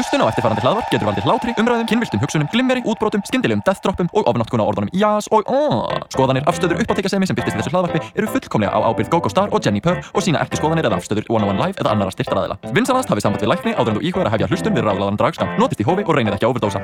Hlustun 0.00 0.22
á 0.24 0.32
eftirfarandi 0.32 0.62
hlaðvarp 0.64 0.86
getur 0.88 1.08
valdið 1.10 1.26
hlátri, 1.28 1.52
umræðum, 1.60 1.88
kynviltum 1.90 2.20
hugsunum, 2.22 2.48
glimmeri, 2.48 2.80
útbrotum, 2.88 3.20
skyndilegum 3.28 3.60
deathdroppum 3.66 4.08
og 4.16 4.30
ofnotkun 4.30 4.62
á 4.64 4.64
orðunum 4.64 4.88
jás 4.96 5.26
og 5.28 5.44
aaaah. 5.44 6.06
Skoðanir, 6.14 6.46
afstöður, 6.48 6.80
uppáttekasemi 6.80 7.28
sem 7.28 7.36
byrtist 7.36 7.58
í 7.58 7.60
þessu 7.60 7.74
hlaðvarpi 7.74 8.00
eru 8.16 8.30
fullkomlega 8.32 8.72
á 8.72 8.80
ábyrgð 8.80 9.10
GoGo 9.12 9.28
Star 9.28 9.52
og 9.52 9.60
Jenni 9.60 9.82
Purr 9.84 10.00
og 10.00 10.24
sína 10.24 10.40
ekki 10.40 10.56
skoðanir 10.56 10.88
eða 10.88 10.96
afstöður 11.02 11.28
One 11.28 11.44
on 11.44 11.52
One 11.52 11.66
Live 11.66 11.84
eða 11.84 11.92
annara 11.92 12.14
styrtaræðila. 12.14 12.56
Vinsanast 12.72 13.12
hafið 13.12 13.26
samband 13.26 13.44
við 13.44 13.52
lækni 13.52 13.74
áður 13.76 13.92
en 13.92 13.98
þú 13.98 14.04
íkvæður 14.08 14.30
að 14.30 14.36
hefja 14.38 14.48
hlustun 14.48 14.78
við 14.78 14.86
ráðlaðan 14.88 15.20
dragskam. 15.20 15.52
Notist 15.60 15.82
í 15.84 15.88
hófi 15.90 16.06
og 16.06 16.16
reynið 16.16 16.38
ekki 16.38 16.48
að 16.48 16.54
overdósa. 16.54 16.80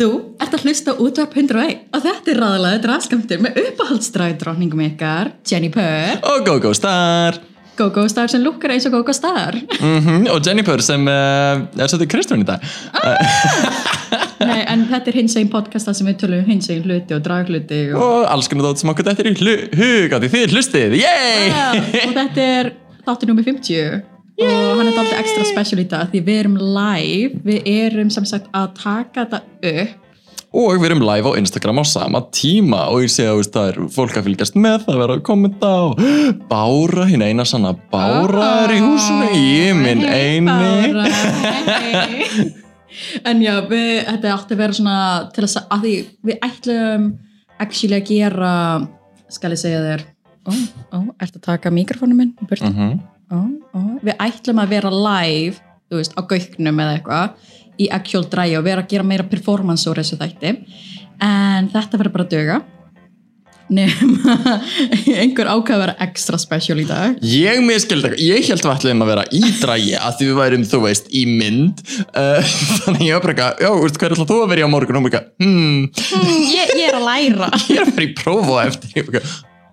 Þú 0.00 0.08
ert 0.40 0.56
að 0.56 0.64
hlusta 0.64 0.96
útvarp 1.04 1.36
101 1.36 1.84
og 1.92 2.06
þetta 2.06 2.32
er 2.32 2.40
raðalaði 2.40 2.80
drafskamtur 2.84 3.44
með 3.44 3.60
uppáhaldsdragdróningum 3.66 4.86
ykkar, 4.88 5.34
Jenny 5.48 5.68
Purr, 5.72 6.20
Og 6.32 6.48
GoGo 6.48 6.72
Star 6.76 7.40
GoGo 7.78 8.06
Star 8.10 8.30
sem 8.32 8.42
lukkar 8.44 8.74
eins 8.74 8.86
og 8.88 8.96
GoGo 8.96 9.14
Star. 9.16 9.58
mm 9.80 10.26
Og 10.32 10.40
Jennifer 10.46 10.82
sem 10.84 11.06
uh, 11.06 11.66
er 11.76 11.90
svolítið 11.92 12.10
Kristján 12.14 12.42
í 12.42 12.48
dag. 12.48 12.64
Nei, 14.46 14.62
en 14.68 14.86
þetta 14.90 15.12
er 15.12 15.18
hins 15.20 15.36
einn 15.38 15.50
podcasta 15.52 15.94
sem 15.96 16.08
við 16.08 16.18
tölum 16.24 16.42
um 16.42 16.50
hins 16.50 16.68
einn 16.72 16.84
hluti 16.84 17.16
og 17.16 17.22
dragluti 17.24 17.80
og, 17.92 18.02
Og 18.02 18.26
alls 18.32 18.50
konar 18.52 18.68
dót 18.68 18.82
sem 18.82 18.92
okkur 18.92 19.08
þetta 19.08 19.24
er 19.24 19.30
í 19.32 19.36
því 19.40 20.32
þið 20.34 20.56
hlustið, 20.56 20.98
yey! 21.00 21.48
og 22.04 22.12
þetta 22.18 22.50
er 22.58 22.72
þáttur 23.06 23.32
nummer 23.32 23.46
50 23.46 24.02
og 24.36 24.72
hann 24.76 24.90
er 24.90 24.90
alltaf 24.92 25.20
ekstra 25.22 25.46
special 25.48 25.80
í 25.80 25.86
dag 25.88 26.10
því 26.12 26.20
við 26.26 26.40
erum 26.42 26.56
live, 26.60 27.38
við 27.46 27.70
erum 27.72 28.10
sem 28.12 28.26
sagt 28.28 28.50
að 28.52 28.74
taka 28.82 29.24
þetta 29.24 29.40
upp 29.72 30.02
Og 30.56 30.78
við 30.80 30.86
erum 30.88 31.02
live 31.04 31.28
á 31.28 31.38
Instagram 31.38 31.82
á 31.82 31.84
sama 31.84 32.22
tíma 32.32 32.86
og 32.88 33.02
ég 33.04 33.12
sé 33.12 33.26
að 33.28 33.42
veist, 33.42 33.52
það 33.52 33.70
er 33.72 33.80
fólk 33.92 34.16
að 34.16 34.28
fylgjast 34.30 34.56
með, 34.56 34.86
það 34.86 35.00
verður 35.02 35.18
að 35.18 35.24
kommenta 35.28 35.72
og 35.84 36.00
Bára, 36.48 37.04
hinn 37.10 37.24
eina 37.26 37.44
sanna 37.48 37.74
Bára 37.92 38.46
er 38.64 38.76
í 38.78 38.80
húsinu, 38.80 39.28
ég 39.36 39.76
minn 39.76 40.04
Hey, 40.06 40.38
eini. 40.38 40.48
Bára, 40.48 41.08
hey. 41.66 42.48
En 43.28 43.42
já, 43.44 43.52
við, 43.68 44.06
þetta 44.06 44.32
átti 44.32 44.56
að 44.56 44.60
vera 44.62 44.76
svona 44.78 44.98
til 45.36 45.44
að, 45.44 45.56
að 45.74 45.82
því 45.82 45.94
við 46.30 46.46
ætlum 46.46 47.08
actually 47.60 47.98
að 47.98 48.08
gera 48.08 48.52
skal 49.32 49.52
ég 49.52 49.60
segja 49.60 49.82
þér. 49.84 50.06
Ó, 50.46 50.52
ó, 50.94 50.98
ertu 51.20 51.40
að 51.40 51.46
taka 51.50 51.72
mikrofónum 51.74 52.22
minn 52.22 52.32
ó, 53.28 53.38
ó, 53.74 53.80
við 54.00 54.14
ætlum 54.22 54.60
að 54.62 54.72
vera 54.76 54.92
live 54.94 55.58
þú 55.90 56.00
veist, 56.00 56.14
á 56.14 56.22
gauknum 56.22 56.82
eða 56.82 56.96
eitthvað 56.96 57.52
í 57.80 57.90
actual 57.92 58.24
dræi 58.30 58.54
og 58.58 58.64
vera 58.66 58.84
að 58.84 58.94
gera 58.94 59.06
meira 59.06 59.26
performance 59.28 59.88
úr 59.90 60.00
þessu 60.02 60.18
þætti. 60.20 60.56
En 61.22 61.70
þetta 61.72 62.00
verður 62.00 62.16
bara 62.16 62.26
að 62.28 62.34
döga 62.36 62.62
nema 63.72 64.36
einhver 65.20 65.48
ákvað 65.50 65.74
að 65.74 65.80
vera 65.82 65.94
extra 66.06 66.38
special 66.40 66.78
í 66.82 66.86
dag. 66.88 67.16
Ég 67.26 67.62
miskildi 67.66 68.10
eitthvað, 68.10 68.22
ég 68.22 68.50
held 68.50 68.62
að 68.62 68.68
við 68.68 68.76
ætlum 68.76 69.02
að 69.04 69.10
vera 69.12 69.24
í 69.26 69.42
drægi 69.60 69.96
að 69.98 70.18
því 70.18 70.28
við 70.28 70.38
værum, 70.40 70.66
þú 70.70 70.82
veist, 70.84 71.10
í 71.10 71.24
mynd. 71.30 71.82
Uh, 72.12 72.52
Þannig 72.84 73.02
ég 73.08 73.18
var 73.18 73.26
bara 73.26 73.34
eitthvað, 73.34 73.64
já, 73.66 73.70
veist, 73.82 73.98
hvað 73.98 74.08
er 74.08 74.16
alltaf 74.16 74.30
þú 74.30 74.38
að 74.44 74.52
vera 74.52 74.62
í 74.62 74.66
á 74.66 74.70
morgun? 74.76 75.00
Og 75.00 75.02
hún 75.02 75.08
bara, 75.08 75.22
eitthvað, 75.22 75.34
hmm, 75.42 75.82
mm, 76.22 76.38
ég, 76.52 76.74
ég 76.76 76.86
er 76.86 77.00
að 77.00 77.08
læra. 77.10 77.50
Ég 77.66 77.80
er 77.80 77.84
að 77.84 77.92
vera 77.96 78.06
í 78.06 78.14
prófa 78.16 78.62
eftir. 78.68 79.10
Bara, 79.10 79.24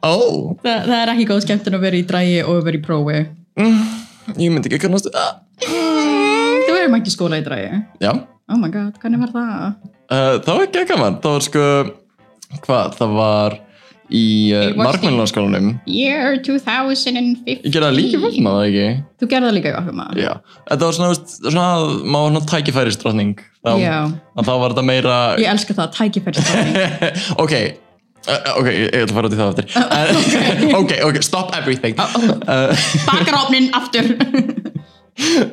ó, 0.01 0.15
Þa, 0.63 0.73
það 0.89 0.97
er 0.97 1.13
ekki 1.13 1.29
góð 1.29 1.45
skemmtun 1.45 1.77
að 1.77 1.87
vera 1.87 1.99
í 2.01 2.07
dræi 2.09 2.27
og 2.41 2.65
vera 2.65 2.79
í 2.79 2.83
prófi. 2.83 3.23
Mm, 3.59 3.79
ég 4.39 4.49
myndi 4.49 4.71
ekki 4.71 4.81
kannast 4.87 5.11
ah, 5.13 5.35
erum 6.85 6.97
ekki 6.99 7.13
skóla 7.15 7.39
í 7.41 7.45
dræi 7.45 7.65
Já, 8.03 8.11
oh 8.13 8.57
my 8.59 8.69
god, 8.73 8.95
hvernig 9.01 9.21
var 9.25 9.33
það? 9.35 9.75
uh, 10.13 10.33
það 10.45 10.49
var 10.53 10.65
ekki 10.69 10.87
gaman, 10.93 11.19
það 11.23 11.37
var 11.37 11.45
sko, 11.49 11.67
hvað, 12.65 12.97
það 12.99 13.13
var 13.19 13.59
í 14.13 14.23
uh, 14.51 14.57
Washington. 14.59 14.83
markmælunaskólanum 14.83 15.69
Year 15.89 16.35
2015 16.45 17.47
Ég 17.47 17.63
gerði 17.71 17.87
það 17.87 17.95
líka 17.97 18.19
fyrir 18.25 18.43
maður, 18.45 18.65
ekki? 18.67 18.89
Þú 19.23 19.29
gerði 19.31 19.47
það 19.49 19.55
líka 19.57 19.71
í 19.71 19.77
okkur 19.79 19.95
maður 20.01 20.19
Já, 20.21 20.33
þetta 20.67 20.89
var 20.89 20.97
svona, 20.99 21.15
svona 21.39 21.63
maður 22.03 22.25
var 22.27 22.33
svona 22.35 22.43
tækifærisdrottning. 22.51 23.31
Þá, 23.63 23.71
Já. 23.79 23.95
að 24.35 24.49
þá 24.49 24.53
var 24.59 24.75
þetta 24.75 24.85
meira 24.91 25.15
Ég 25.39 25.49
elska 25.53 25.77
það, 25.79 25.95
tækifæri 25.95 26.43
ok, 27.45 27.53
uh, 28.27 28.51
ok, 28.59 28.69
ég 28.75 28.91
ætla 28.91 29.07
að 29.07 29.15
fara 29.17 29.31
út 29.31 29.37
í 29.37 29.39
það 29.39 29.53
eftir 29.53 29.65
uh, 29.79 30.75
ok, 30.83 30.93
ok, 31.07 31.21
stop 31.25 31.55
everything. 31.57 31.95
Uh, 31.97 32.75
Bakarófnin 33.07 33.71
aftur 33.79 34.11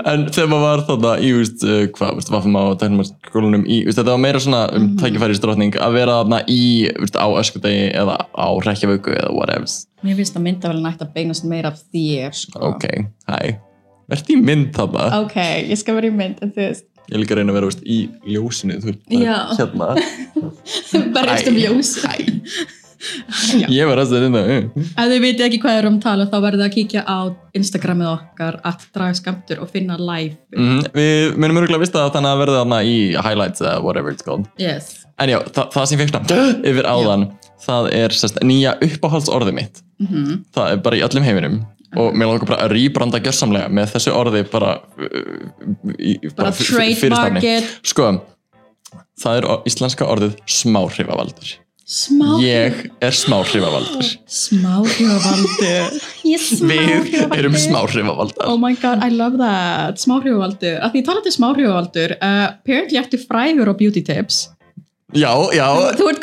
en 0.09 0.23
þegar 0.33 0.49
maður 0.49 0.65
var 0.65 0.83
þarna 0.89 1.11
í, 1.21 1.31
veist, 1.37 1.65
uh, 1.67 1.83
hvað, 1.97 2.15
veist, 2.19 2.31
vaffum 2.33 2.57
á 2.57 2.65
teknumarskólanum 2.81 3.65
í, 3.69 3.81
veist, 3.87 3.99
þetta 4.01 4.15
var 4.15 4.23
meira 4.25 4.41
svona 4.41 4.63
um 4.73 4.83
Mhm. 4.87 4.99
tækifærisdrottning 5.03 5.77
að 5.77 5.93
vera 5.99 6.15
þarna 6.23 6.39
í, 6.49 6.61
veist, 6.99 7.17
á 7.21 7.27
öskudegi 7.43 7.91
eða 7.95 8.17
á 8.33 8.49
rekkjavöku 8.67 9.13
eða 9.19 9.33
whatever 9.37 9.69
Mér 10.03 10.17
finnst 10.17 10.37
að 10.39 10.47
myndavelin 10.47 10.89
ætti 10.89 11.05
að 11.05 11.13
beinast 11.19 11.45
meira 11.45 11.69
af 11.75 11.83
þér 11.93 12.33
sko. 12.33 12.63
ok, 12.73 12.87
hæ, 13.29 13.57
verði 14.09 14.37
í 14.39 14.43
mynd 14.43 14.73
þarna 14.79 15.11
ok, 15.27 15.37
ég 15.69 15.77
skal 15.83 15.95
vera 16.01 16.09
í 16.09 16.15
mynd 16.17 16.41
en 16.43 16.53
þú 16.57 16.65
veist, 16.65 16.87
ég 17.11 17.19
líka 17.21 17.35
að 17.35 17.43
reyna 17.43 17.53
að 17.53 17.59
vera 17.61 17.69
veist, 17.69 17.85
í 17.85 17.99
ljósinu 18.33 18.81
þú, 18.81 18.97
Já. 19.13 19.37
hérna 19.59 19.93
berjast 21.15 21.49
um 21.53 21.57
Æ, 21.57 21.67
ljós 21.67 21.93
hæ. 22.05 22.15
Já. 23.57 23.67
ég 23.73 23.89
var 23.89 24.03
að 24.03 24.11
þetta 24.13 24.41
uh. 24.45 24.65
Ef 24.85 25.07
þið 25.13 25.23
vitið 25.25 25.45
ekki 25.47 25.61
hvað 25.63 25.79
er 25.81 25.89
um 25.89 25.99
tala 26.05 26.27
þá 26.29 26.37
verður 26.45 26.61
það 26.61 26.67
að 26.69 26.75
kíkja 26.77 27.03
á 27.09 27.19
Instagramið 27.57 28.11
okkar 28.11 28.59
að 28.69 28.87
draga 28.95 29.17
skamtur 29.19 29.63
og 29.65 29.71
finna 29.73 29.97
live 29.97 30.37
mm, 30.53 30.83
við 30.95 31.37
munum 31.41 31.63
örgulega 31.63 31.81
að 31.81 31.85
vista 31.87 32.03
að 32.05 32.13
þannig 32.19 32.35
að 32.35 32.43
verða 32.45 32.59
þarna 32.61 32.81
í 32.85 32.97
highlights 33.17 33.65
eða 33.65 33.79
whatever 33.85 34.13
it's 34.13 34.27
called 34.27 34.47
Yes 34.61 34.99
En 35.21 35.29
já, 35.29 35.37
þa 35.53 35.67
það 35.75 35.87
sem 35.89 35.99
ég 35.99 36.01
fekk 36.09 36.15
svona 36.31 36.45
yfir 36.71 36.87
áðan, 36.89 37.25
það 37.61 37.89
er 37.93 38.15
sérst, 38.17 38.39
nýja 38.47 38.71
uppáhaldsorðið 38.87 39.57
mitt. 39.59 39.83
mm 40.01 40.31
Það 40.57 40.71
er 40.73 40.81
bara 40.87 40.97
í 40.97 41.03
öllum 41.05 41.27
heiminum 41.27 41.59
og 42.01 42.15
mér 42.17 42.31
langar 42.31 42.47
bara 42.49 42.65
að 42.65 42.73
rýbranda 42.77 43.19
gjörsamlega 43.21 43.69
með 43.75 43.91
þessu 43.97 44.13
orði 44.15 44.45
bara 44.49 44.77
uh, 44.79 45.41
í, 45.99 46.15
Bara 46.39 46.53
f- 46.55 46.63
fyrirstafni. 46.63 47.53
Sko, 47.91 48.07
það 49.21 49.41
er 49.41 49.49
íslenska 49.69 50.07
orðið 50.09 50.37
smáhrifavaldur. 50.47 51.53
Smá 51.91 52.37
Ég 52.39 52.85
er 53.03 53.11
smáhrifavaldur. 53.11 54.07
Smáhrifavaldur 54.31 55.97
Ég 56.31 56.45
Við 56.63 57.33
erum 57.35 57.57
smáhrifavaldar. 57.59 58.47
Oh 58.47 58.55
my 58.63 58.77
god, 58.79 59.03
I 59.03 59.11
love 59.11 59.41
that. 59.41 59.99
Smáhrifavaldur 59.99 60.77
Að 60.87 60.95
því 60.95 61.03
talandi 61.09 61.33
smáhrifavaldur 61.35 62.15
uh, 62.15 62.45
Apparently 62.53 63.01
ertu 63.01 63.19
frægur 63.19 63.67
á 63.67 63.75
beauty 63.75 64.05
tips. 64.07 64.45
Já, 65.11 65.35
já, 65.51 65.67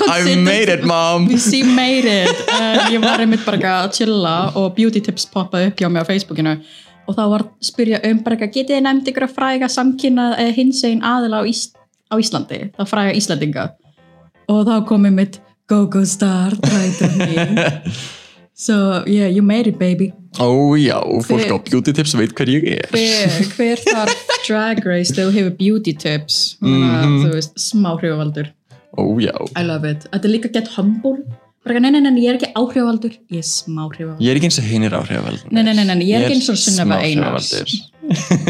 I 0.08 0.38
made 0.40 0.72
it 0.72 0.86
mom. 0.88 1.28
She 1.50 1.60
made 1.68 2.08
it. 2.08 2.38
Uh, 2.48 2.88
Ég 2.94 3.04
var 3.04 3.20
einmitt 3.20 3.44
bara 3.44 3.74
að 3.82 3.98
chilla 3.98 4.36
og 4.56 4.70
beauty 4.78 5.02
tips 5.04 5.26
poppaði 5.34 5.74
upp 5.74 5.84
hjá 5.84 5.90
mig 5.92 6.00
á 6.00 6.08
Facebookinu. 6.08 6.54
Og 7.12 7.18
þá 7.18 7.26
var 7.34 7.44
spyrja 7.60 8.00
um 8.08 8.22
bara 8.24 8.38
eitthvað 8.38 8.54
getið 8.56 8.78
þið 8.78 8.86
nefnd 8.88 9.12
ykkur 9.12 9.28
að 9.28 9.36
fræga 9.36 9.68
samkynna 9.74 10.30
uh, 10.38 10.54
hins 10.56 10.80
einn 10.88 11.04
aðila 11.04 11.44
á, 11.44 11.52
Ís 11.52 11.66
á 12.08 12.16
Íslandi? 12.16 12.62
Það 12.80 12.90
fræga 12.94 13.18
Íslandinga 13.20 13.68
og 14.48 14.64
þá 14.64 14.76
kom 14.88 15.04
einmitt 15.04 15.42
Go 15.68 15.86
Go 15.88 16.04
Star 16.06 16.52
træðum 16.64 17.18
So 18.58 19.04
yeah, 19.06 19.28
you 19.30 19.44
made 19.46 19.68
it 19.70 19.78
baby. 19.78 20.14
Ó 20.42 20.74
já, 20.82 20.98
fólk 21.28 21.52
á 21.54 21.58
beauty 21.70 21.94
tips 21.94 22.16
veit 22.18 22.32
hver 22.34 22.50
ég 22.50 22.64
er. 22.74 22.88
Hver, 22.90 23.36
hver 23.58 23.82
þar 23.86 24.10
drag 24.48 24.82
race? 24.86 25.12
Þegar 25.14 25.28
þú 25.30 25.36
hefur 25.38 25.54
beauty 25.60 25.94
tips. 25.94 26.38
Mm 26.66 26.80
Mhm. 26.88 27.20
þú 27.26 27.34
veist, 27.36 27.54
smá 27.62 27.92
hrifavaldur. 28.00 28.50
Ó 28.98 29.04
já. 29.22 29.36
I 29.54 29.62
love 29.68 29.86
it, 29.86 30.08
þetta 30.10 30.26
er 30.26 30.34
líka 30.34 30.50
get 30.54 30.68
humble. 30.74 31.20
Nei, 31.68 31.80
nei, 31.84 32.00
nei, 32.00 32.16
ég 32.24 32.30
er 32.32 32.38
ekki 32.40 32.50
áhrifavaldur. 32.56 33.14
Ég 33.30 33.44
er 33.44 33.46
smá 33.46 33.86
hrifavaldur. 33.92 34.24
Ég 34.26 34.32
er 34.34 34.40
ekki 34.40 34.48
eins 34.50 34.58
og 34.64 34.68
hinir 34.72 34.94
áhrifavaldar. 34.98 35.52
Nei, 35.52 35.62
nei, 35.68 35.74
nei, 35.78 35.86
nei, 35.92 36.08
ég 36.08 36.16
er 36.18 36.26
ekki 36.26 36.40
eins 36.40 36.50
og 36.50 36.58
Sunneva 36.58 36.98
Einars. 37.04 37.54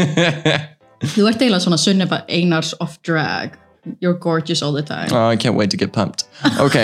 Þú 1.14 1.28
ert 1.28 1.42
eiginlega 1.42 1.62
svona 1.62 1.78
Sunneva 1.78 2.22
Einars 2.32 2.72
of 2.80 2.96
drag 3.06 3.58
You're 4.00 4.18
gorgeous 4.18 4.62
all 4.62 4.72
the 4.72 4.82
time. 4.82 5.08
Oh, 5.12 5.28
I 5.28 5.36
can't 5.36 5.56
wait 5.56 5.70
to 5.70 5.76
get 5.76 5.92
pumped. 5.92 6.24
Ok. 6.60 6.76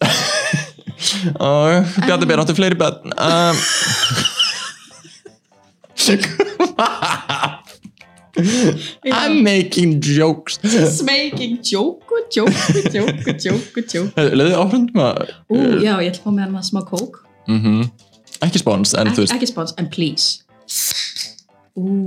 oh, 1.40 1.84
Bjarni 2.06 2.26
Bér 2.26 2.38
áttu 2.38 2.54
fleiri 2.54 2.74
börn. 2.74 3.12
Um, 3.18 3.56
I'm 9.12 9.42
making 9.42 10.00
jokes. 10.00 10.58
Making 11.02 11.62
joke, 11.62 12.04
joke, 12.30 12.52
joke, 12.92 13.38
joke, 13.38 13.82
joke. 13.88 14.12
Leðið 14.16 14.54
áhrifndum 14.56 15.02
að... 15.04 15.34
Ú, 15.50 15.58
já, 15.82 15.98
ég 16.00 16.12
ætla 16.12 16.22
að 16.22 16.24
fá 16.24 16.30
með 16.36 16.46
hann 16.46 16.64
smá 16.64 16.80
kók 16.86 17.24
Mm 17.50 17.90
Ekki 18.40 18.62
spons, 18.62 18.94
en 18.96 19.10
þú 19.12 19.26
veist... 19.26 19.34
Ekki 19.36 19.50
spons, 19.50 19.74
en 19.76 19.90
please. 19.92 20.40
Ú, 21.76 22.06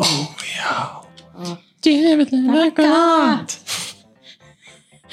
Djöfullin 1.84 2.72
gott. 2.78 3.58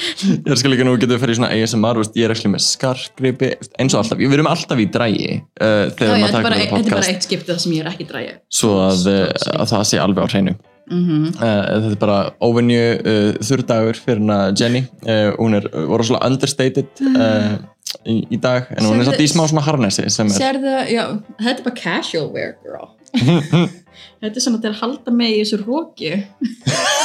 Ég 0.01 0.57
skal 0.57 0.73
líka 0.73 0.85
nú 0.87 0.95
getur 0.97 1.17
við 1.17 1.23
fyrir 1.25 1.35
í 1.35 1.39
svona 1.39 1.51
ASMR, 1.53 1.99
veist, 2.01 2.15
ég 2.17 2.29
er 2.29 2.33
ekki 2.33 2.49
með 2.49 2.63
skarkgripi, 2.65 3.51
eins 3.83 3.93
og 3.97 4.01
alltaf, 4.01 4.21
við 4.21 4.37
erum 4.39 4.49
alltaf 4.49 4.81
í 4.81 4.87
drægi 4.93 5.29
uh, 5.37 5.43
já, 5.61 5.91
þegar 5.99 6.15
maður 6.15 6.25
þetta 6.25 6.41
er 6.41 6.47
bara, 6.47 6.57
takkar 6.57 6.57
þetta 6.57 6.61
er 6.61 6.71
bara 6.71 6.97
podcast, 6.97 7.11
eitt 7.13 7.27
skiptið 7.29 7.53
þar 7.53 7.63
sem 7.65 7.75
ég 7.75 7.83
er 7.85 7.91
ekki 7.91 8.07
dræja 8.09 8.37
svo 8.61 8.71
að, 8.87 9.03
uh, 9.13 9.27
að 9.61 9.73
það 9.75 9.85
sé 9.91 10.01
alveg 10.01 10.25
á 10.25 10.29
hreinu. 10.33 10.57
mm 10.91 11.27
Uh, 11.41 11.67
þetta 11.85 11.91
er 11.91 11.99
bara 12.01 12.17
óvenju 12.43 12.87
uh, 12.99 13.29
þurrdagur 13.47 14.01
fyrir 14.01 14.23
hana 14.25 14.39
Jenny. 14.59 14.81
Uh, 15.05 15.29
hún 15.37 15.55
er 15.61 15.69
uh, 15.71 15.85
rosalega 15.93 16.27
understated 16.27 17.05
uh, 17.07 17.61
í, 18.05 18.17
í 18.27 18.39
dag 18.41 18.73
en 18.75 18.89
hún 18.89 19.03
er 19.03 19.11
satt 19.11 19.23
í 19.23 19.29
smá 19.31 19.45
svona 19.51 19.63
harnessi 19.69 20.09
sem 20.11 20.33
er 20.33 20.41
Sérðu, 20.41 20.75
já, 20.91 21.05
þetta 21.39 21.57
er 21.59 21.69
bara 21.69 21.79
casual 21.79 22.33
wear, 22.35 22.57
girl 22.65 22.89
Þetta 24.21 24.37
er 24.37 24.45
svona 24.45 24.61
til 24.63 24.71
að 24.73 24.81
halda 24.83 25.15
mig 25.15 25.37
í 25.37 25.41
þessu 25.43 25.61
róki. 25.63 26.13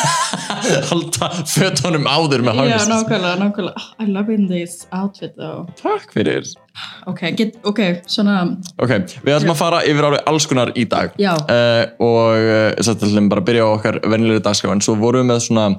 halda 0.91 1.31
fötunum 1.49 2.05
áður 2.09 2.45
með 2.45 2.59
Já, 2.59 2.61
hangist 2.61 2.91
nákvæmlega, 2.91 3.39
nákvæmlega. 3.41 3.81
Oh, 3.81 4.03
I 4.03 4.09
love 4.09 4.33
in 4.33 4.47
this 4.51 4.85
outfit 4.91 5.35
though. 5.39 5.65
takk 5.81 6.13
fyrir 6.13 6.47
Ok, 7.07 7.21
get, 7.37 7.53
ok, 7.63 7.79
svona, 8.11 8.41
ok, 8.81 8.91
við 9.23 9.37
ætlum 9.37 9.53
að 9.53 9.59
fara 9.61 9.77
yfir 9.87 10.07
alveg 10.09 10.25
alls 10.27 10.47
konar 10.49 10.73
í 10.75 10.83
dag 10.91 11.13
já, 11.21 11.31
uh, 11.31 11.83
og 12.03 12.33
uh, 12.35 12.73
þess 12.75 13.05
að 13.05 13.29
bara 13.31 13.43
byrja 13.47 13.63
á 13.63 13.69
okkar 13.77 13.99
vennilegri 14.03 14.43
dagskrá 14.43 14.73
en 14.75 14.83
svo 14.83 14.97
vorum 14.99 15.23
við 15.23 15.29
með 15.31 15.39
svona 15.45 15.69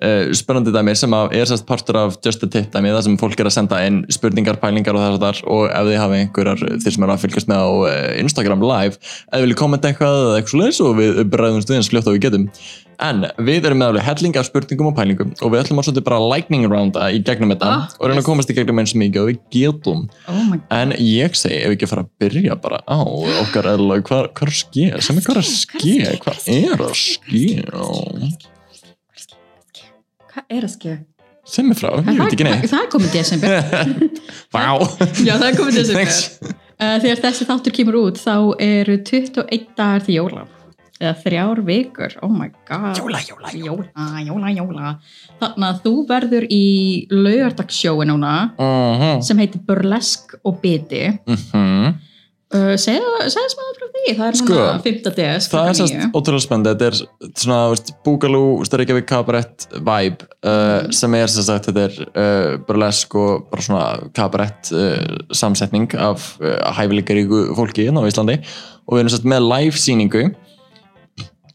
uh, 0.00 0.32
spennandi 0.36 0.74
dæmi 0.74 0.94
sem 0.98 1.16
að 1.16 1.36
er 1.38 1.50
sérst 1.50 1.66
partur 1.68 2.00
af 2.00 2.16
Just 2.24 2.44
a 2.46 2.50
Tip 2.50 2.72
dæmi 2.74 2.94
þar 2.94 3.06
sem 3.06 3.18
fólk 3.20 3.40
er 3.40 3.50
að 3.50 3.56
senda 3.58 3.82
inn 3.86 4.02
spurningar, 4.12 4.60
pælingar 4.62 4.96
og 4.96 5.04
þess 5.04 5.18
að 5.18 5.26
þar 5.26 5.42
og 5.56 5.68
ef 5.70 5.90
þið 5.90 6.00
hafa 6.02 6.18
einhverjar 6.22 6.64
þeir 6.84 6.96
sem 6.96 7.06
eru 7.06 7.16
að 7.16 7.22
fylgjast 7.26 7.52
með 7.52 7.62
á 7.62 7.68
uh, 7.68 8.08
Instagram 8.22 8.66
live 8.66 8.96
ef 8.96 9.36
þið 9.36 9.46
viljið 9.46 9.60
kommenta 9.62 9.92
eitthvað 9.92 10.18
eða 10.24 10.40
eitthvað 10.40 10.56
svoleiðis 10.56 10.82
og 10.86 10.98
við 11.00 11.22
bregðumst 11.36 11.72
við 11.72 11.80
eins 11.80 11.92
fljótt 11.92 12.10
og 12.10 12.18
við 12.18 12.26
getum 12.26 12.50
en 13.02 13.26
við 13.44 13.66
erum 13.68 13.80
með 13.82 13.90
alveg 13.92 14.06
helling 14.06 14.38
af 14.40 14.46
spurningum 14.48 14.88
og 14.88 14.94
pælingum 14.96 15.34
og 15.36 15.52
við 15.52 15.60
ætlum 15.60 15.82
að 15.82 15.88
svolítið 15.88 16.06
bara 16.06 16.20
lightning 16.32 16.64
rounda 16.70 17.10
í 17.12 17.20
gegnum 17.26 17.52
þetta 17.52 17.68
Ah, 17.76 17.86
og 17.98 18.08
reyna 18.08 18.22
að 18.22 18.28
komast 18.30 18.52
í 18.52 18.56
gegnum 18.56 18.80
eins 18.80 18.94
mikið 18.96 19.20
og 19.20 19.30
við 19.30 19.40
getum 19.52 20.06
oh. 20.32 20.56
En 20.72 20.96
ég 20.96 21.36
segi, 21.36 21.60
ef 21.60 21.74
við 21.74 21.76
ekki 21.76 21.90
fara 21.92 22.06
að 22.06 22.12
byrja 22.24 22.56
bara 22.62 22.80
á 22.88 22.98
okkar 23.42 23.68
eðla, 23.74 24.00
hvað 24.06 24.30
er 24.32 24.48
að 24.48 24.58
ske? 24.62 24.88
Sem 25.04 25.20
er 25.20 25.28
hvað 25.28 25.36
er 25.36 25.44
að 25.44 25.52
ske? 25.52 25.96
Hvað 26.24 26.52
er 26.56 26.86
að 26.88 27.00
ske? 27.04 28.54
Hvað 30.36 30.52
er 30.52 30.66
að 30.66 30.72
skilja? 30.74 30.96
Sem 31.46 31.70
er 31.70 31.78
frá, 31.78 31.92
ég 32.02 32.18
veit 32.18 32.32
ekki 32.34 32.44
neitt. 32.44 32.64
Það 32.68 32.82
er 32.82 32.88
komið 32.92 33.12
desember. 33.14 33.52
Vá. 34.54 34.64
Já, 35.22 35.36
það 35.38 35.46
er 35.46 35.56
komið 35.60 35.76
desember. 35.80 36.52
Uh, 36.76 36.96
þegar 37.00 37.20
þessi 37.22 37.46
þáttur 37.48 37.72
kemur 37.78 37.96
út 38.02 38.18
þá 38.20 38.34
eru 38.60 38.98
21 39.06 39.70
dagar 39.78 40.02
til 40.04 40.18
jóla 40.18 40.42
eða 40.96 41.12
þrjár 41.22 41.58
vikur, 41.64 42.14
oh 42.24 42.30
my 42.32 42.46
god 42.68 42.96
Jóla, 43.00 43.18
jóla, 43.28 43.50
jóla, 43.52 44.20
jóla, 44.24 44.50
jóla 44.56 44.90
þannig 45.40 45.66
að 45.68 45.80
þú 45.84 45.92
verður 46.08 46.46
í 46.56 46.60
laugardagsjói 47.12 48.06
núna 48.08 48.30
Mhm. 48.56 49.20
sem 49.24 49.40
heitir 49.40 49.60
Burlesk 49.68 50.36
og 50.44 50.60
Biti 50.62 51.02
Mhm. 51.26 51.52
uh, 51.52 51.92
segja, 52.54 53.02
segja 53.32 53.50
smaður 53.50 53.78
frá 53.80 53.86
því 53.90 54.12
það 54.14 54.26
er 54.26 54.36
núna 54.38 54.66
5. 54.84 55.08
des 55.16 55.48
Það 55.50 55.68
er 55.70 55.78
sérst 55.80 56.14
ótrúlega 56.14 56.44
spennandi, 56.44 56.72
þetta 56.72 56.86
er 56.86 57.32
svona 57.42 57.58
veist, 57.72 57.92
Boogaloo, 58.06 58.52
Reykjavík 58.62 59.08
Cabaret 59.10 59.66
vibe 59.74 60.28
uh, 60.46 60.86
sem 60.94 61.16
er 61.18 61.32
sérst 61.32 61.50
sagt 61.50 61.70
þetta 61.70 61.86
er 61.88 61.98
uh, 62.06 62.56
burlesk 62.68 63.16
og 63.18 63.48
bara 63.50 63.66
svona 63.66 63.86
cabaret 64.16 64.70
uh, 64.70 65.16
samsetning 65.34 65.90
af 65.98 66.36
uh, 66.38 66.58
hæfileikaríku 66.78 67.48
fólki 67.58 67.88
hérna 67.88 68.06
á 68.06 68.08
Íslandi. 68.10 68.38
Og 68.86 68.94
við 68.94 69.04
erum 69.04 69.14
sérst 69.16 69.26
með 69.26 69.48
live 69.50 69.82
síningu 69.82 70.26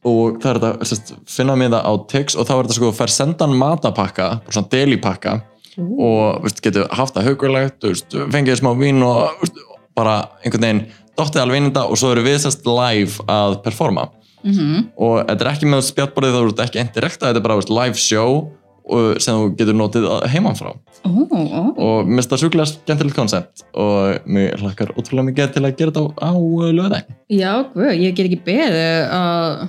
og 0.02 0.42
það 0.42 0.52
er 0.52 0.60
þetta 0.60 0.92
sérst, 0.92 1.16
finna 1.30 1.56
með 1.56 1.78
það 1.78 1.88
á 1.88 1.94
Tix 2.12 2.36
og 2.36 2.50
þá 2.50 2.54
er 2.58 2.64
þetta 2.66 2.80
sko 2.82 2.94
fær 2.98 3.16
sendan 3.16 3.56
matapakka, 3.56 4.30
svona 4.50 4.72
delipakka. 4.74 5.40
Og 5.80 6.44
veist, 6.44 6.60
getur 6.60 6.90
haft 6.92 7.16
það 7.16 7.30
haugulegt 7.30 7.86
fengið 8.34 8.58
smá 8.60 8.74
vín 8.76 9.00
og 9.08 9.40
veist, 9.40 9.62
bara 9.96 10.16
einhvern 10.44 10.62
veginn 10.68 10.86
dottið 11.20 11.42
alveg 11.44 11.58
inn 11.58 11.68
í 11.68 11.72
þetta 11.72 11.86
og 11.92 12.00
svo 12.00 12.12
eru 12.14 12.24
við 12.26 12.40
sérst 12.46 12.66
live 12.66 13.26
að 13.28 13.60
performa. 13.66 14.10
Mm 14.42 14.54
-hmm. 14.54 14.86
og 14.98 15.28
þetta 15.28 15.46
er 15.46 15.52
ekki 15.52 15.68
með 15.70 15.82
spjallborðið 15.86 16.34
þá 16.34 16.40
er 16.42 16.50
þetta 16.50 16.64
ekki 16.66 16.80
indirekta, 16.82 17.28
þetta 17.28 17.40
er 17.40 17.46
bara 17.46 17.56
veist, 17.60 17.70
live 17.70 17.98
show 17.98 18.48
og, 18.90 19.20
sem 19.22 19.36
þú 19.36 19.50
getur 19.60 19.78
notið 19.78 20.08
að- 20.10 20.26
heiman 20.34 20.58
frá 20.58 20.72
ó, 20.72 21.10
ó, 21.10 21.62
og 21.78 22.08
mér 22.08 22.22
finnst 22.22 22.32
það 22.34 22.42
sjúklega 22.44 22.72
skemmtilegt 22.72 23.16
koncept 23.16 23.64
og 23.74 24.26
mér 24.26 24.58
hlakkar 24.62 24.94
ótrúlega 24.98 25.28
mikið 25.30 25.54
til 25.54 25.64
að 25.66 25.76
gera 25.78 25.92
þetta 25.92 26.02
á, 26.18 26.32
á 26.32 26.32
löðæg 26.80 27.04
já, 27.30 27.52
guð, 27.74 27.92
ég 28.02 28.16
get 28.16 28.26
ekki 28.26 28.42
beðið 28.46 29.14
að 29.14 29.68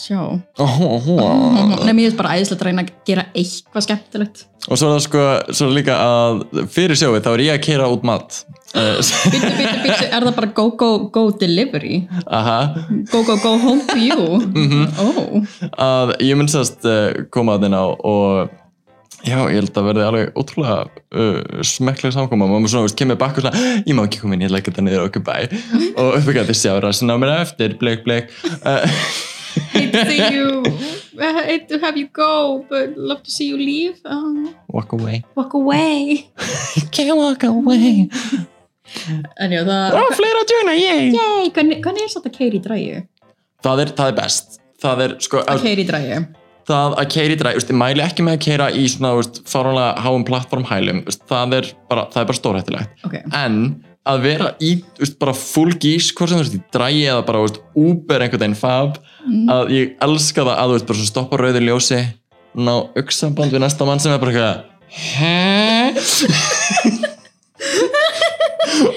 sjá. 0.00 0.20
Og 0.62 1.08
Nei, 1.86 1.94
mér 1.96 2.10
er 2.12 2.16
bara 2.18 2.36
æðislega 2.36 2.60
að 2.62 2.68
reyna 2.68 2.84
að 2.86 2.92
gera 3.08 3.24
eitthvað 3.32 3.86
skemmtilegt. 3.88 4.44
Svo 4.68 4.76
er 4.76 4.92
það 4.92 5.02
sko 5.06 5.24
svo 5.56 5.68
líka 5.72 5.94
að 6.04 6.42
fyrir 6.74 6.98
sjóið 7.00 7.22
þá 7.24 7.30
er 7.32 7.42
ég 7.46 7.54
að 7.56 7.62
keira 7.64 7.86
út 7.92 8.02
mat. 8.08 8.40
Eh, 8.76 8.98
Bittu, 9.00 9.48
bittu, 9.56 9.74
bittu, 9.86 10.06
er 10.12 10.26
það 10.28 10.34
bara 10.36 10.50
go, 10.58 10.66
go, 10.76 10.88
go 11.14 11.22
delivery? 11.40 12.02
aha. 12.26 12.58
Go, 13.12 13.22
go, 13.24 13.38
go 13.40 13.54
home 13.62 13.80
to 13.88 13.96
you? 13.96 14.40
Mhm. 14.64 14.82
Ó, 15.00 15.06
að 15.80 16.12
ég 16.26 16.36
mun 16.36 16.50
sérst 16.52 16.84
uh, 16.84 17.24
koma 17.32 17.56
að 17.56 17.64
þinn 17.68 17.78
á 17.80 17.84
og 17.88 18.52
já, 19.24 19.38
ég 19.48 19.56
held 19.56 19.72
að 19.80 19.88
verði 19.88 20.04
alveg 20.10 20.36
ótrúlega 20.38 20.76
uh, 21.16 21.64
smekklega 21.64 22.14
samkoma. 22.18 22.44
Og 22.50 22.58
maður 22.58 22.74
svona, 22.74 22.90
veist, 22.90 22.98
kemur 23.00 23.18
bakk 23.24 23.40
og 23.40 23.48
svona 23.48 23.64
ég 23.88 23.96
má 23.96 24.04
ekki 24.04 24.20
koma 24.20 24.36
inn, 24.36 24.44
ég 24.44 24.52
ekki 24.60 24.74
þetta 24.74 24.84
niður 24.84 25.06
okkur 25.08 25.24
bæ. 25.24 25.34
Og 26.02 26.12
uppbyggja 26.20 26.44
þið 26.50 26.60
sjá 26.60 26.76
rassin 26.84 27.08
á 27.10 27.16
mér 27.16 27.34
eftir 27.40 27.78
bleik, 27.80 28.04
bleik 28.04 28.28
uh, 28.60 28.84
hate 29.72 29.92
to 29.92 30.04
see 30.06 30.20
you, 30.34 30.62
hate 31.48 31.68
to 31.68 31.78
have 31.82 31.96
you 31.96 32.08
go, 32.12 32.64
but 32.70 32.96
love 32.96 33.22
to 33.22 33.30
see 33.30 33.48
you 33.48 33.56
leave. 33.58 34.00
Oh, 34.04 34.54
walk 34.68 34.92
away 34.92 35.24
walk 35.36 35.54
away. 35.54 36.28
can't 36.92 37.16
walk 37.16 37.42
away 37.44 38.08
En 39.36 39.52
já, 39.52 39.60
það, 39.68 39.98
og 40.00 40.14
fleira 40.16 40.40
að 40.42 40.52
joina, 40.54 40.74
yay 40.78 41.10
yey, 41.12 41.50
hvernig, 41.52 41.82
hvernig 41.84 42.06
er 42.06 42.12
þetta 42.14 42.50
í 42.56 42.60
dræju? 42.64 43.00
það 43.64 43.82
er, 43.84 43.90
það 43.98 44.12
er 44.12 44.16
best 44.22 44.60
það 44.80 45.02
er 45.04 45.16
sko, 45.20 45.42
Að 45.44 45.66
í 45.84 45.88
dræju? 45.88 46.20
það 46.68 46.96
að 47.00 47.10
keira 47.14 47.34
í 47.34 47.38
dræ, 47.40 47.52
veist, 47.56 47.70
ég 47.72 47.78
mæli 47.80 48.04
ekki 48.04 48.24
með 48.26 48.36
að 48.38 48.42
keira 48.44 48.68
í 48.76 48.86
svona, 48.92 49.12
veist, 49.18 49.40
fáránlega 49.48 50.04
háum 50.04 50.24
plattformhælum, 50.28 51.02
veist, 51.08 51.22
það 51.30 51.56
er 51.58 51.70
bara, 51.90 52.06
það 52.12 52.22
er 52.22 52.28
bara 52.30 52.40
stórhættilegt 52.40 53.06
Ok, 53.08 53.16
en 53.42 53.58
að 54.08 54.22
vera 54.24 54.48
í 54.64 54.70
veist, 54.98 55.18
bara 55.20 55.34
full 55.36 55.72
gís, 55.80 56.08
hvort 56.16 56.30
sem 56.32 56.38
þú 56.38 56.44
veist 56.44 56.56
í 56.58 56.62
drægi 56.74 57.04
eða 57.12 57.26
bara 57.28 57.42
veist, 57.44 57.60
Uber 57.76 58.24
einhvern 58.24 58.44
veginn 58.46 58.58
fab 58.58 58.98
Mm. 59.28 59.44
að 59.52 59.70
ég 59.74 59.90
elska 60.00 60.40
það 60.46 60.54
að 60.56 60.68
þú 60.70 60.74
veist 60.76 60.86
bara 60.88 60.98
svona 60.98 61.10
stoppa 61.12 61.36
rauður 61.42 61.64
ljósi 61.66 61.98
ná 62.56 62.72
auksamband 62.96 63.52
við 63.52 63.60
næsta 63.60 63.84
mann 63.84 64.00
sem 64.00 64.12
er 64.14 64.22
bara 64.22 64.32
eitthvað 64.32 64.56
hæ 64.88 65.92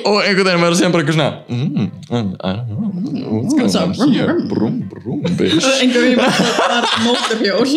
og 0.06 0.18
einhvern 0.25 0.47
veginn 0.47 0.63
verður 0.65 0.79
síðan 0.79 0.94
bara 0.95 1.03
eitthvað 1.03 1.18
svona 1.18 1.31
mm, 1.47 1.89
mm, 2.12 2.29
I 2.41 2.53
don't 2.68 3.13
know 3.15 3.39
what's 3.39 3.56
going 3.56 3.71
Svo, 3.71 3.83
on 3.85 3.94
brum, 3.97 4.12
here 4.15 4.35
brum. 4.51 4.75
brum 4.91 5.21
brum 5.23 5.38
bitch 5.39 5.68
einhver 5.81 6.07
við 6.07 6.15
var 6.19 6.89
móturhjól. 7.06 7.69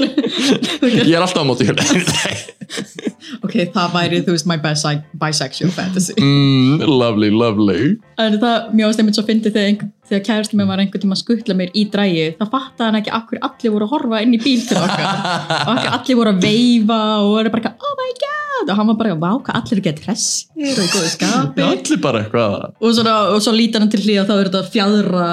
ég 1.08 1.14
er 1.14 1.24
alltaf 1.24 1.44
hjá 1.64 1.74
ok, 3.44 3.54
það 3.74 3.92
væri, 3.94 4.20
þú 4.24 4.34
veist, 4.34 4.46
my 4.50 4.56
bisi 4.62 4.94
bisexual 5.20 5.72
fantasy. 5.74 6.14
mm, 6.18 6.84
lovely 6.88 7.30
lovely 7.32 7.94
En 8.20 8.38
það, 8.40 8.70
mér 8.74 8.88
varst 8.90 9.00
einmitt 9.02 9.18
svo 9.18 9.24
fyndið 9.26 9.54
þegar, 9.56 9.70
einhver, 9.72 9.88
þegar 10.08 10.22
kærasti 10.28 10.58
mér 10.58 10.68
var 10.68 10.82
einhvern 10.82 11.02
tíma 11.04 11.16
að 11.16 11.22
skuttla 11.24 11.56
mér 11.58 11.70
í 11.74 11.86
drægi, 11.92 12.26
þá 12.38 12.44
fattaði 12.52 12.86
hann 12.90 12.98
ekki 13.00 13.12
akkur 13.18 13.40
allir 13.48 13.72
voru 13.74 13.86
að 13.88 13.94
horfa 13.96 14.22
inn 14.24 14.34
í 14.36 14.40
bíl 14.42 14.60
til 14.68 14.76
okkar. 14.80 15.06
og 15.66 15.70
akkur 15.74 15.92
allir 15.98 16.18
voru 16.20 16.34
að 16.34 16.42
veifa 16.44 17.00
og 17.22 17.30
voru 17.38 17.54
bara, 17.54 17.72
oh 17.80 17.94
my 18.00 18.10
god, 18.24 18.70
og 18.70 18.76
hann 18.78 18.90
var 18.92 18.98
bara, 19.00 19.14
vá, 19.18 19.30
hvað 19.46 19.58
allir 19.60 19.74
eru 19.78 19.84
gett 19.88 20.02
hressir 20.04 20.68
og 20.78 20.84
í 20.84 20.90
góðu 20.92 21.08
skapi. 21.14 21.64
allir 21.66 22.00
bara 22.04 22.20
eitthvað 22.22 22.54
og, 22.84 23.00
og 23.34 23.40
svo 23.44 23.54
lítar 23.56 23.82
hann 23.84 23.90
til 23.92 24.02
hlýða 24.04 24.26
þá 24.28 24.34
er 24.36 24.50
þetta 24.50 24.62
fjadra, 24.74 25.24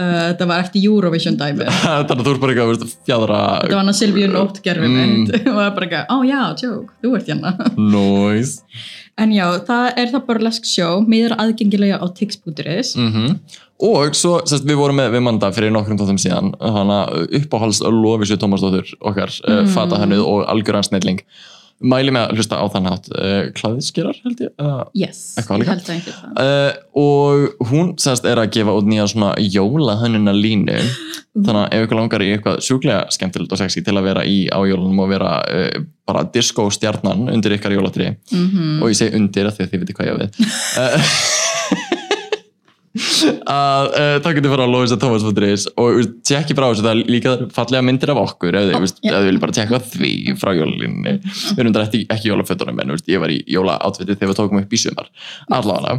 uh, 0.00 0.16
þetta 0.32 0.48
var 0.50 0.64
eftir 0.64 0.88
Eurovision 0.88 1.38
dæmi. 1.40 1.68
þannig 1.68 2.16
að 2.16 2.24
þú 2.26 2.34
er 2.34 2.42
bara 2.42 2.56
eitthvað 2.56 2.96
fjadra 3.06 3.38
Þetta 3.62 3.76
var 3.76 3.80
hann 3.84 3.92
að 3.94 4.00
Silvíu 4.00 4.32
Nótt 4.32 4.60
gerfi 4.64 4.90
Mm. 4.90 4.98
mitt 4.98 5.32
og 5.36 5.46
það 5.46 5.60
var 5.60 5.72
bara 5.78 5.86
eitthvað, 5.86 6.10
ó 6.10 6.16
já, 6.28 6.42
tjók, 6.64 6.90
þú 7.04 7.14
ert 7.20 7.30
hérna. 7.32 7.54
noise 7.78 8.62
En 9.20 9.30
já, 9.30 9.44
það 9.62 10.00
er 10.00 10.10
það 10.10 10.24
burlesk 10.26 10.66
sjó, 10.66 10.88
miður 11.06 11.36
aðgengilega 11.38 12.00
á 12.02 12.06
tix.is. 12.16 12.96
mm 12.98 13.38
og 13.84 14.14
svo, 14.16 14.36
sérst, 14.46 14.64
við 14.64 14.78
vorum 14.78 14.96
með 14.96 15.16
við 15.16 15.22
manda 15.26 15.48
fyrir 15.52 15.72
nokkrum 15.74 15.98
tóttum 15.98 16.18
síðan 16.20 16.52
hana 16.62 17.00
uppáhalds 17.40 17.82
Lofísu 17.82 18.38
Tómasdóttur 18.40 18.92
okkar 19.02 19.32
mm. 19.34 19.64
Mm. 19.64 19.72
fata 19.74 19.98
hennuð 20.00 20.22
og 20.22 20.44
algjöran 20.48 20.86
snilling 20.86 21.18
mæli 21.84 22.12
með 22.14 22.26
að 22.28 22.38
hlusta 22.38 22.58
á 22.60 22.64
þann 22.72 22.88
hátt. 22.90 23.08
Uh, 23.12 23.40
klæðiskerar 23.58 24.20
held 24.24 24.40
ég 24.44 24.52
uh, 24.62 24.84
Yes, 24.96 25.20
ég 25.38 25.48
held 25.68 25.90
að 25.92 26.08
það. 26.08 26.38
uh, 26.40 26.72
og 27.04 27.68
hún 27.70 27.92
sérst 28.00 28.28
er 28.28 28.40
að 28.40 28.52
gefa 28.56 28.76
út 28.78 28.88
nýja 28.88 29.06
svona 29.12 29.32
jólahönnuna 29.40 30.34
línu. 30.36 30.78
Þannig 31.44 31.60
að 31.64 31.72
ef 31.74 31.84
ykkur 31.88 31.98
langar 31.98 32.22
í 32.22 32.30
eitthvað 32.36 32.60
sjúklega 32.62 33.06
skemmtilegt 33.14 33.54
og 33.56 33.58
sexy 33.58 33.82
til 33.84 33.96
að 33.98 34.06
vera 34.06 34.22
í 34.28 34.44
á 34.54 34.58
jólunum 34.62 35.00
og 35.02 35.10
vera 35.10 35.32
uh, 35.50 35.86
bara 36.06 36.22
disco 36.34 36.68
stjarnan 36.70 37.26
undir 37.32 37.56
ykkar 37.56 37.74
jólatri 37.74 38.12
Mm 38.30 38.82
og 38.84 38.90
ég 38.92 38.98
segi 38.98 39.16
undir 39.18 39.48
af 39.48 39.56
því 39.56 39.64
að 39.64 39.72
þið 39.72 39.82
veitir 39.82 39.96
hvað 39.98 40.08
ég 40.10 40.16
við 40.20 40.30
að 42.94 43.88
uh, 43.90 44.16
það 44.22 44.36
getur 44.38 44.52
fara 44.54 44.66
á 44.70 44.98
Tómas.is 45.02 45.64
og 45.74 45.98
uh, 45.98 46.08
tjekki 46.22 46.54
frá 46.54 46.68
þessu 46.70 46.84
það 46.84 46.90
er 46.92 47.00
líka 47.10 47.32
fallega 47.54 47.82
myndir 47.86 48.12
af 48.14 48.20
okkur 48.22 48.54
ef 48.54 48.68
þið, 48.68 48.74
Ó, 48.78 48.82
veist, 48.84 49.00
já. 49.02 49.10
ef 49.10 49.16
þið 49.18 49.30
vil 49.30 49.40
bara 49.42 49.56
tjekka 49.58 49.80
því 49.90 50.12
frá 50.38 50.52
jólinni 50.54 51.14
við 51.24 51.62
erum 51.64 51.74
þetta 51.74 51.86
ekki, 51.88 52.02
ekki 52.14 52.30
jólafötunum 52.30 52.82
en 52.84 52.94
veist, 52.94 53.08
ég 53.10 53.22
var 53.24 53.34
í 53.34 53.40
jólaátfitið 53.50 54.20
þegar 54.20 54.32
við 54.32 54.38
tókum 54.42 54.62
upp 54.62 54.76
í 54.78 54.80
sumar 54.84 55.10
allavega. 55.50 55.96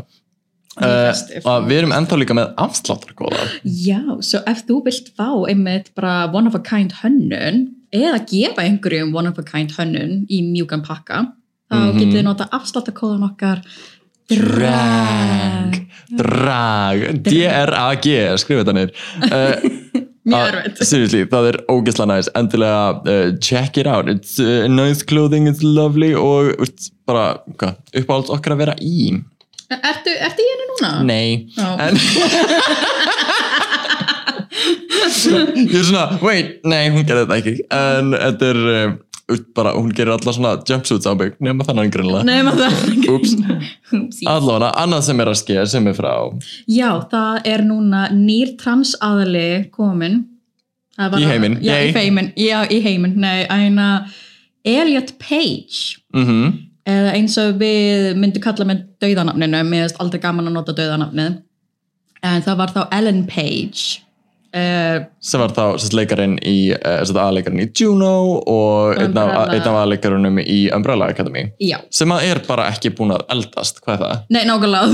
Uh, 0.76 1.12
og 1.48 1.68
við 1.70 1.78
erum 1.82 1.94
ennþá 1.96 2.18
líka 2.20 2.36
með 2.36 2.50
afsláttarkóða 2.60 3.46
Já, 3.64 4.00
svo 4.20 4.42
ef 4.52 4.66
þú 4.68 4.82
vilt 4.88 5.12
fá 5.16 5.30
einmitt 5.48 5.94
bara 5.96 6.26
one 6.36 6.52
of 6.52 6.56
a 6.58 6.64
kind 6.64 6.92
hönnun 7.00 7.62
eða 7.96 8.20
gefa 8.28 8.66
einhverjum 8.66 9.14
one 9.16 9.32
of 9.32 9.40
a 9.40 9.46
kind 9.48 9.72
hönnun 9.78 10.26
í 10.28 10.42
mjúkan 10.44 10.84
pakka 10.84 11.22
þá 11.72 11.76
Mhm. 11.80 11.96
getið 11.98 12.18
þið 12.20 12.26
nota 12.28 12.46
afsláttakóðan 12.54 13.24
okkar 13.26 13.62
Drag. 14.30 15.76
Drag. 16.18 17.04
D-R-A-G 17.26 18.16
skrifa 18.42 18.64
þetta 18.64 18.74
niður. 18.78 18.92
Uh, 19.22 19.56
mjög 20.32 20.48
erfitt. 20.50 20.82
seriously, 20.90 21.22
það 21.30 21.50
er 21.52 21.58
ógeðslega 21.70 22.10
næst 22.10 22.32
endilega 22.40 22.86
uh, 22.98 23.28
check 23.46 23.78
it 23.82 23.88
out. 23.90 24.10
It's 24.10 24.40
uh, 24.42 24.66
nice 24.72 25.06
clothing, 25.06 25.46
it's 25.52 25.62
lovely 25.66 26.14
og 26.18 26.56
veist, 26.62 26.90
bara, 27.06 27.26
hvað, 27.60 27.78
uppáhalds 28.02 28.34
okkar 28.34 28.56
að 28.58 28.64
vera 28.66 28.76
í? 28.82 29.12
Ertu, 29.76 30.12
ertu 30.22 30.42
í 30.46 30.50
henni 30.52 30.66
núna? 30.72 30.92
nei, 31.06 31.30
Já. 31.58 31.70
en 31.82 31.94
ég 35.66 35.74
er 35.80 35.86
svona, 35.86 36.06
wait, 36.24 36.60
nei, 36.68 36.90
hún 36.94 37.06
gerði 37.08 37.26
þetta 37.26 37.38
ekki. 37.42 37.56
En 37.76 38.14
þetta 38.16 38.50
er 38.52 38.60
uh, 38.74 38.94
bara, 39.58 39.72
hún 39.74 39.90
gerir 39.96 40.12
alla 40.14 40.34
svona 40.34 40.52
jumpsuits 40.70 41.08
á 41.10 41.14
bygg 41.18 41.40
nema 41.42 41.66
þannig 41.66 41.92
grunlega 41.96 42.44
það 42.54 43.10
Úps. 43.16 43.32
Úpsí. 43.98 44.28
allavega, 44.30 44.70
annað 44.84 45.02
sem 45.08 45.20
er 45.24 45.32
að 45.32 45.40
skeið 45.42 45.66
sem 45.72 45.88
er 45.90 45.96
frá. 45.98 46.12
Já, 46.70 46.90
það 47.12 47.50
er 47.56 47.64
núna 47.66 48.04
nýr 48.14 48.56
transaðali 48.62 49.48
komin 49.74 50.24
Það 50.96 51.10
var 51.12 51.20
Í 51.20 51.24
að- 51.26 51.32
heiminn, 51.34 51.56
Já, 51.66 51.74
í 51.84 51.90
heiminn, 51.92 52.30
já, 52.40 52.60
í 52.72 52.78
heiminn. 52.86 53.16
Nei, 53.20 53.42
eina 53.52 53.88
Elliot 54.64 55.10
Page. 55.20 55.98
Mhm. 56.16 56.54
Eða 56.88 57.10
eins 57.18 57.36
og 57.42 57.58
við 57.60 58.14
myndum 58.16 58.42
kalla 58.46 58.64
með 58.70 58.86
dauðanafninu, 59.04 59.60
mér 59.68 59.84
finnst 59.90 60.00
aldrei 60.00 60.22
gaman 60.24 60.48
að 60.48 60.54
nota 60.56 60.72
dauðanafnið. 60.78 61.42
En 62.24 62.42
það 62.46 62.58
var 62.62 62.72
þá 62.78 62.80
Ellen 62.96 63.26
Page 63.28 64.00
uh, 64.56 65.06
sem 65.24 65.42
var 65.42 65.54
þá 65.56 65.64
sérst, 65.76 65.96
leikarinn 65.98 66.36
í 66.46 66.56
uh, 66.76 67.02
aðleikarinn 67.26 67.64
í 67.66 67.68
Juno 67.80 68.12
og 68.52 69.00
einn 69.02 69.18
af, 69.20 69.34
af 69.56 69.80
aðleikarunum 69.82 70.40
í 70.44 70.60
Umbrella 70.76 71.10
Academy 71.12 71.48
Já, 71.64 71.78
sem 71.94 72.12
að 72.16 72.28
er 72.30 72.42
bara 72.48 72.70
ekki 72.72 72.94
búin 72.96 73.16
að 73.16 73.26
eldast 73.36 73.82
hvað 73.84 73.98
er 73.98 74.04
það? 74.06 74.24
nei, 74.36 74.44
nákvæmlega 74.50 74.86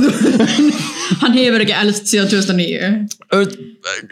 hann 1.22 1.38
hefur 1.38 1.66
ekki 1.66 1.78
elst 1.82 2.12
síðan 2.12 2.32
2009 2.32 2.92
Ö- 3.36 3.46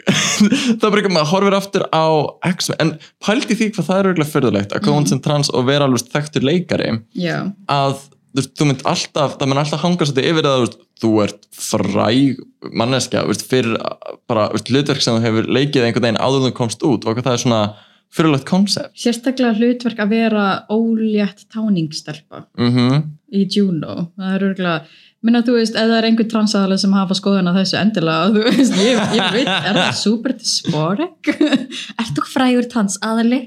það 0.80 0.86
er 0.86 0.86
bara 0.86 1.02
ekki 1.02 1.14
maður 1.14 1.32
horfir 1.34 1.58
aftur 1.58 1.86
á 1.90 2.06
X-Men, 2.50 2.80
en 2.80 2.94
pældi 3.24 3.58
því 3.58 3.70
hvað 3.74 3.90
það 3.90 4.00
er 4.00 4.10
örgulega 4.12 4.34
förðulegt 4.34 4.76
að 4.76 4.86
koma 4.86 5.06
sem 5.10 5.22
trans 5.24 5.52
og 5.54 5.68
vera 5.68 5.88
alveg 5.88 6.08
þekktur 6.14 6.46
leikari 6.46 6.94
Já, 7.18 7.38
að 7.70 7.98
þú, 8.36 8.46
þú 8.58 8.68
mynd 8.70 8.86
alltaf, 8.88 9.36
það 9.40 9.50
mynd 9.50 9.62
alltaf 9.64 9.84
hanga 9.84 10.08
svolítið 10.08 10.30
yfir 10.30 10.48
það, 10.48 10.78
þú, 11.00 11.12
ert 11.24 11.46
fræg 11.56 12.40
manneskja, 12.70 13.24
þú 13.24 13.34
veist, 13.34 13.46
fyrir 13.50 13.76
bara 14.30 14.48
hlutverk 14.56 15.04
sem 15.04 15.16
þú 15.16 15.26
hefur 15.26 15.52
leikið 15.58 15.86
einhvern 15.86 16.08
veginn 16.08 16.22
áður 16.22 16.48
þú 16.48 16.56
komst 16.60 16.84
út 16.86 17.06
og 17.08 17.22
það 17.22 17.32
er 17.34 17.44
svona 17.44 17.62
fyrirlegt 18.10 18.48
koncept 18.48 18.98
sérstaklega 18.98 19.54
hlutverk 19.58 20.00
að 20.02 20.16
vera 20.16 20.46
ólétt 20.72 21.46
táningsstelpa 21.52 22.44
mhm. 22.58 23.06
í 23.34 23.46
Juno, 23.46 24.10
það 24.18 24.34
er 24.34 24.48
örgulega 24.50 25.06
minna 25.20 25.42
þú 25.44 25.58
veist, 25.58 25.76
það 25.76 25.94
er 25.98 26.06
einhver 26.08 26.28
transaðali 26.32 26.78
sem 26.80 26.94
hafa 26.96 27.16
skoðun 27.18 27.50
á 27.52 27.58
þessu 27.58 27.76
endilega, 27.76 28.30
þú 28.34 28.44
veist, 28.46 28.78
ég, 28.80 29.00
ég 29.18 29.34
veit 29.36 29.50
er 29.50 29.76
það 29.76 29.98
super 30.00 30.36
dysphoric 30.38 31.32
ert 31.36 32.14
þú 32.16 32.24
frægur 32.30 32.70
transaðali 32.72 33.42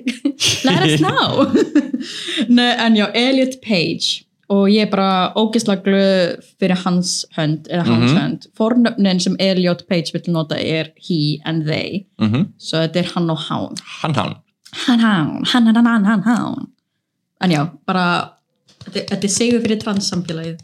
let 0.67 0.85
us 0.85 1.01
know. 1.01 1.47
Nei, 2.55 2.69
en 2.77 2.99
já, 2.99 3.07
Elliot 3.17 3.57
Page 3.65 4.21
og 4.53 4.67
ég 4.69 4.83
er 4.85 4.91
bara 4.91 5.33
ógeðslega 5.39 5.83
glöð 5.87 6.43
fyrir 6.59 6.77
hans 6.83 7.13
hönd, 7.37 7.67
eða 7.71 7.85
hans 7.87 8.11
Mhm. 8.11 8.19
hönd 8.19 8.47
fornöfnin 8.59 9.21
sem 9.23 9.35
Elliot 9.39 9.85
Page 9.89 10.13
vill 10.13 10.29
nota 10.33 10.55
er 10.59 10.91
he 11.07 11.39
and 11.45 11.65
they 11.65 12.05
mhm 12.21 12.47
svo 12.59 12.83
þetta 12.83 12.99
er 13.03 13.11
hann 13.15 13.29
og 13.33 13.37
hán 13.47 13.77
hann 14.01 14.13
hann 14.15 14.35
hann, 14.85 14.99
hann, 14.99 15.43
hann, 15.45 15.75
hann, 15.75 15.85
hann, 15.85 16.05
hann, 16.05 16.21
hann. 16.23 16.67
En 17.41 17.51
já, 17.51 17.63
bara, 17.85 18.05
þetta, 18.85 19.03
þetta 19.09 19.23
er 19.27 19.33
sigur 19.33 19.59
fyrir 19.61 19.79
transsamfélagið. 19.81 20.59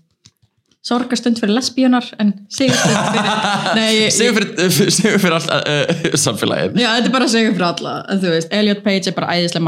Sorgastund 0.89 1.37
fyrir 1.41 1.53
lesbíunar, 1.53 2.05
en 2.21 2.31
sigurstund 2.49 2.97
fyrir, 3.13 4.11
segjum 4.17 4.37
fyrir, 4.39 4.91
segjum 4.97 5.19
fyrir 5.21 5.35
allt 5.37 5.51
uh, 5.53 6.05
samfélagið 6.25 6.79
Já, 6.81 6.87
þetta 6.97 7.11
er 7.11 7.13
bara 7.13 7.27
sigur 7.29 7.53
fyrir 7.53 7.67
alla, 7.69 7.93
Elliot 8.59 8.81
Page 8.85 9.11
er 9.11 9.15
bara 9.19 9.35
æðislega 9.37 9.65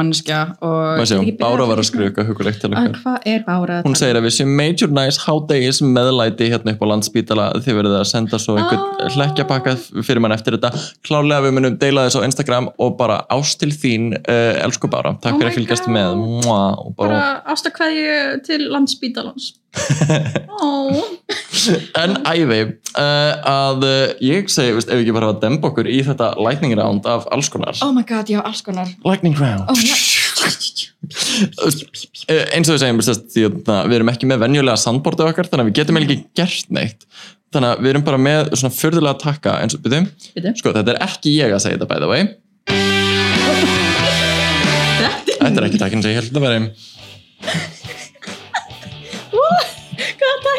byrjað 1.38 1.42
Bára 1.44 1.68
var 1.70 1.82
að 1.84 1.88
eitthvað 2.10 2.32
hugulegt 2.32 2.62
til 2.64 2.72
okkar 2.74 2.98
Hvað 3.04 3.28
er 3.36 3.46
Bára? 3.48 3.78
að 3.82 3.90
Hún 3.90 3.98
segir 4.00 4.18
að 4.20 4.26
við 4.28 4.36
séum 4.40 4.56
major 4.58 4.94
nice 4.98 5.22
hádegis 5.28 5.82
meðlæti 5.86 6.50
hérna 6.52 6.74
upp 6.76 6.82
á 6.82 6.88
landsbítala 6.96 7.48
þið 7.62 7.78
verðið 7.82 7.98
að 8.02 8.08
senda 8.16 8.42
svo 8.42 8.58
einhvern 8.58 8.88
Ah. 9.02 9.08
hlekkjapakka 9.16 9.72
fyrir 10.06 10.22
mann 10.22 10.34
eftir 10.36 10.54
þetta 10.58 10.70
klálega 11.08 11.42
við 11.48 11.54
munum 11.58 11.78
deila 11.82 12.04
þess 12.06 12.20
á 12.22 12.26
Instagram 12.28 12.68
og 12.82 12.98
bara 13.00 13.16
ást 13.34 13.58
til 13.62 13.72
þín, 13.74 14.12
uh, 14.20 14.60
elsku 14.66 14.90
Bára 14.92 15.16
takk 15.22 15.38
Oh 15.38 15.42
fyrir 15.42 15.52
að 15.52 15.58
fylgjast 15.58 15.88
God. 15.88 15.96
með 15.96 16.22
og 16.84 16.92
Bara 17.00 17.16
bara, 17.16 17.32
ástakvæðju 17.56 18.44
til 18.46 18.60
landsbítalans. 18.74 19.50
Ó, 20.62 20.70
en 22.02 22.16
æfi 22.26 22.60
uh, 22.62 23.34
að 23.52 23.86
uh, 23.88 24.14
ég 24.26 24.50
segi, 24.52 24.74
veist, 24.78 24.90
ef 24.92 25.02
ekki 25.02 25.16
bara 25.16 25.32
að 25.34 25.42
demba 25.44 25.70
okkur 25.72 25.90
í 25.92 26.00
þetta 26.08 26.32
lightning 26.42 26.74
round 26.80 27.08
af 27.10 27.28
alls 27.34 27.50
konar. 27.54 27.76
Oh 27.86 27.92
my 27.96 28.04
god, 28.08 28.30
já, 28.32 28.40
alls 28.46 28.64
konar. 28.66 28.90
lightning 29.08 29.36
round. 29.40 29.68
Oh, 29.72 29.78
já. 29.82 29.96
Eh, 32.32 32.46
eins 32.56 32.70
og 32.70 32.76
við 32.78 32.82
segjum 32.84 33.02
veist, 33.02 33.26
því 33.34 33.46
að 33.48 33.56
það- 33.68 33.88
við 33.90 33.96
erum 34.00 34.12
ekki 34.14 34.30
með 34.30 34.44
venjulega 34.46 34.78
sandbortu 34.80 35.26
okkar 35.28 35.50
þannig 35.50 35.66
að 35.66 35.70
við 35.72 35.80
getum 35.82 36.00
ekki 36.02 36.18
gert 36.38 36.70
neitt. 36.78 37.06
Þannig 37.52 37.70
að 37.74 37.82
við 37.84 37.90
erum 37.92 38.06
bara 38.08 38.20
með 38.22 38.54
svona 38.56 38.76
fyrðulega 38.78 39.20
takka 39.20 39.58
eins 39.60 39.76
og 39.76 39.82
byrjum, 39.84 40.08
sko 40.56 40.72
þetta 40.78 40.94
er 40.96 41.02
ekki 41.08 41.34
ég 41.36 41.52
að 41.52 41.64
segja 41.66 41.78
þetta 41.82 41.90
by 41.92 42.00
the 42.00 42.08
way, 42.12 42.30
Þetta 45.42 45.58
er 45.58 45.66
ekki 45.68 45.80
takkin 45.82 46.04
sem 46.04 46.14
ég 46.14 46.20
held 46.22 46.38
að 46.38 46.44
vera 46.46 46.60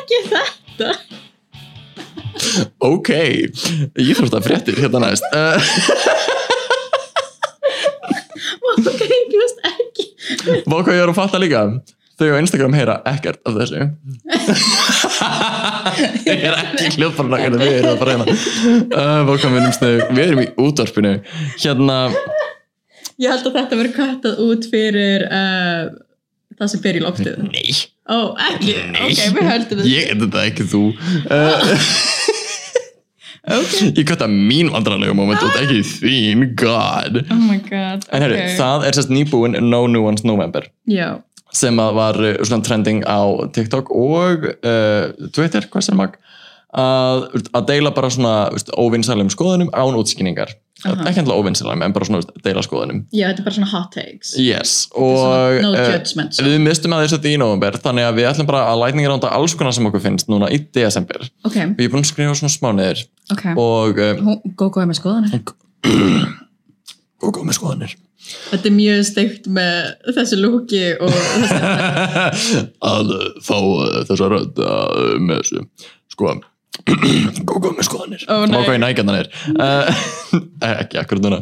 Takkir 0.03 0.25
þetta? 0.33 0.89
ok, 2.83 3.09
ég 3.15 4.17
þarf 4.19 4.27
þetta 4.27 4.41
fréttir 4.43 4.81
hérna 4.83 5.07
næst. 5.07 5.27
Ok, 8.73 9.03
just 9.31 9.59
ekki. 9.69 10.05
Vá 10.67 10.79
hvað 10.81 10.97
ég 10.97 11.03
er 11.05 11.11
að 11.13 11.17
fatta 11.19 11.39
líka. 11.39 11.61
Þau 12.19 12.31
á 12.35 12.41
Instagram 12.41 12.75
heyra 12.75 12.97
ekkert 13.13 13.39
af 13.47 13.59
þessu. 13.61 13.85
Ég 16.27 16.43
er 16.49 16.57
ekki 16.57 16.89
hljóðbarnakar 16.97 17.57
við 17.61 17.77
erum 17.77 18.01
bara 18.01 18.17
hérna. 18.17 18.37
Uh, 18.89 19.21
Vá 19.29 19.33
hvað 19.37 19.47
við 19.53 19.61
erum 19.61 19.77
snöð 19.77 20.03
við 20.09 20.25
erum 20.25 20.43
í 20.43 20.49
útvarpinu. 20.65 21.15
Hérna 21.63 21.99
Ég 23.21 23.29
held 23.31 23.47
að 23.53 23.59
þetta 23.61 23.79
verður 23.83 23.97
kvættað 24.01 24.43
út 24.49 24.69
fyrir 24.73 25.27
uh, 25.29 25.83
það 26.59 26.73
sem 26.75 26.85
fer 26.89 26.99
í 26.99 27.05
loftið. 27.05 27.43
Nei, 27.53 27.69
Ó, 28.11 28.17
ekki? 28.51 28.73
Ok, 28.99 29.21
við 29.37 29.45
höldum 29.47 29.79
þetta. 29.79 29.91
ég 29.93 30.09
er 30.11 30.17
þetta 30.25 30.47
ekki 30.49 30.65
þú 30.73 30.81
uh, 31.31 31.75
Ok. 33.53 33.73
Ég 33.99 34.05
kvætta 34.07 34.29
mín 34.31 34.69
vandrarlega 34.71 35.15
moment 35.19 35.43
og 35.43 35.57
ekki 35.59 35.81
þín, 35.87 36.45
god 36.59 37.21
Oh 37.27 37.39
my 37.43 37.59
god, 37.67 38.05
En 38.15 38.23
herru, 38.23 38.37
ok. 38.39 38.53
það 38.59 38.87
er 38.89 38.99
sérst 38.99 39.11
nýbúin 39.15 39.59
No 39.67 39.81
Nuance 39.91 40.27
November 40.27 40.67
Já, 40.91 41.17
sem 41.53 41.79
að 41.83 41.97
var 41.99 42.21
uh, 42.23 42.37
svona 42.47 42.63
trending 42.67 43.03
á 43.07 43.21
TikTok 43.55 43.91
og 43.95 44.47
uh, 44.51 45.11
Twitter, 45.35 45.67
hvað 45.73 45.89
sem 45.89 45.99
mag 45.99 46.15
að, 46.73 47.25
að 47.53 47.65
deila 47.69 47.93
bara 47.95 48.09
svona 48.13 48.35
veist, 48.55 48.71
óvinnsalum 48.81 49.29
skoðunum 49.33 49.73
án 49.77 49.97
útskýningar 49.99 50.55
ekki 50.83 51.21
endilega 51.21 51.39
óvinnsalum 51.39 51.83
en 51.85 51.93
bara 51.95 52.07
svona 52.09 52.23
deila 52.43 52.63
skoðunum 52.65 53.03
já, 53.15 53.27
þetta 53.29 53.43
er 53.43 53.47
bara 53.47 53.57
svona 53.59 53.71
hot 53.71 53.91
takes. 53.95 54.33
yes, 54.41 54.73
og 54.97 55.59
no 55.63 55.73
uh, 55.77 55.83
judgment. 55.93 56.35
so. 56.35 56.47
við 56.47 56.57
mistum 56.65 56.95
að 56.97 57.05
þessu 57.05 57.19
þetta 57.19 57.31
í 57.31 57.41
november 57.43 57.77
þannig 57.85 58.09
að 58.09 58.17
við 58.19 58.29
ætlum 58.33 58.49
bara 58.49 58.63
að 58.71 58.81
lightning 58.83 59.11
ránda 59.11 59.31
alls 59.37 59.55
konar 59.59 59.77
sem 59.77 59.87
okkur 59.91 60.03
finnst 60.03 60.31
núna 60.33 60.49
í 60.51 60.63
desember 60.75 61.23
Ok, 61.45 61.59
og 61.61 61.83
ég 61.83 61.87
er 61.87 61.93
búin 61.93 62.03
að 62.03 62.11
skrifa 62.11 62.39
svona 62.41 62.55
smá 62.57 62.71
niður 62.79 63.05
ok. 63.37 63.45
og 63.53 64.01
uh, 64.03 64.15
Hún- 64.25 64.57
Gógó 64.59 64.83
er 64.83 64.89
með 64.91 64.99
skoðanir. 65.03 65.45
og 67.23 67.31
góð 67.37 67.45
með 67.51 67.61
skoðanir 67.61 67.99
Þetta 68.23 68.69
er 68.71 68.75
mjög 68.77 69.01
steikt 69.09 69.49
með 69.51 69.79
þessu 70.15 70.37
lúki 70.39 70.83
og 71.03 71.11
þessu. 71.11 72.61
að 72.93 73.11
uh, 73.17 73.25
fá 73.45 73.57
uh, 73.59 74.01
þessa 74.09 74.29
rödd 74.31 74.63
uh, 74.63 75.17
með 75.21 75.43
þessu 75.43 75.65
sko 76.13 76.35
góð 77.49 77.59
góð 77.67 77.75
með 77.77 77.87
skoðanir. 77.89 78.25
Ó, 78.27 78.35
nei. 78.49 78.57
og 78.59 78.67
hvað 78.67 78.79
í 78.79 78.83
nægjandan 78.83 79.19
er. 79.21 79.31
Uh, 79.53 80.05
ekki 80.83 81.01
akkurat 81.03 81.27
núna. 81.27 81.41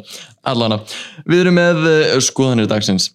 Allana, 0.51 0.81
við 1.29 1.45
erum 1.45 1.59
með 1.61 1.83
uh, 1.87 2.17
skoðanir 2.25 2.71
dagsins. 2.71 3.11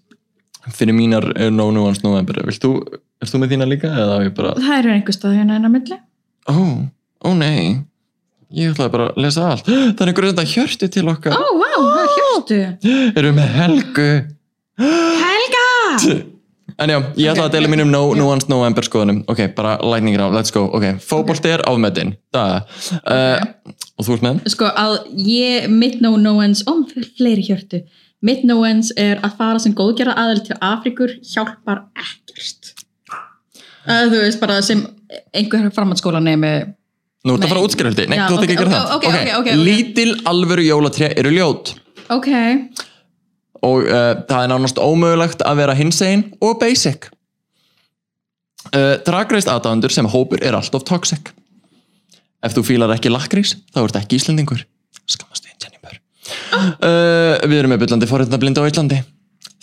Fyrir 0.74 0.98
mínar 0.98 1.28
no 1.54 1.68
nuance 1.74 2.02
november 2.02 2.40
vilt 2.48 2.64
þú, 2.64 2.72
ert 3.22 3.30
þú 3.30 3.42
með 3.44 3.52
þína 3.54 3.68
líka 3.70 3.92
bara, 4.34 4.56
Það 4.58 4.78
eru 4.80 4.94
einhver 4.96 5.14
stað 5.14 5.36
hérna 5.38 5.60
enn 5.60 5.68
á 5.68 5.72
milli. 5.76 6.00
ó, 6.50 6.58
ó 7.22 7.30
nei. 7.38 7.84
Ég 8.56 8.72
ætlaði 8.72 8.94
bara 8.94 9.10
að 9.12 9.20
lesa 9.26 9.50
allt. 9.52 9.68
Það 9.98 10.02
er 10.06 10.12
einhverjum 10.12 10.36
þetta 10.38 10.52
hjörti 10.54 10.90
til 10.96 11.06
okkar. 11.12 11.36
Ó, 11.36 11.46
vá, 11.60 11.72
það 11.76 12.02
er 12.02 12.14
hjörtu. 12.16 12.60
erum 13.20 13.34
við 13.34 13.38
með 13.42 13.58
Helgu. 13.60 14.10
Helga! 15.26 16.35
En 16.82 16.90
já, 16.90 16.98
ég 17.16 17.30
ætla 17.30 17.46
Ok, 17.46 17.50
að 17.50 17.54
deila 17.54 17.68
já, 17.70 17.72
mínum 17.76 17.92
no, 17.94 18.02
já. 18.10 18.20
nuance 18.20 18.50
november 18.52 18.84
skoðunum 18.84 19.20
Ok, 19.32 19.42
bara 19.56 19.76
lightning 19.86 20.18
round, 20.18 20.36
let's 20.36 20.52
go 20.52 20.66
Ok, 20.74 20.98
fótbolt 21.04 21.46
er 21.48 21.64
afmetin 21.70 22.16
Það 22.34 22.56
uh, 23.06 23.46
Og 23.96 24.08
þú 24.08 24.18
ert 24.18 24.26
með? 24.26 24.42
Sko, 24.52 24.72
að 24.74 24.98
ég, 25.22 25.70
mitt 25.72 26.02
no 26.04 26.16
það 26.18 26.98
er 27.00 27.06
fleiri 27.16 27.46
hjörtu. 27.48 27.84
Mitt 28.26 28.42
knowens 28.44 28.90
er 28.98 29.22
að 29.24 29.38
fara 29.38 29.62
sem 29.62 29.76
góðgerða 29.78 30.18
aðal 30.20 30.42
til 30.44 30.58
Afrikur 30.60 31.14
hjálpar 31.24 31.86
ekkert. 31.94 32.74
Uh, 33.86 34.08
þú 34.10 34.20
veist, 34.24 34.42
bara 34.42 34.60
sem 34.66 34.82
einhver 35.36 35.70
framhaldsskóla 35.76 36.22
nemi 36.24 36.52
Nú 37.26 37.34
ert 37.36 37.42
að 37.42 37.48
Nei. 37.48 37.52
fara 37.52 37.62
hluti 37.90 38.08
Nei, 38.10 38.18
þú 38.22 38.38
ert 38.38 38.46
ekki 38.46 38.58
ok, 38.58 38.66
ok, 38.66 38.74
það 38.74 38.96
ok, 38.96 39.06
ok, 39.06 39.16
ok, 39.16 39.30
ok. 39.40 39.50
Lítil 39.66 40.12
alvöru 40.30 40.66
jólatré 40.66 41.12
eru 41.18 41.34
ljót 41.34 41.74
ok 42.14 42.30
og 43.66 43.88
uh, 43.90 44.14
það 44.30 44.42
er 44.46 44.52
nánast 44.52 44.80
ómögulegt 44.82 45.42
að 45.46 45.60
vera 45.64 45.76
hinsegin 45.78 46.28
og 46.44 46.60
basic. 46.62 47.10
Uh, 48.74 48.96
Dragreist 49.06 49.50
aðdáðundur 49.52 49.94
sem 49.94 50.08
hópur 50.10 50.42
er 50.46 50.58
alltof 50.58 50.86
toxic. 50.88 51.32
Ef 52.46 52.54
þú 52.58 52.64
fílar 52.68 52.94
ekki 52.96 53.12
lakrís 53.14 53.56
þá 53.74 53.84
ert 53.88 54.00
ekki 54.02 54.20
íslendingur. 54.20 54.64
Skammast 55.10 55.46
við 55.48 55.66
Jennifer. 55.66 56.00
Uh, 56.82 57.42
við 57.46 57.60
erum 57.62 57.74
með 57.76 57.84
byllandi 57.86 58.10
forréttnablindu 58.10 58.62
á 58.66 58.70
Íslandi. 58.70 59.02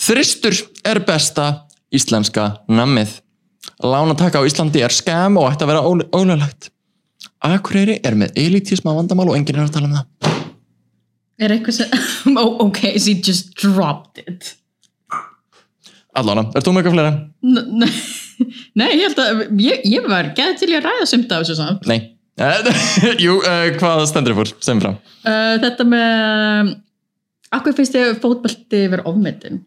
Þristur 0.03 0.57
er 0.89 1.03
besta 1.07 1.49
íslenska 1.95 2.49
nammið. 2.71 3.19
Lánataka 3.83 4.43
á 4.43 4.47
Íslandi 4.47 4.83
er 4.83 4.95
skam 4.95 5.39
og 5.39 5.51
ætti 5.53 5.67
að 5.67 5.73
vera 5.75 5.87
ól- 5.87 6.07
ólöglegt. 6.15 6.71
Akureyri 7.43 7.99
er 8.07 8.15
með 8.19 8.37
elitísma 8.39 8.95
vandamál 8.95 9.31
og 9.31 9.39
enginn 9.39 9.59
er 9.63 9.67
að 9.67 9.75
tala 9.79 9.91
um 9.91 9.99
það 9.99 10.32
Er 11.43 11.55
eitthvað 11.57 11.79
sem 11.81 12.37
oh, 12.43 12.59
Ok, 12.67 12.85
you 12.95 13.17
just 13.19 13.55
dropped 13.59 14.23
it 14.23 14.53
Allána, 16.19 16.45
er 16.53 16.65
þú 16.65 16.75
með 16.75 16.83
eitthvað 16.83 16.97
fleira? 16.99 17.13
N 17.43 17.87
nei, 18.79 18.89
ég 18.99 19.05
held 19.07 19.21
að 19.23 19.43
ég, 19.63 19.85
ég 19.89 20.09
var 20.11 20.33
gæði 20.37 20.59
til 20.61 20.71
að 20.77 20.87
ræða 20.89 21.07
sumt 21.09 21.33
af 21.33 21.45
þessu 21.45 21.59
samt 21.61 21.87
Nei 21.91 22.01
Jú, 23.23 23.37
uh, 23.45 23.69
hvað 23.77 24.07
stendur 24.09 24.33
þér 24.33 24.39
fór? 24.41 24.53
Sem 24.65 24.81
fram 24.83 24.97
uh, 24.97 25.57
Þetta 25.63 25.85
með 25.89 26.73
Akkur 27.53 27.75
finnst 27.77 27.93
þið 27.93 28.15
fótbalti 28.23 28.87
vera 28.89 29.05
ofmyndin? 29.11 29.61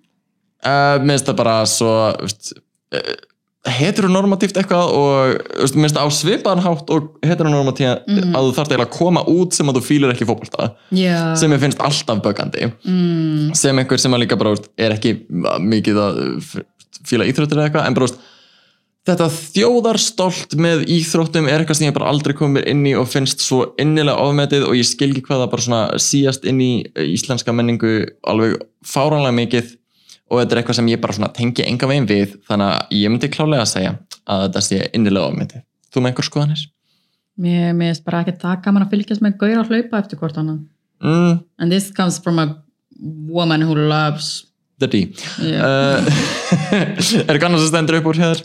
uh, 0.66 0.98
Mér 1.02 1.14
finnst 1.14 1.30
það 1.30 1.40
bara 1.44 1.58
svo 1.70 1.92
veist, 2.24 2.56
uh, 3.66 3.72
heteronormatíft 3.80 4.58
eitthvað 4.62 4.92
og 4.96 5.70
það 5.74 6.06
á 6.06 6.10
svipaðan 6.14 6.64
hátt 6.66 6.92
og 6.94 7.10
heteronormatíft 7.26 8.06
Mhm. 8.08 8.36
að 8.38 8.48
þú 8.50 8.54
eiginlega 8.76 8.88
að 8.90 8.98
koma 9.00 9.24
út 9.28 9.54
sem 9.58 9.68
að 9.70 9.80
þú 9.80 9.84
fýlir 9.90 10.14
ekki 10.14 10.28
fótbolta 10.30 10.70
Já. 10.92 11.36
sem 11.36 11.52
ég 11.52 11.60
finnst 11.64 11.82
alltaf 11.82 12.22
bögandi 12.24 12.72
mm, 12.86 13.56
sem 13.56 13.78
einhver 13.82 14.00
sem 14.00 14.14
að 14.14 14.24
líka 14.26 14.38
bara 14.38 14.56
er 14.78 14.92
ekki 14.98 15.16
mikið 15.60 16.00
að 16.06 16.22
fíla 17.06 17.26
íþróttir 17.30 17.58
eða 17.60 17.68
eitthvað 17.70 17.88
en 17.90 17.94
bara 17.98 18.08
þetta 19.06 19.28
þjóðarstolt 19.30 20.56
með 20.58 20.86
íþróttum 20.90 21.46
er 21.50 21.62
eitthvað 21.62 21.78
sem 21.78 21.88
ég 21.90 21.94
bara 21.98 22.10
aldrei 22.10 22.34
komið 22.38 22.56
mér 22.58 22.70
inn 22.72 22.86
í 22.90 22.94
og 22.98 23.06
finnst 23.12 23.44
svo 23.46 23.60
innilega 23.82 24.18
ofmetið 24.24 24.66
og 24.66 24.74
ég 24.80 24.88
skil 24.90 25.12
ekki 25.12 25.22
hvað 25.28 25.44
það 25.44 25.52
bara 25.52 25.66
svona 25.66 25.82
síast 26.02 26.48
inn 26.50 26.62
í 26.64 26.72
íslenska 27.14 27.54
menningu 27.54 27.92
alveg 28.26 28.56
fáránlega 28.86 29.36
mikið 29.42 29.76
og 30.32 30.40
þetta 30.42 30.56
er 30.56 30.62
eitthvað 30.62 30.78
sem 30.80 30.88
ég 30.94 31.02
bara 31.04 31.30
tengi 31.38 31.66
enga 31.68 31.88
veginn 31.92 32.08
við 32.10 32.38
þannig 32.48 32.72
að 32.74 32.96
ég 33.00 33.12
myndi 33.14 33.30
klálega 33.34 33.66
að 33.66 33.72
segja 33.74 33.92
að 34.26 34.46
þetta 34.48 34.64
sé 34.66 34.80
innilega 34.98 35.30
ofmetið. 35.30 35.62
Þú 35.94 36.02
með 36.02 36.12
einhver 36.12 36.28
skoðanir? 36.30 36.64
Mér 37.46 37.74
finnst 37.78 38.06
bara 38.08 38.22
ekki 38.24 38.38
það 38.42 38.62
gaman 38.66 38.86
að 38.86 38.94
fylgjast 38.96 39.22
með 39.26 39.38
gauðra 39.42 39.64
að 39.66 39.72
hlaupa 39.74 40.00
eftir 40.04 40.22
hvort 40.22 40.38
annan 40.42 40.64
Mm, 41.04 41.44
And 41.60 41.70
this 41.72 41.92
comes 41.92 42.18
from 42.24 42.40
a 42.40 42.46
woman 43.28 43.60
who 43.62 43.76
loves 43.76 44.46
the 44.80 44.88
D. 44.88 45.14
yeah. 45.44 45.60
Uh, 45.62 46.00
er 46.72 46.96
eitthvað 46.96 47.50
annars 47.50 47.66
sem 47.66 47.74
stendur 47.74 47.98
upp 48.00 48.08
úr 48.14 48.20
hér? 48.24 48.40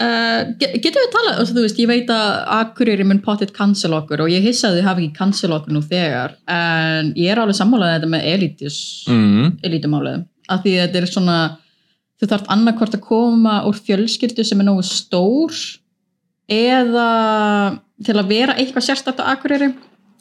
Uh, 0.00 0.54
get- 0.62 0.78
getum 0.80 1.02
við 1.02 1.16
altså, 1.34 1.50
þú 1.52 1.64
veist, 1.66 1.80
ég 1.82 1.90
veit 1.90 2.08
að 2.14 2.28
Akureyri 2.60 3.04
mun 3.04 3.18
potið 3.26 3.50
cancel 3.52 3.90
okkur 3.98 4.22
og 4.24 4.30
ég 4.32 4.46
hissa 4.46 4.70
að 4.70 4.78
þau 4.78 4.86
hafi 4.86 5.08
ekki 5.08 5.18
cancel 5.18 5.50
okkur 5.58 5.74
nú 5.76 5.82
þegar 5.84 6.38
en 6.48 7.10
ég 7.18 7.34
er 7.34 7.42
alveg 7.42 7.58
sammálað 7.58 7.96
þetta 7.98 8.12
með 8.14 8.28
elitis, 8.36 8.78
Mm. 9.10 9.50
elitumálið 9.66 10.22
af 10.50 10.64
því 10.64 10.76
að 10.76 10.82
þetta 10.86 11.00
er 11.00 11.10
svona 11.10 11.38
þú 12.20 12.30
þarf 12.32 12.50
annarkvort 12.52 12.96
að 12.96 13.06
koma 13.06 13.60
úr 13.68 13.78
fjölskyldu 13.80 14.44
sem 14.44 14.60
er 14.60 14.68
nógu 14.68 14.84
stór 14.86 15.56
eða 16.50 17.08
til 18.04 18.16
að 18.16 18.32
vera 18.32 18.56
eitthvað 18.58 18.86
sérstætt 18.88 19.22
á 19.22 19.30
Akureyri. 19.32 19.70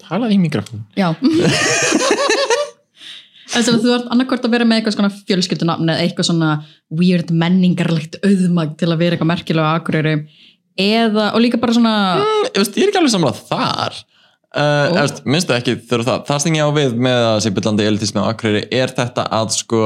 Talaði 0.03 0.37
í 0.37 0.41
mikrofón. 0.41 0.85
Já. 0.97 1.11
Að 3.49 3.69
þú 3.81 3.93
ert 3.95 4.09
annarkvort 4.13 4.43
að 4.45 4.53
vera 4.53 4.65
með 4.67 4.79
eitthvað 4.79 4.93
svona 4.93 5.09
fjölskyldunafn 5.25 5.89
eða 5.89 6.03
eitthvað 6.03 6.27
svona 6.27 6.49
weird 6.93 7.31
menningarlegt 7.33 8.19
auðmag 8.21 8.75
til 8.77 8.91
að 8.91 9.01
vera 9.01 9.17
eitthvað 9.17 9.31
merkilega 9.31 9.71
á 9.73 9.77
Akureyri. 9.79 10.13
Eða, 10.79 11.31
og 11.33 11.41
líka 11.41 11.57
bara 11.59 11.73
svona 11.75 11.93
ég, 12.21 12.59
veist, 12.59 12.77
ég 12.77 12.85
er 12.85 12.91
ekki 12.91 13.01
alveg 13.01 13.13
samlað 13.15 13.41
þar. 13.49 13.97
Uh, 14.49 15.01
oh. 15.01 15.17
minnstu 15.25 15.55
ekki 15.57 15.75
þegar 15.81 16.05
það. 16.11 16.21
Það 16.29 16.43
sem 16.43 16.59
ég 16.59 16.69
á 16.69 16.77
við 16.77 16.95
með 17.09 17.25
að 17.25 17.39
sé 17.41 17.53
byllandi 17.57 17.89
elitismi 17.89 18.21
á 18.21 18.29
Akureyri 18.29 18.63
er 18.79 18.93
þetta 19.01 19.25
að 19.39 19.51
sko 19.57 19.81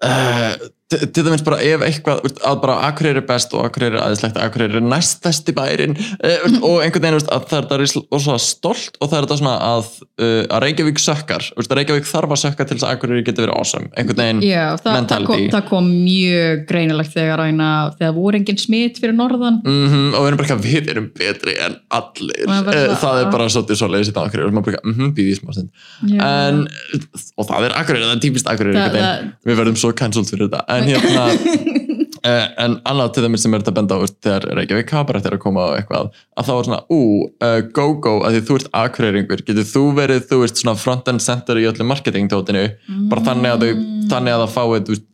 uh, 0.00 0.56
til 0.90 1.24
dæmis 1.26 1.42
bara 1.46 1.58
ef 1.62 1.82
eitthvað 1.86 2.24
að 2.46 2.56
bara 2.64 2.76
Akureyri 2.88 3.20
er 3.22 3.26
best 3.28 3.52
og 3.54 3.60
Akureyri 3.68 3.94
er 3.98 4.02
aðeinslegt 4.04 4.38
Akureyri 4.42 4.74
er 4.80 4.86
næstæsti 4.86 5.52
bærin 5.56 5.94
uh, 5.96 6.40
og 6.66 6.76
einhvern 6.84 7.04
veginn 7.06 7.20
að 7.20 7.26
það 7.50 7.58
er 7.60 7.64
þetta 7.68 7.76
risl- 7.82 8.06
og 8.10 8.20
svo 8.24 8.34
stolt 8.42 8.94
og 8.98 9.06
það 9.10 9.18
er 9.18 9.22
þetta 9.28 9.38
svona 9.42 9.56
að, 9.68 9.84
uh, 10.18 10.42
að 10.50 10.58
Reykjavík 10.66 10.98
sökkar 11.02 11.42
að 11.60 11.64
Reykjavík 11.78 12.06
þarf 12.10 12.30
að 12.34 12.42
sökka 12.44 12.62
til 12.66 12.76
þess 12.78 12.86
að 12.88 12.92
Akureyri 12.96 13.26
getur 13.28 13.42
verið 13.46 13.56
awesome 13.60 13.86
einhvern 13.94 14.20
veginn 14.24 14.40
Já, 14.46 14.64
það, 14.74 14.80
það, 14.84 14.94
mentality. 14.98 15.28
kom, 15.30 15.40
það 15.54 15.64
kom 15.70 15.86
mjög 16.04 16.54
greinilegt 16.70 17.12
þegar 17.14 17.36
ræna, 17.44 17.68
þegar 18.00 18.14
voru 18.18 18.34
engin 18.40 18.60
smitt 18.60 18.94
fyrir 19.02 19.16
norðan. 19.18 19.56
Mm 19.66 19.98
og 20.10 20.20
við 20.24 20.28
erum 20.30 20.38
bara 20.40 20.46
eitthvað, 20.48 20.66
við 20.66 20.84
erum 20.90 21.06
betri 21.16 21.52
en 21.60 21.74
allir. 21.94 22.46
Það 22.50 22.68
Eh, 22.70 22.74
svona, 22.80 22.96
það 23.00 23.14
er 23.20 23.26
bara 23.34 23.46
svolítið 23.52 23.76
svo 23.80 23.88
leiðis 23.90 24.10
í 24.10 24.14
dag 24.16 24.30
og 24.40 24.52
maður 24.54 24.66
bara, 24.70 24.80
mhm, 24.90 25.06
býði 25.16 25.30
í 25.34 25.36
smá 25.38 25.50
stund. 25.54 25.70
En, 26.10 26.56
og 27.40 27.44
það 27.48 27.60
er 27.68 27.72
akkurir, 27.80 28.00
það 28.04 28.14
er 28.14 28.20
en 30.80 30.88
hérna 30.88 31.26
uh, 31.28 32.46
en 32.64 32.78
annað 32.88 33.12
til 33.14 33.24
þeim 33.26 33.36
sem 33.42 33.54
er 33.56 33.64
þetta 33.64 33.76
benda 33.76 33.98
á 33.98 34.00
þegar 34.08 34.48
Reykjavík 34.58 34.88
Kabarett 34.90 35.28
er 35.28 35.36
að 35.36 35.42
koma 35.44 35.68
á 35.68 35.76
eitthvað 35.78 36.10
að 36.10 36.48
þá 36.48 36.52
er 36.56 36.68
svona, 36.70 36.80
ú, 36.88 37.02
uh, 37.44 37.60
go 37.76 37.86
go 38.02 38.16
að 38.26 38.38
því 38.38 38.42
þú 38.48 38.58
ert 38.60 38.72
akkureringur, 38.84 39.44
getur 39.46 39.68
þú 39.70 39.84
verið 40.00 40.26
þú 40.30 40.40
veist 40.44 40.62
svona 40.62 40.76
front 40.80 41.12
end 41.12 41.24
center 41.24 41.60
í 41.60 41.68
öllu 41.70 41.86
marketing 41.88 42.30
tótinu, 42.32 42.66
bara 43.12 43.26
þannig 43.30 43.54
að 43.54 43.64
þau 43.66 43.86
þannig 44.14 44.36
að 44.36 44.44
það 44.44 44.56
fáið, 44.56 44.82
þú 44.88 44.96
veist 44.96 45.08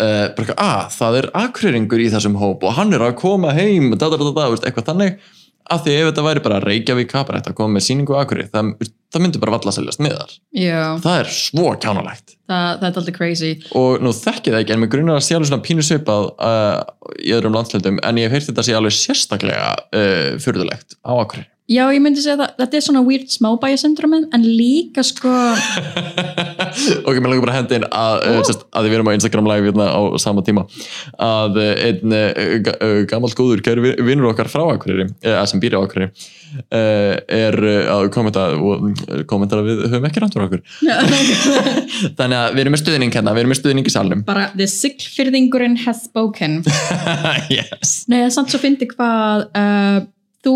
uh, 0.00 0.26
bara 0.38 0.56
að 0.66 0.94
það 0.96 1.18
er 1.20 1.28
akkureringur 1.44 2.02
í 2.02 2.08
þessum 2.12 2.38
hóp 2.40 2.64
og 2.66 2.76
hann 2.78 2.96
er 2.96 3.04
að 3.04 3.18
koma 3.20 3.54
heim 3.56 3.92
da, 3.96 4.10
da, 4.10 4.18
da, 4.20 4.48
eitthvað 4.56 4.90
þannig 4.92 5.20
að 5.70 5.84
því 5.84 5.94
ef 5.96 6.08
þetta 6.08 6.24
væri 6.26 6.42
bara 6.44 6.62
Reykjavík 6.64 7.10
Kabarett 7.12 7.50
að 7.50 7.56
koma 7.58 7.76
með 7.76 7.86
síningu 7.86 8.16
akkurir, 8.18 8.48
það, 8.52 8.72
það 9.12 9.24
myndi 9.24 9.42
bara 9.42 9.54
valla 9.56 9.72
að 9.72 9.76
seljast 9.78 10.02
miðar 10.02 10.34
Já, 10.56 10.82
það 11.04 11.20
er 11.20 11.30
svo 11.34 11.74
kjánalegt. 11.82 12.34
Það, 12.50 12.66
það 12.80 12.88
er 12.88 13.00
alltaf 13.02 13.16
crazy. 13.16 13.52
Og 13.78 14.02
nú 14.02 14.12
þekki 14.16 14.54
það 14.54 14.64
ekki 14.64 14.74
en 14.74 14.82
mér 14.82 14.92
grunar 14.96 15.20
að 15.20 15.26
sé 15.28 15.38
alveg 15.38 15.52
svona 15.52 15.66
pínu 15.68 15.86
svipað 15.86 16.28
uh, 16.34 16.80
í 17.22 17.34
öðrum 17.36 17.54
landslöndum 17.54 18.02
en 18.02 18.20
ég 18.20 18.26
hef 18.26 18.38
heyrt 18.38 18.50
þetta 18.50 18.66
sé 18.66 18.76
alveg 18.76 18.96
sérstaklega 18.98 19.70
uh, 19.78 20.40
fyrðulegt 20.42 20.98
á 21.06 21.12
akkurir 21.14 21.46
Já, 21.70 21.84
ég 21.94 22.00
myndi 22.02 22.18
segja 22.24 22.34
það, 22.40 22.54
þetta 22.58 22.78
er 22.80 22.82
svona 22.82 23.00
weird 23.06 23.28
smábæjasyndromin 23.30 24.24
en 24.34 24.42
líka 24.42 25.04
sko 25.06 25.30
ok, 27.08 27.16
mér 27.22 27.30
langar 27.30 27.44
bara 27.44 27.52
að 27.54 27.58
henda 27.60 27.76
inn 27.78 27.86
að, 27.86 28.16
uh, 28.26 28.40
sérst, 28.48 28.64
að 28.74 28.88
við 28.88 28.96
erum 28.98 29.10
á 29.10 29.14
Instagram 29.14 29.48
live 29.50 29.68
hérna 29.70 29.86
á 29.94 30.00
sama 30.22 30.42
tíma. 30.46 30.64
Að 31.22 31.60
uh, 31.62 31.70
einn 31.86 32.16
ga- 32.66 32.74
uh, 32.82 32.98
gamall 33.10 33.32
góður 33.38 33.62
kæri 33.66 33.84
vi- 33.84 33.94
vinur 34.08 34.30
okkar 34.32 34.50
frá 34.50 34.64
akkuriri 34.74 35.06
uh, 35.30 35.40
sem 35.50 35.62
býr 35.62 35.78
á 35.78 35.80
akkuriri 35.84 36.08
uh, 36.10 37.14
er 37.38 37.58
að 37.94 38.08
kommenta 38.14 38.48
og 38.58 38.90
kommenta 39.30 39.60
að 39.60 39.70
við 39.70 39.82
höfum 39.92 40.10
ekki 40.10 40.24
rántur 40.24 40.46
okkur. 40.48 40.64
Þannig 42.18 42.36
að 42.40 42.54
við 42.58 42.62
erum 42.64 42.74
með 42.76 42.82
stuðning 42.84 43.14
hérna, 43.14 43.34
við 43.36 43.44
erum 43.44 43.54
með 43.54 43.60
stuðning 43.62 43.86
í 43.90 43.94
salnum. 43.94 44.26
Bara 44.26 44.48
the 44.58 44.66
siglfyrðingurinn 44.70 45.78
has 45.86 46.02
spoken. 46.10 46.60
Yes. 47.50 48.04
Nei, 48.10 48.20
það 48.20 48.26
er 48.28 48.32
samt 48.34 48.52
svo 48.52 48.58
fyndi 48.62 48.86
hvað 48.90 49.46
uh, 49.58 49.98
þú, 50.44 50.52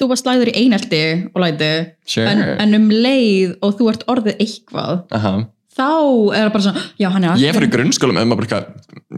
þú 0.00 0.08
varst 0.10 0.26
lagður 0.26 0.50
í 0.50 0.54
einelti 0.64 1.02
og 1.34 1.40
læti 1.44 1.72
Sure. 2.06 2.26
en, 2.30 2.40
en 2.64 2.74
um 2.80 2.88
leið 2.90 3.56
og 3.62 3.76
þú 3.78 3.90
ert 3.92 4.06
orðið 4.10 4.40
eitthvað 4.42 5.04
Aha. 5.18 5.34
þá 5.76 5.86
er 6.34 6.40
það 6.48 6.52
bara 6.56 6.64
svona, 6.68 6.82
já 7.00 7.08
hann 7.14 7.24
er 7.28 7.44
Ég 7.44 7.54
fór 7.56 7.66
í 7.68 7.70
grunnskólum 7.76 8.18
um 8.22 8.34
að 8.34 8.42
eitthvað, 8.44 8.66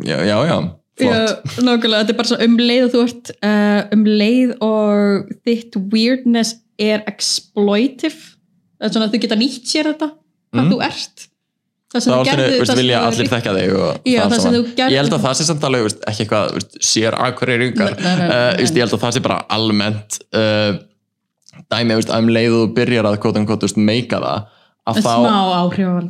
já, 0.04 0.16
já, 0.28 0.36
já, 0.50 0.56
flott. 0.96 1.32
Já, 1.56 1.64
nákvæmlega, 1.66 2.02
þetta 2.02 2.12
er 2.14 2.18
bara 2.20 2.30
svona 2.32 2.48
um 2.50 2.56
leið 2.60 2.84
og 2.86 2.92
þú 2.94 3.02
ert 3.06 3.32
uh, 3.36 3.80
um 3.96 4.04
leið 4.08 4.54
og 4.64 5.34
þitt 5.48 5.80
weirdness 5.92 6.54
er 6.80 7.02
exploitive 7.08 8.20
það 8.76 8.86
er 8.88 8.92
svona 8.94 9.08
að 9.08 9.14
þú 9.16 9.20
geta 9.24 9.38
nýtt 9.40 9.70
sér 9.72 9.90
þetta 9.92 10.10
hvað 10.12 10.62
Mhm. 10.62 10.70
þú 10.72 10.78
ert 10.86 11.26
það 11.94 12.02
Það 12.06 12.26
það 12.56 12.66
sem 12.70 12.80
vilja 12.80 13.02
allir 13.06 13.30
þekka 13.30 13.54
þig 13.56 13.76
og 13.76 14.10
Já, 14.10 14.20
það 14.26 14.40
þú 14.56 14.62
gerðir- 14.66 14.92
Ég 14.92 15.00
held 15.00 15.14
að 15.16 15.24
það 15.26 15.38
sé 15.38 15.46
samt 15.46 15.66
alveg, 15.68 15.86
veist, 15.86 16.02
ekki 16.10 16.24
eitthvað, 16.24 16.50
veist, 16.56 16.76
sér 16.82 17.16
akkurir 17.26 17.64
yngar. 17.68 17.96
Nei. 18.02 18.26
Ég 18.64 18.82
held 18.82 18.96
að 18.96 19.02
það 19.04 19.16
sé 19.16 19.22
bara 19.24 19.38
almennt 19.56 20.18
uh, 20.36 20.76
dæmi, 21.72 21.96
að 21.96 22.12
um 22.18 22.28
leið 22.36 22.52
og 22.56 22.62
þú 22.64 22.74
byrjar 22.76 23.08
að 23.10 23.18
kvota 23.22 23.40
um 23.42 23.48
kvota, 23.48 23.70
meika 23.78 24.20
það, 24.22 24.44
að 24.86 25.00
þá... 25.00 25.08
smá 25.14 25.36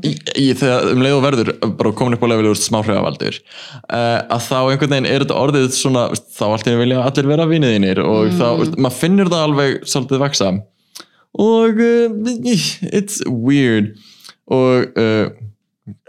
Í, 0.05 0.13
í, 0.43 0.47
þegar 0.59 0.91
um 0.93 1.05
leið 1.05 1.17
og 1.17 1.25
verður 1.25 1.53
bara 1.79 1.95
komin 2.01 2.17
upp 2.17 2.27
á 2.27 2.29
level 2.33 2.51
úr 2.51 2.61
smáhrifavaldur 2.61 3.39
uh, 3.39 4.21
að 4.27 4.45
þá 4.49 4.59
einhvern 4.59 4.95
veginn 4.97 5.11
er 5.13 5.25
þetta 5.25 5.41
orðið 5.45 5.69
svona, 5.77 6.07
veist, 6.13 6.29
þá 6.37 6.45
einu 6.73 6.83
vilja 6.83 7.05
allir 7.05 7.31
vera 7.31 7.49
viniðinir 7.53 8.03
og 8.05 8.33
þá, 8.37 8.47
veist, 8.63 8.77
maður 8.81 9.01
finnur 9.05 9.33
það 9.33 9.47
alveg 9.51 9.79
svolítið 9.89 10.25
vaksa 10.25 10.53
og 11.37 11.83
uh, 11.85 12.37
it's 12.97 13.21
weird. 13.29 13.95
Og 14.47 14.93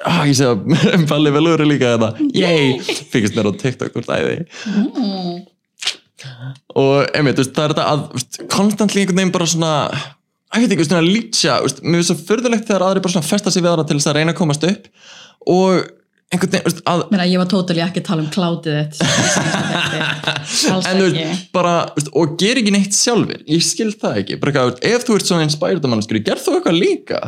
ah, 0.06 0.24
ég 0.28 0.36
sé 0.38 0.48
að 0.48 0.63
Palli 1.12 1.34
velur 1.36 1.62
er 1.62 1.70
líka 1.70 1.94
þetta 1.96 2.30
yay, 2.38 2.78
fyrkist 3.12 3.38
mér 3.38 3.50
á 3.50 3.60
TikTok 3.62 3.98
úr 4.00 4.08
dæði. 4.08 4.38
Mm. 4.66 5.42
og 6.82 7.12
einmitt, 7.13 7.38
veist, 7.42 7.54
það 7.56 7.68
er 7.68 7.76
þetta 7.76 7.90
að 7.94 8.48
konstantli 8.54 9.04
einhvern 9.04 9.22
veginn 9.22 9.36
bara 9.36 9.50
svona 9.50 9.74
ég 10.56 10.66
veit 10.66 10.74
ekki, 10.78 10.88
svona 10.88 11.06
lýtsja 11.06 11.60
veist, 11.66 11.84
mér 11.84 12.02
finnst 12.02 12.13
svo 12.13 12.18
furðulegt 12.32 12.68
þegar 12.70 12.88
aðri 12.88 13.06
bara 13.06 13.18
svona 13.18 13.30
festa 13.30 13.54
sig 13.54 13.63
við 13.63 13.74
aðra 13.74 13.88
til 13.88 14.00
þess 14.00 14.12
að 14.12 14.20
reyna 14.20 14.34
að 14.34 14.42
komast 14.42 14.68
upp 14.68 14.90
og 15.48 15.86
einhvern 16.34 16.52
veginn, 16.52 16.68
veist, 16.68 16.84
að 16.90 17.04
Meina, 17.13 17.28
ég 17.30 17.42
var 17.42 17.50
totally 17.52 17.84
ekki 17.86 18.02
að 18.04 18.08
tala 18.10 18.26
um 18.26 18.32
þætti. 18.34 18.78
alls 20.74 20.88
en 20.90 21.00
þú 21.00 21.10
veist, 21.12 21.50
bara, 21.56 21.76
veist, 21.96 22.10
og 22.18 22.38
ger 22.42 22.60
ekki 22.60 22.74
neitt 22.76 22.98
sjálfur, 22.98 23.44
ég 23.48 23.63
skil 23.63 23.94
það 23.94 24.24
ekki. 24.24 24.40
Bara, 24.42 24.70
ef 24.90 25.06
þú 25.08 25.20
ert 25.20 25.30
svona 25.30 25.46
inspired 25.48 25.88
mannskri, 25.88 26.24
gerð 26.26 26.44
þú 26.48 26.58
eitthvað 26.58 26.82
líka 26.82 27.22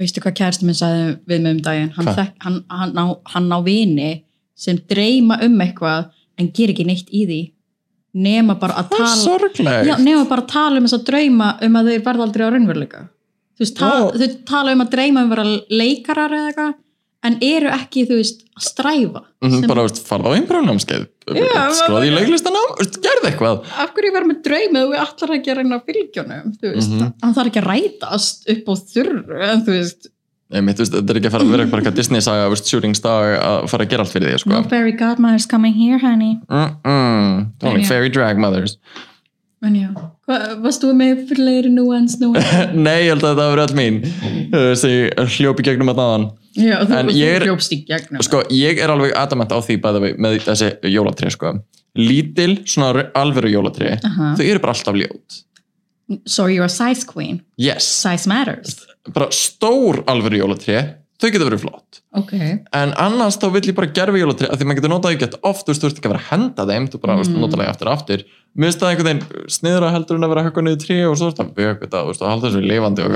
veistu 0.00 0.22
hvað 0.24 0.36
kærasti 0.40 0.66
minn 0.66 0.78
sagði 0.78 1.06
við 1.28 1.44
mig 1.44 1.56
um 1.56 1.62
daginn? 1.64 1.92
Hann, 1.96 2.10
þekk, 2.16 2.34
hann, 2.44 2.58
hann, 2.72 2.92
á, 2.96 3.04
hann 3.34 3.48
á 3.52 3.58
vini 3.64 4.10
sem 4.58 4.80
dreyma 4.90 5.40
um 5.44 5.56
eitthvað 5.64 6.10
en 6.40 6.50
ger 6.56 6.72
ekki 6.72 6.86
neitt 6.88 7.10
í 7.12 7.24
því. 7.28 7.40
Nema 8.20 8.56
bara 8.58 8.80
að 8.80 8.94
tala 8.96 9.14
já, 9.86 9.94
nema 10.02 10.24
bara 10.26 10.42
að 10.42 10.50
tala 10.50 10.80
um 10.80 10.86
þess 10.88 10.98
að 10.98 11.08
drauma 11.12 11.50
um 11.62 11.76
að 11.78 11.90
þeir 11.92 12.06
verða 12.08 12.26
aldrei 12.26 12.42
á 12.42 12.50
raunveruleika. 12.50 13.02
Þú 13.54 13.62
veist, 13.64 13.76
ta 13.78 13.90
Ó. 13.92 14.08
þau 14.16 14.38
tala 14.48 14.74
um 14.74 14.82
að 14.82 14.94
dreyma 14.96 15.22
um 15.22 15.28
að 15.28 15.36
vera 15.36 15.76
leikarar 15.82 16.34
eða 16.34 16.50
eitthvað 16.50 16.72
en 17.26 17.36
eru 17.44 17.68
ekki, 17.68 18.06
þú 18.08 18.16
veist, 18.20 18.44
að 18.56 18.64
stræfa 18.64 19.22
mm 19.44 19.56
sem, 19.56 19.66
bara, 19.68 19.82
veist, 19.86 20.00
farða 20.08 20.32
á 20.32 20.36
einbrjónamskeið 20.38 21.06
Já, 21.30 21.64
skráði 21.78 22.08
í 22.10 22.14
leiklistanám, 22.16 22.70
gerð 23.04 23.26
eitthvað. 23.28 23.60
Af 23.78 23.92
hverju 23.94 24.12
vera 24.16 24.26
með 24.26 24.40
drauma 24.46 24.80
þú 24.84 24.96
allar 25.04 25.34
ekki 25.36 25.52
að 25.52 25.60
reyna 25.60 25.80
fylgjónum 25.86 26.54
þú 26.56 26.72
veist, 26.74 26.94
Mhm. 26.96 27.12
hann 27.22 27.34
þarf 27.36 27.50
ekki 27.52 27.62
að 27.62 27.68
rætast 27.70 28.48
upp 28.54 28.64
á 28.66 28.74
þurru 28.94 29.42
en 29.50 29.62
þú 29.66 29.76
veist, 29.76 30.08
þetta 30.50 31.10
er 31.10 31.20
ekki 31.20 31.28
að 31.30 31.36
fara 31.36 31.44
að 31.44 31.50
vera 31.54 31.66
bara 31.66 31.82
eitthvað 31.82 31.94
Disney 32.00 32.20
saga 32.20 32.48
veist, 32.50 32.66
shooting 32.66 32.94
star 32.96 33.36
að 33.38 33.68
fara 33.70 33.84
að 33.84 33.90
gera 33.90 34.02
allt 34.02 34.12
fyrir 34.12 34.32
því 34.32 34.40
sko. 34.40 34.50
no 34.50 34.62
fairy 34.64 34.92
godmother's 34.92 35.46
coming 35.46 35.72
here 35.74 35.98
honey. 35.98 36.40
Mm 36.50 37.46
-mm. 37.62 37.86
fairy 37.86 38.08
drag 38.08 38.38
mothers 38.38 38.76
en 39.66 39.74
já, 39.76 39.88
varst 40.62 40.84
þú 40.84 40.92
með 40.96 41.24
fleiri 41.30 41.70
nuance, 41.72 42.16
nuance? 42.20 42.62
Nei, 42.86 43.06
ég 43.06 43.14
held 43.14 43.26
að 43.28 43.40
það 43.42 43.50
var 43.52 43.62
öll 43.66 43.76
mín. 43.78 43.98
Þessi 44.54 44.92
hljópi 45.36 45.66
gegnum 45.66 45.92
að 45.92 46.00
naðan 46.00 46.28
Já, 46.58 46.80
þú, 46.82 47.12
hljópst 47.44 47.74
í 47.76 47.78
gegnum 47.86 48.24
sko, 48.26 48.40
ég 48.50 48.80
er 48.82 48.90
alveg 48.90 49.12
adamant 49.14 49.52
á 49.54 49.58
því 49.62 49.76
bæði 49.84 50.14
með 50.18 50.40
þessi 50.48 50.70
jólatri 50.90 51.30
sko. 51.30 51.52
lítil, 51.98 52.64
svona 52.66 53.04
alvöru 53.18 53.52
jólatri 53.52 53.92
Aha. 53.98 54.32
þau 54.38 54.44
eru 54.46 54.62
bara 54.62 54.74
alltaf 54.74 54.98
ljót. 54.98 55.44
So 56.26 56.48
you're 56.50 56.66
a 56.66 56.68
size 56.68 57.06
queen, 57.06 57.42
yes, 57.56 57.86
size 57.86 58.26
matters. 58.26 58.80
Bara 59.14 59.30
stór 59.30 60.02
alvöru 60.10 60.40
jólatri 60.42 60.80
þau 61.20 61.28
getur 61.28 61.46
verið 61.48 61.62
flott. 61.64 62.00
Ok, 62.16 62.34
en 62.80 62.94
annars 63.00 63.38
þá 63.40 63.46
vill 63.54 63.66
ég 63.68 63.76
bara 63.76 63.92
gerfi 63.96 64.22
jólatri 64.22 64.48
af 64.50 64.58
því 64.58 64.68
maður 64.68 64.80
getur 64.80 64.92
notað 64.94 65.16
ekki 65.16 65.28
oft, 65.50 65.66
þú 65.66 65.74
veist, 65.74 66.00
ekki 66.00 66.08
að 66.08 66.14
vera 66.14 66.22
að 66.22 66.30
henda 66.30 66.66
þeim 66.70 66.88
þú 66.90 67.02
bara 67.04 67.16
mm. 67.20 67.38
nota 67.42 67.60
það 67.60 67.72
aftur 67.74 67.90
og 67.90 67.96
aftur. 67.98 68.26
Mér 68.50 68.70
finnst 68.70 68.82
það 68.82 68.92
einhvern 68.94 69.10
veginn 69.10 69.52
sniðra 69.56 69.92
heldur 69.94 70.18
en 70.18 70.26
að 70.26 70.32
vera 70.32 70.42
að 70.42 70.48
högga 70.50 70.66
niður 70.66 70.82
trí 70.84 70.98
og 71.06 71.18
svo 71.20 71.28
er 71.28 71.36
þetta 71.36 71.58
bjög 71.60 71.84
þetta, 71.84 72.02
og 72.02 72.24
halda 72.30 72.48
þessu 72.48 72.62
lifandi 72.66 73.06
og 73.06 73.12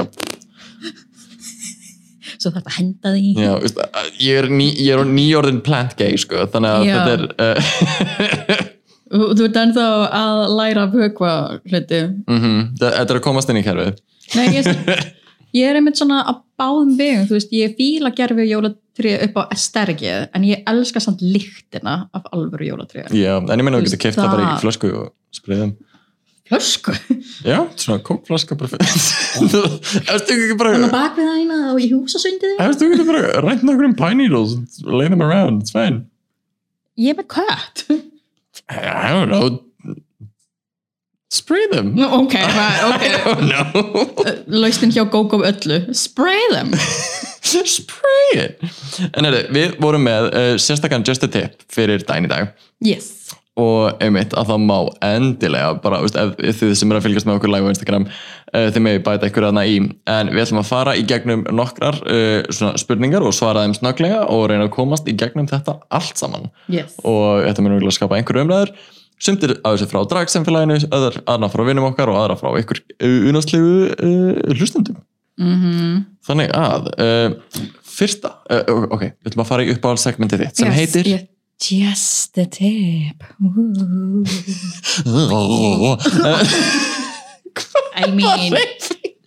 svo 2.45 2.53
þarf 2.53 2.69
að 2.69 2.77
henda 2.77 3.15
því. 3.15 3.33
Já, 3.41 3.51
veist, 3.63 3.83
ég 4.21 4.39
er, 4.43 4.51
ný, 4.53 4.69
ég 4.85 4.95
er 4.95 5.09
nýjórðin 5.09 5.61
plant 5.65 5.97
gay, 5.99 6.17
sko, 6.21 6.45
þannig 6.53 6.77
að 6.77 6.87
Já. 6.87 6.95
þetta 6.95 7.13
er 7.17 7.23
uh, 7.49 8.71
Þú 9.15 9.45
ert 9.47 9.59
ennþá 9.61 9.85
að 10.17 10.41
læra 10.59 10.87
að 10.89 10.95
vökva 10.99 11.35
hluti. 11.71 12.01
Mm 12.27 12.41
þetta 12.81 13.05
er 13.05 13.19
að 13.21 13.25
komast 13.27 13.53
inn 13.53 13.61
í 13.61 13.67
kerfið. 13.67 14.01
Nei, 14.35 14.47
ég, 14.57 14.67
ég 15.55 15.69
er 15.71 15.79
einmitt 15.79 15.99
svona 16.01 16.21
að 16.31 16.41
báðum 16.61 16.93
vegum, 16.99 17.27
þú 17.31 17.37
veist, 17.39 17.53
ég 17.55 17.75
fíla 17.79 18.11
gerfi 18.15 18.45
jólatri 18.51 19.15
upp 19.29 19.37
á 19.39 19.43
estergið 19.55 20.29
en 20.35 20.45
ég 20.49 20.63
elska 20.71 21.01
samt 21.03 21.23
lyktina 21.23 21.97
af 22.15 22.29
alvöru 22.35 22.69
jólatri 22.73 23.05
já, 23.11 23.37
en 23.39 23.51
ég 23.59 23.65
meina 23.67 23.81
Þú 23.81 23.87
þú 23.87 23.91
getur 23.91 24.03
keift 24.07 24.19
það 24.21 24.31
bara 24.35 24.45
í 24.45 24.49
það- 24.53 24.63
flösku 24.67 24.93
og 25.01 25.11
spriðum 25.35 25.75
Flösku, 26.45 26.93
já, 27.41 27.57
svona 27.81 28.03
kókflaska 28.05 28.53
bara 28.61 28.69
fyrir 28.69 28.91
þú 29.49 30.35
getur 30.37 30.59
bara 30.61 30.75
þannig 30.75 30.91
að 30.91 30.97
bak 30.99 31.15
við 31.17 31.31
hæna 31.33 31.59
og 31.73 31.79
í 31.81 31.87
húsasundið 31.89 32.59
þú 32.59 32.67
veist, 32.69 32.83
þú 32.83 32.89
getur 32.93 33.09
bara 33.09 33.45
rænt 33.47 33.63
nokkur 33.65 33.87
um 33.89 33.95
pine 33.97 34.19
needles 34.21 34.53
and 34.59 34.69
lay 34.93 35.09
them 35.09 35.23
around, 35.25 35.63
it's 35.65 35.73
fine. 35.73 36.03
Ég 37.01 37.15
er 37.15 37.23
með 37.23 37.31
kött. 37.33 37.87
I 38.69 39.09
don't 39.11 39.33
know 39.33 39.49
spray 41.35 41.67
them. 41.73 41.95
Ok, 41.99 42.35
ok 42.91 43.03
I 43.03 43.13
don't 43.25 43.47
know. 43.51 44.07
Laustin 44.47 44.95
hjá 44.95 45.05
GóGó 45.11 45.43
öllu. 45.45 45.83
Spray 45.95 46.43
them. 46.53 46.75
Spray 47.45 48.31
it. 48.35 48.63
En 49.13 49.29
er, 49.29 49.45
við 49.55 49.77
vorum 49.83 50.07
með 50.07 50.31
uh, 50.31 50.55
sérstakann 50.61 51.05
just 51.07 51.25
a 51.27 51.31
tip 51.31 51.61
fyrir 51.73 52.05
daginn 52.07 52.29
í 52.29 52.33
dag. 52.33 52.55
Yes. 52.85 53.13
Og 53.61 54.01
einmitt 54.03 54.33
að 54.35 54.49
það 54.51 54.65
má 54.65 54.79
endilega 55.07 55.77
bara, 55.83 56.01
veist, 56.03 56.17
ef, 56.19 56.33
ef 56.43 56.59
þið 56.59 56.73
sem 56.81 56.91
eru 56.91 56.99
að 56.99 57.05
fylgjast 57.07 57.29
með 57.29 57.37
okkur 57.39 57.53
live 57.53 57.69
á 57.69 57.73
Instagram 57.75 58.09
uh, 58.09 58.65
þið 58.75 58.81
megið 58.87 59.05
bæta 59.07 59.31
ykkur 59.31 59.49
aðna 59.51 59.67
í. 59.71 59.77
En 60.11 60.33
við 60.33 60.43
ætlum 60.47 60.63
að 60.65 60.71
fara 60.73 60.97
í 60.99 61.05
gegnum 61.11 61.45
nokkrar 61.55 62.01
uh, 62.03 62.41
svona 62.49 62.81
spurningar 62.81 63.27
og 63.27 63.37
svara 63.37 63.63
þeim 63.67 63.77
snögglega 63.79 64.25
og 64.33 64.49
reyna 64.51 64.67
að 64.67 64.75
komast 64.75 65.07
í 65.11 65.15
gegnum 65.21 65.47
þetta 65.51 65.79
allt 65.95 66.19
saman. 66.19 66.51
Yes. 66.73 66.97
Og 67.07 67.45
þetta 67.45 67.67
mun 67.67 67.79
að 67.79 67.97
skapa 67.99 68.19
einhverju 68.19 68.49
umræður 68.49 68.75
sumtir 69.21 69.51
að 69.63 69.73
þessu 69.77 69.87
frá 69.91 70.01
dragsemfélaginu 70.11 70.77
öðar 70.91 71.15
aðra 71.27 71.49
frá 71.53 71.63
vinnum 71.69 71.89
okkar 71.91 72.09
og 72.13 72.17
aðra 72.23 72.37
frá 72.41 72.49
ykkur 72.61 72.79
unaslegu 73.31 73.75
uh, 73.95 74.35
hlustundum 74.57 74.97
mm 75.41 75.95
þannig 76.25 76.49
að 76.57 76.87
uh, 77.05 77.31
fyrsta, 77.85 78.31
uh, 78.49 78.87
ok, 78.89 79.03
við 79.13 79.29
ætlum 79.29 79.43
að 79.45 79.49
fara 79.51 79.65
í 79.67 79.73
uppáhaldssegmentið 79.75 80.39
þitt 80.47 80.57
sem 80.63 80.73
heitir 80.73 81.05
yeah. 81.11 81.25
Just 81.63 82.35
a 82.39 82.45
tip. 82.51 83.23
I 87.95 88.11
mean 88.11 88.57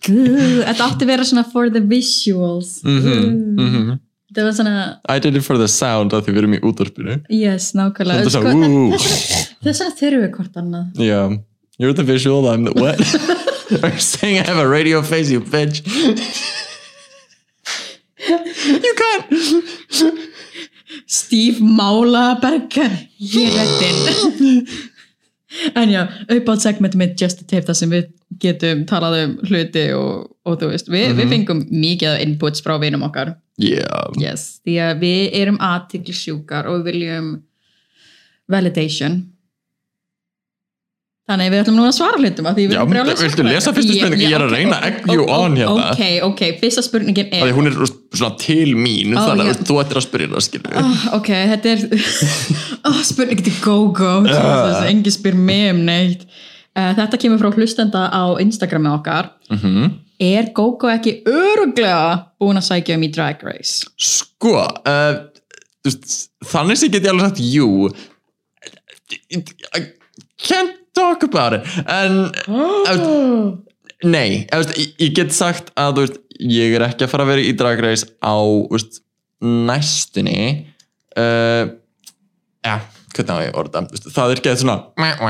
Þetta 0.08 0.84
átti 0.84 1.04
að 1.04 1.10
vera 1.10 1.24
svona 1.26 1.44
for 1.48 1.68
the 1.72 1.80
visuals 1.80 2.78
Mhm, 2.84 3.56
mhm. 3.56 3.98
Þetta 4.28 4.44
var 4.44 4.52
svona 4.58 4.72
I 5.08 5.18
did 5.24 5.36
it 5.36 5.44
for 5.46 5.56
the 5.56 5.68
sound 5.72 6.12
að 6.12 6.26
því 6.26 6.32
við 6.34 6.38
erum 6.42 6.54
í 6.58 6.60
útvarpinu 6.68 7.14
Yes, 7.32 7.70
nákvæmlega 7.78 8.24
Þetta 8.24 8.28
er 8.28 8.34
Sko, 8.34 8.42
svona, 8.44 8.66
en 8.66 8.74
woo. 8.76 8.90
þess 8.92 9.08
vegna- 9.08 9.44
Þess 9.64 9.80
vegna 9.80 9.96
þurfum 10.00 10.22
við 10.24 10.32
hvort 10.36 10.58
annað 10.62 11.00
Yeah, 11.08 11.36
you're 11.78 11.94
the 11.96 12.04
visual, 12.04 12.48
I'm 12.52 12.64
the 12.64 12.72
what? 12.76 13.00
Are 13.84 13.92
you 13.92 14.00
saying 14.00 14.38
I 14.40 14.44
have 14.48 14.58
a 14.58 14.68
radio 14.68 15.00
face, 15.02 15.30
you 15.30 15.40
bitch? 15.40 15.80
you 18.28 18.94
can't. 18.96 19.26
Steve 21.06 21.60
Málaberger 21.60 22.90
Ég 23.18 23.54
er 23.56 23.68
reddin 23.80 24.66
En 25.74 25.88
já, 25.88 26.02
uppátt 26.28 26.60
segment 26.60 26.96
með 26.98 27.14
Just 27.22 27.40
a 27.40 27.46
Tip 27.48 27.64
þar 27.64 27.76
sem 27.78 27.92
við 27.92 28.08
getum 28.42 28.84
talað 28.88 29.18
um 29.22 29.34
hluti 29.48 29.84
og, 29.96 30.28
og 30.44 30.58
þú 30.60 30.70
veist, 30.74 30.90
við, 30.92 31.14
við 31.16 31.32
fengum 31.32 31.62
mikið 31.72 32.20
inputs 32.26 32.64
frá 32.64 32.76
vinum 32.82 33.06
okkar. 33.06 33.32
Yeah. 33.58 34.12
yes, 34.20 34.60
því 34.66 34.76
að 34.84 35.00
við 35.02 35.38
erum 35.40 35.56
aðtiklisjúkar 35.64 36.68
og 36.70 36.82
við 36.82 36.92
viljum 36.92 37.30
validation 38.48 39.22
Þannig 41.28 41.50
við 41.52 41.60
ætlum 41.60 41.74
nú 41.76 41.82
að 41.84 41.90
svara 41.92 42.18
hlutum 42.22 42.46
að 42.48 42.54
því 42.56 42.62
við 42.70 42.78
erum 42.78 43.08
viltu 43.08 43.26
svara. 43.28 43.50
lesa 43.52 43.72
fyrstu 43.76 43.96
spurningu? 43.98 44.24
Ég 44.24 44.34
er 44.38 44.44
að 44.46 44.52
reyna 44.54 44.76
you 45.12 45.24
ok, 45.26 45.32
on 45.34 45.56
hérna. 45.60 45.88
Ok, 45.92 46.00
ok, 46.24 46.40
fyrsta 46.62 46.84
spurningin 46.86 47.28
Því 47.34 47.40
er 47.44 47.58
hún 47.58 47.68
er 47.68 47.76
svona 47.84 48.30
til 48.40 48.72
mín, 48.72 49.12
Ó, 49.12 49.20
þannig 49.26 49.50
að 49.52 49.60
þú 49.68 49.76
ættir 49.82 50.00
að 50.00 50.06
spyrja 50.06 50.28
það, 50.32 50.44
skilur 50.46 50.78
Oh, 50.80 51.02
ok, 51.18 51.28
þetta 51.50 51.74
er 51.74 51.84
oh, 52.88 53.02
spurning 53.10 53.42
til 53.44 53.52
go-go 53.60 54.14
uh. 54.24 54.78
engi 54.88 55.12
spyr 55.12 55.36
mig 55.36 55.66
um 55.74 55.84
neitt 55.90 56.24
uh, 56.24 56.94
þetta 57.02 57.20
kemur 57.20 57.42
frá 57.44 57.60
hlustenda 57.60 58.06
á 58.08 58.24
Instagrami 58.40 58.88
okkar 58.94 59.28
mm 59.52 59.60
-hmm. 59.60 59.92
er 60.30 60.48
go-go 60.56 60.88
ekki 60.94 61.18
öruglega 61.28 62.24
búin 62.40 62.56
að 62.56 62.68
sækja 62.70 62.96
um 62.96 63.04
í 63.04 63.12
Drag 63.12 63.44
Race 63.44 63.84
Sko, 64.00 64.64
uh, 64.64 65.28
veist, 65.84 66.32
þannig 66.40 66.80
sem 66.80 66.88
get 66.88 67.04
ég 67.04 67.12
alveg 67.12 67.28
sagt 67.28 67.44
jú 67.44 67.92
I 69.76 69.92
can't 70.40 70.77
talk 70.98 71.24
about 71.28 71.58
it 71.58 71.62
en 71.86 72.20
oh. 72.50 73.56
nei, 74.04 74.44
ég, 74.50 74.92
ég 75.06 75.14
get 75.16 75.34
sagt 75.36 75.72
að 75.78 76.02
veist, 76.02 76.20
ég 76.38 76.76
er 76.78 76.86
ekki 76.90 77.06
að 77.06 77.14
fara 77.14 77.26
að 77.26 77.32
vera 77.34 77.46
í 77.48 77.56
Drag 77.58 77.82
Race 77.86 78.06
á 78.22 78.36
veist, 78.70 79.00
næstunni 79.42 80.38
uh, 81.18 81.64
ja, 82.66 82.76
hvernig 83.14 83.32
á 83.34 83.38
ég 83.46 83.56
orða 83.58 83.82
það 83.88 84.32
er 84.34 84.40
ekki 84.40 84.54
svona 84.60 84.76
meh. 85.00 85.22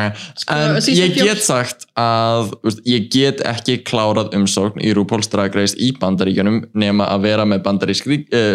en 0.53 0.79
ég 0.93 1.15
get 1.17 1.45
sagt 1.45 1.87
að 1.99 2.53
veist, 2.65 2.83
ég 2.89 3.09
get 3.13 3.45
ekki 3.49 3.79
klárað 3.89 4.35
umsókn 4.39 4.83
í 4.85 4.93
RuPaul's 4.97 5.31
Drag 5.33 5.55
Race 5.57 5.77
í 5.79 5.93
bandaríkjunum 6.01 6.63
nema 6.79 7.09
að 7.15 7.29
vera 7.29 7.47
með 7.49 7.65
bandarísk 7.69 8.11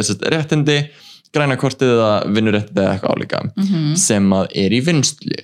sagt, 0.06 0.26
réttindi 0.34 0.80
græna 1.34 1.58
kortið 1.58 1.96
eða 1.96 2.12
vinnuréttið 2.30 2.78
eða 2.84 2.94
eitthvað 2.94 3.16
álíka 3.18 3.42
Mhm. 3.58 3.96
sem 3.98 4.30
að 4.38 4.48
er 4.66 4.76
í 4.78 4.82
vinnslu 4.86 5.40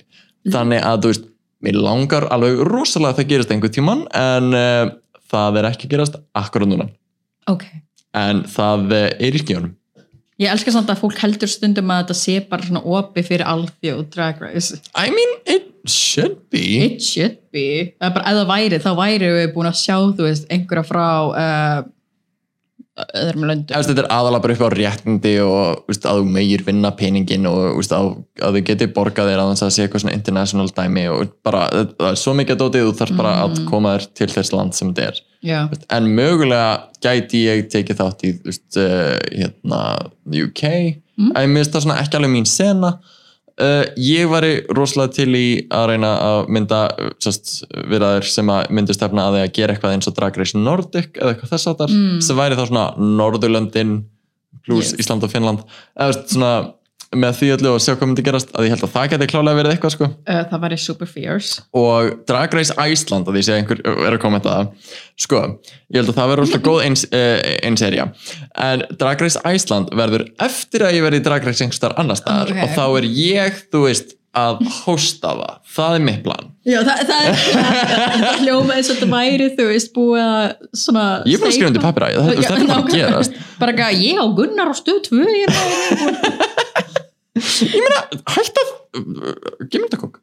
þannig 0.54 0.84
að 0.86 1.02
þú 1.02 1.10
veist, 1.12 1.24
mér 1.64 1.80
langar 1.80 2.28
alveg 2.32 2.62
rosalega 2.68 3.14
að 3.14 3.20
það 3.20 3.30
gerist 3.34 3.52
einhver 3.54 3.74
tíman 3.74 4.06
en 4.16 4.54
uh, 4.56 4.94
það 5.30 5.60
er 5.60 5.70
ekki 5.72 5.88
að 5.88 5.96
gerast 5.96 6.20
akkurat 6.38 6.70
núna. 6.70 6.88
Ok. 7.50 7.66
En 8.16 8.44
það 8.50 8.88
uh, 8.96 9.04
er 9.20 9.36
í 9.36 9.42
skjónum 9.42 9.76
ég 10.40 10.48
elska 10.48 10.72
samt 10.72 10.90
að 10.90 11.02
fólk 11.02 11.20
heldur 11.20 11.50
stundum 11.50 11.90
að 11.92 12.04
þetta 12.04 12.16
sé 12.16 12.36
bara 12.48 12.64
svona 12.64 12.82
opi 12.96 13.24
fyrir 13.26 13.46
alþjóð 13.48 14.02
Drag 14.14 14.40
Race. 14.40 14.78
I 14.96 15.12
mean, 15.12 15.34
it 15.44 15.68
should 15.90 16.38
be. 16.52 16.64
It 16.86 17.04
should 17.04 17.38
be. 17.52 17.92
Eða 18.00 18.12
bara, 18.16 18.30
ef 18.30 18.40
það 18.40 18.52
væri, 18.54 18.80
þá 18.80 18.90
væri 19.02 19.32
við 19.36 19.50
búin 19.56 19.70
að 19.70 19.80
sjá 19.82 19.96
þú 19.98 20.28
veist, 20.28 20.46
einhverja 20.52 20.86
frá 20.88 21.06
uh, 21.28 21.80
öðrum 23.20 23.46
löndum. 23.48 23.76
Eftir, 23.76 23.94
þetta 23.94 24.04
er 24.04 24.10
aðalega 24.16 24.44
bara 24.44 24.56
upp 24.56 24.64
á 24.64 24.70
réttindi 24.74 25.32
og 25.44 25.90
úst, 25.92 26.06
að 26.08 26.20
þú 26.20 26.32
meir 26.36 26.64
vinna 26.66 26.92
peningin 26.98 27.48
og 27.50 27.80
úst, 27.80 27.94
að, 27.96 28.12
að 28.42 28.58
þú 28.58 28.62
geti 28.70 28.90
borgað 28.96 29.32
þér 29.32 29.42
að 29.42 29.52
það 29.62 29.72
sé 29.76 29.84
eitthvað 29.84 30.04
svona 30.04 30.16
international 30.18 30.72
dæmi 30.76 31.06
og 31.12 31.34
bara, 31.46 31.66
það 31.90 32.08
er 32.10 32.20
svo 32.22 32.36
mikið 32.38 32.56
að 32.56 32.62
dótið 32.64 32.86
þú 32.88 32.96
þarf 33.00 33.20
bara 33.20 33.36
að 33.44 33.60
koma 33.70 33.94
þér 33.96 34.08
til 34.20 34.30
þess 34.34 34.56
land 34.56 34.76
sem 34.78 34.92
þetta 34.92 35.08
er. 35.10 35.22
Já, 35.40 35.60
en 35.96 36.10
mögulega 36.18 36.72
gæti 37.00 37.46
ég 37.46 37.70
tekið 37.72 38.02
þátt 38.02 38.26
í 38.28 38.34
uh, 38.44 39.14
hérna, 39.30 39.80
UK 40.28 40.66
mm. 40.68 41.30
en 41.32 41.48
mér 41.48 41.62
finnst 41.62 41.76
það 41.78 41.86
svona 41.86 42.02
ekki 42.02 42.18
alveg 42.18 42.34
mín 42.34 42.48
sena 42.48 42.98
uh, 43.60 43.82
ég 44.00 44.30
væri 44.30 44.52
rosalega 44.76 45.14
til 45.20 45.28
í 45.36 45.46
að 45.72 45.86
reyna 45.92 46.12
að 46.24 46.50
mynda 46.56 46.80
sest, 47.22 47.60
viðraður 47.90 48.28
sem 48.32 48.52
að 48.52 48.72
myndu 48.76 48.96
stefna 48.96 49.28
að 49.28 49.36
því 49.36 49.42
að 49.44 49.52
gera 49.58 49.76
eitthvað 49.76 49.96
eins 49.96 50.10
og 50.10 50.16
Drag 50.16 50.40
Race 50.40 50.58
Nordic 50.58 51.20
eða 51.20 51.34
eitthvað 51.34 51.54
þess 51.54 51.70
áttar 51.72 51.94
mm. 51.94 52.18
sem 52.26 52.40
væri 52.40 52.58
þá 52.58 52.64
svona 52.66 52.86
Norðurlöndin 53.20 53.96
plus 54.66 54.92
Yes. 54.92 55.00
Ísland 55.04 55.24
og 55.24 55.32
Finnland 55.32 55.64
eða 55.96 56.20
svona 56.20 56.52
með 57.10 57.38
því 57.40 57.48
öllu 57.56 57.70
og 57.74 57.80
sjá 57.82 57.94
hvað 57.96 58.10
myndi 58.10 58.24
gerast 58.26 58.52
að 58.54 58.68
ég 58.68 58.74
held 58.74 58.84
að 58.86 58.92
það 58.94 59.08
geti 59.12 59.28
klálega 59.32 59.58
verið 59.58 59.72
eitthvað 59.74 59.94
sko. 59.96 60.08
Uh, 60.22 60.42
það 60.50 60.62
væri 60.64 60.78
super 60.78 61.10
fierce. 61.10 61.64
Og 61.74 62.12
Drag 62.28 62.54
Race 62.54 62.76
Iceland 62.78 63.26
að 63.26 63.38
því 63.38 63.42
sé 63.48 63.56
einhver 63.56 63.82
er 63.82 64.14
að 64.14 64.20
kommenta 64.22 64.52
það. 64.54 64.92
Sko, 65.24 65.42
ég 65.90 65.98
held 65.98 66.12
að 66.12 66.20
það 66.20 66.30
verður 66.30 66.44
rosalega 66.44 66.68
góð 66.68 66.84
eins, 66.86 67.04
uh, 67.10 68.62
en 68.70 68.86
Drag 69.00 69.26
Race 69.26 69.42
Iceland 69.42 69.90
verður 69.98 70.28
eftir 70.46 70.86
að 70.86 70.96
ég 71.00 71.06
verði 71.08 71.22
Drag 71.26 71.50
Race 71.50 71.66
einhver 71.66 71.80
starf 71.80 71.98
annar 72.00 72.20
staðar. 72.20 72.54
Ok. 72.54 72.62
og 72.62 72.78
þá 72.78 72.84
er 73.00 73.10
ég, 73.10 73.60
þú 73.74 73.84
veist 73.88 74.16
að 74.38 74.60
hosta 74.84 75.32
það, 75.34 75.54
það 75.74 75.94
er 75.96 76.02
mitt 76.06 76.20
plan. 76.22 76.50
Já, 76.68 76.78
það, 76.86 77.00
það 77.08 77.22
er 77.26 77.38
það 78.22 78.42
hljóma 78.44 78.76
eins 78.76 78.90
og 78.90 78.98
þetta 78.98 79.08
væri, 79.10 79.48
þú 79.56 79.66
veist, 79.70 79.90
búið 79.96 80.22
að 80.24 80.44
svona... 80.82 81.06
ég 81.26 81.34
er 81.34 81.42
bara 81.42 81.50
að 81.50 81.56
skrifa 81.56 81.70
undir 81.72 81.84
pappira, 81.84 82.10
þetta 82.14 82.36
Já, 82.36 82.46
þetta 82.46 82.60
er 82.60 82.70
bara 82.70 82.84
að 82.84 82.92
gerast. 82.94 83.40
Bara 83.60 83.74
ekki 83.74 83.86
að 83.88 84.04
ég 84.04 84.20
á 84.22 84.26
Gunnar 84.38 84.70
á 84.70 84.74
stöð 84.78 85.00
2 85.08 85.18
ég 85.24 85.42
er 85.46 85.50
bara... 85.56 86.36
ég 87.40 87.82
meina, 87.88 88.00
hætt 88.36 88.62
að 88.62 88.70
uh, 88.70 89.34
gef 89.66 89.80
mér 89.80 89.88
þetta 89.88 90.02
kók. 90.04 90.22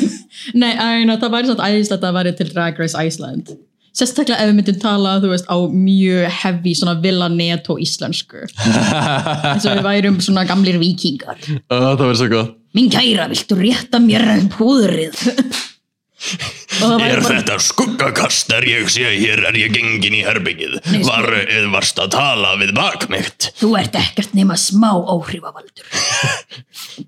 Nei, 0.64 0.72
æna, 0.74 1.20
það 1.22 1.36
væri 1.36 1.52
svona 1.52 1.70
æðislega 1.70 2.00
að 2.00 2.08
það 2.08 2.18
væri 2.18 2.34
til 2.40 2.50
Drag 2.50 2.82
Race 2.82 3.06
Iceland 3.06 3.54
Sérstaklega 3.94 4.42
ef 4.42 4.50
við 4.50 4.56
myndum 4.58 4.78
tala, 4.82 5.18
þú 5.22 5.30
veist, 5.30 5.46
á 5.46 5.56
mjög 5.70 6.24
heavy 6.40 6.72
svona 6.74 6.96
villaneto 7.02 7.76
íslensku. 7.78 8.42
Eins 9.52 9.68
og 9.68 9.78
við 9.78 9.84
værum 9.86 10.18
svona 10.24 10.42
gamlir 10.48 10.80
vikingar 10.82 11.38
það 11.70 12.02
verður 12.02 12.20
svo 12.20 12.30
góð 12.32 12.52
Mín 12.74 12.88
kæra, 12.90 13.28
viltu 13.30 13.54
rétta 13.54 14.00
mér 14.02 14.24
púðrið? 14.50 15.20
Er 16.24 17.20
bara- 17.20 17.36
þetta 17.38 17.56
skuggakast? 17.60 18.48
Er 18.56 18.64
ég 18.68 18.88
sé 18.92 19.04
hér 19.18 19.40
er 19.48 19.54
ég 19.58 19.72
gengin 19.74 20.14
í 20.16 20.22
herbyggið 20.24 20.72
Var, 21.06 21.26
eð 21.44 21.66
varst 21.72 21.98
að 22.02 22.08
tala 22.16 22.50
við 22.60 22.70
bakmygt? 22.76 23.40
Þú 23.60 23.68
ert 23.80 23.94
ekkert 24.00 24.32
nema 24.34 24.54
smá 24.58 24.90
áhrifavaldur. 25.14 25.86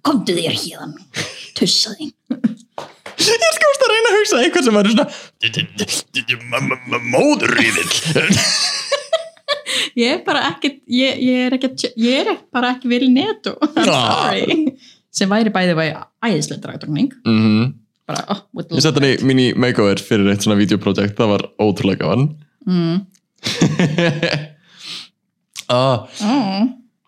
Komdu 0.06 0.32
þér 0.36 0.54
hérðan 0.60 0.92
Tussa 1.56 1.90
þín. 1.96 2.12
Ég 3.16 3.52
skjóðst 3.56 3.82
að 3.86 3.90
reyna 3.94 4.08
að 4.10 4.16
hugsa 4.18 4.36
eitthvað 4.44 4.64
sem 4.66 4.76
verður 4.76 4.94
svona 4.96 5.08
Móðurriðill 7.14 7.94
Ég 9.96 10.08
er 10.18 10.22
bara 10.26 10.40
ekkert 10.50 10.78
Ég, 10.92 11.12
ég 11.24 11.36
er 11.46 11.52
ekkert 11.56 11.78
Ég 11.96 12.14
er 12.26 12.30
bara 12.52 12.74
ekki 12.76 12.86
vil 12.92 13.06
neto 13.14 13.52
I'm 13.62 13.88
Ah. 13.88 14.28
sorry. 14.28 14.76
Sem 15.16 15.28
væri 15.32 15.48
bæði 15.54 15.72
væri 15.78 15.96
æðislega 16.28 16.60
dragdröngning 16.66 17.10
mhm 17.24 17.64
Bara, 18.06 18.22
oh, 18.30 18.40
Ég 18.70 18.82
sett 18.84 18.94
hann 19.00 19.08
í 19.08 19.14
mini 19.26 19.48
makeover 19.58 19.98
fyrir 20.02 20.28
eitt 20.30 20.44
svona 20.46 20.58
videoprojekt, 20.60 21.16
það 21.18 21.32
var 21.34 21.46
ótrúlega 21.62 22.04
gaman. 22.04 22.28
mm. 22.66 22.96
ah, 25.68 26.06
oh. 26.22 26.62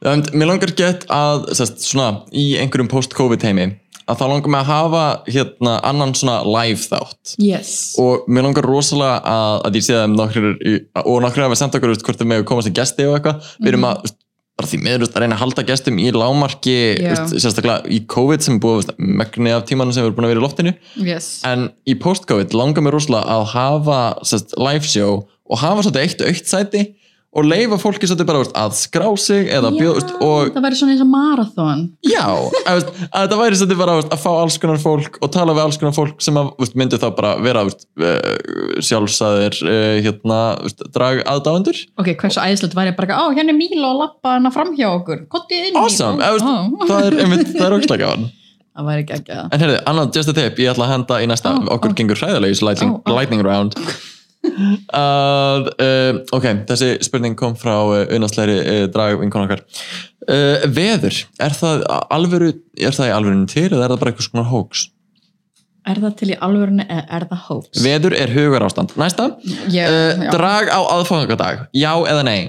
en 0.07 0.23
mér 0.35 0.51
langar 0.53 0.73
gett 0.79 1.07
að, 1.13 1.49
sest, 1.59 1.83
svona, 1.87 2.25
í 2.35 2.51
einhverjum 2.61 2.91
post-covid 2.91 3.43
heimi, 3.47 3.69
að 4.09 4.21
þá 4.21 4.25
langar 4.31 4.53
mig 4.55 4.61
að 4.63 4.71
hafa 4.73 5.05
hérna 5.29 5.75
annan 5.89 6.15
svona 6.19 6.39
live 6.47 6.81
þátt. 6.85 7.35
Yes 7.43 7.73
Og 8.01 8.27
mér 8.31 8.47
langar 8.49 8.67
rosalega 8.69 9.19
að, 9.29 9.57
að 9.69 9.79
ég 9.81 9.87
sé 9.89 9.97
það 9.97 10.07
um 10.11 10.17
nokkrir, 10.19 10.49
í- 10.63 10.81
og 11.05 11.19
nokkrir 11.25 11.47
hafa 11.49 11.59
sendt 11.61 11.79
okkur, 11.79 11.95
veist, 11.95 12.07
hvort 12.07 12.23
þau 12.23 12.29
með 12.31 12.45
koma 12.49 12.65
sem 12.67 12.77
gesti 12.79 13.07
og 13.09 13.19
eitthvað. 13.19 13.51
Við 13.63 13.73
erum 13.75 13.89
að, 13.91 14.05
veist, 14.07 14.19
bara 14.59 14.69
því 14.73 14.79
miður, 14.83 15.07
að 15.07 15.23
reyna 15.23 15.37
að 15.37 15.43
halda 15.45 15.65
gestum 15.69 15.99
í 16.03 16.09
lámarki, 16.11 16.77
veist, 16.99 17.35
sérstaklega 17.39 17.87
í 17.95 18.01
COVID 18.11 18.43
sem 18.43 18.57
er 18.57 18.63
búið, 18.65 18.89
megni 18.99 19.53
af 19.55 19.67
tímanum 19.69 19.95
sem 19.95 20.03
erum 20.03 20.17
búin 20.17 20.27
að 20.27 20.33
vera 20.35 20.43
í 20.43 20.45
loftinu. 20.45 20.73
Yes. 21.07 21.29
En 21.47 21.69
í 21.87 21.95
post-covid 22.03 22.57
langar 22.59 22.83
mér 22.83 22.97
rosalega 22.99 23.37
að 23.37 23.45
hafa 23.53 24.01
sest, 24.27 24.57
live 24.59 24.89
show 24.89 25.21
og 25.49 25.63
hafa 25.63 25.87
svolítið 25.87 26.03
eitt 26.05 26.25
aukt 26.27 26.51
sæti 26.51 26.83
og 27.37 27.45
leifa 27.45 27.77
fólki 27.81 28.09
svolítið 28.09 28.29
bara 28.29 28.41
veist, 28.41 28.55
að 28.57 28.77
skrá 28.79 29.07
sig 29.21 29.51
eða 29.53 29.71
bjóðust 29.75 30.15
og 30.25 30.53
Það 30.55 30.65
væri 30.65 30.79
svona 30.79 30.95
eins 30.95 31.03
og 31.05 31.11
marathon. 31.13 31.83
Já, 32.09 32.25
að, 32.25 32.79
veist, 32.79 32.93
að 33.05 33.27
þetta 33.27 33.39
væri 33.43 33.59
svolítið 33.61 33.83
bara 33.83 33.97
veist, 33.99 34.15
að 34.15 34.23
fá 34.23 34.31
alls 34.33 34.57
konar 34.63 34.81
fólk 34.83 35.19
og 35.21 35.33
tala 35.35 35.57
við 35.59 35.65
alls 35.67 35.81
konar 35.83 35.97
fólk 35.99 36.25
sem 36.25 36.41
að, 36.41 36.51
myndi 36.81 37.01
þá 37.03 37.07
bara 37.19 37.35
vera 37.45 37.67
uh, 37.69 38.81
sjálfsæðir 38.89 39.61
uh, 39.67 40.01
hérna, 40.07 40.41
veist, 40.65 40.83
drag 40.97 41.23
aðdáendur 41.29 41.83
Ok, 42.01 42.15
hversu 42.17 42.43
æðislegt 42.43 42.79
væri 42.79 42.97
bara 42.97 43.21
Ó, 43.21 43.25
hérna 43.37 43.53
er 43.53 43.61
Mílo 43.61 43.93
að 43.93 44.03
lappa 44.07 44.37
hana 44.39 44.53
fram 44.55 44.73
hjá 44.79 44.89
okkur. 44.95 45.27
Kottið 45.33 45.71
inn 45.71 45.81
awesome, 45.81 46.19
veist, 46.25 46.89
það 46.89 47.09
er 47.13 47.49
það 47.53 47.65
er 47.69 47.79
ógstlega 47.81 48.05
gaman. 48.09 48.29
Það 48.79 48.87
væri 48.87 49.03
ekki 49.03 49.15
ekki 49.17 49.37
En 49.43 49.63
heyrðu, 49.65 49.79
annað 49.91 50.13
just 50.15 50.31
a 50.31 50.35
tip, 50.37 50.61
ég 50.63 50.71
ætla 50.71 50.87
að 50.87 50.93
henda 50.93 51.17
í 51.19 51.27
næsta, 51.27 51.51
Ó, 51.51 51.65
okkur 51.75 51.91
ó. 51.91 51.95
gengur 51.99 52.21
þessu 52.21 52.63
lightning, 52.63 52.93
lightning 53.11 53.43
round. 53.43 53.75
Uh, 54.47 55.67
uh, 55.67 56.21
ok, 56.35 56.47
þessi 56.69 56.91
spurning 57.05 57.37
kom 57.39 57.57
frá 57.59 57.75
uh, 57.81 58.05
unnastleiri 58.15 58.59
uh, 58.61 58.85
drag 58.93 59.19
vinkon 59.23 59.47
okkar. 59.47 59.65
Uh, 60.29 60.67
veður, 60.75 61.17
er 61.43 61.57
það 61.57 61.83
alvöru, 62.15 62.53
er 62.77 62.97
það 62.97 63.11
í 63.11 63.17
alvörinu 63.17 63.51
til 63.51 63.69
eða 63.71 63.85
er 63.87 63.95
það 63.95 64.01
bara 64.03 64.13
eitthvað 64.13 64.31
svona 64.31 64.49
hoax? 64.53 64.87
Er 65.89 66.01
það 66.05 66.17
til 66.21 66.31
í 66.35 66.39
alvörinu 66.45 66.85
eða 66.85 67.05
er 67.19 67.29
það 67.31 67.45
hoax? 67.49 67.83
Veður 67.85 68.17
er 68.19 68.35
hugar 68.37 68.67
ástand. 68.67 68.95
Næsta, 69.01 69.31
já. 69.73 69.87
drag 70.35 70.69
á 70.69 70.81
aðfangadag, 70.99 71.69
já 71.77 71.93
eða 71.97 72.25
nei? 72.29 72.41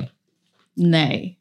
Nei 0.80 1.36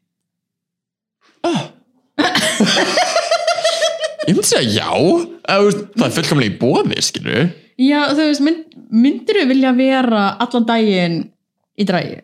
Ég 4.29 4.35
myndi 4.35 4.45
segja 4.45 4.83
já, 4.83 4.89
það 5.47 6.03
er 6.05 6.11
fullkomlega 6.17 6.51
í 6.51 6.57
bóði, 6.59 6.97
skilur 7.03 7.47
Já, 7.79 7.99
þú 8.11 8.25
veist, 8.27 8.43
mynd, 8.43 8.77
myndir 8.91 9.39
þú 9.39 9.49
vilja 9.53 9.73
vera 9.77 10.23
allan 10.43 10.67
daginn 10.67 11.19
í 11.79 11.85
dragi? 11.87 12.19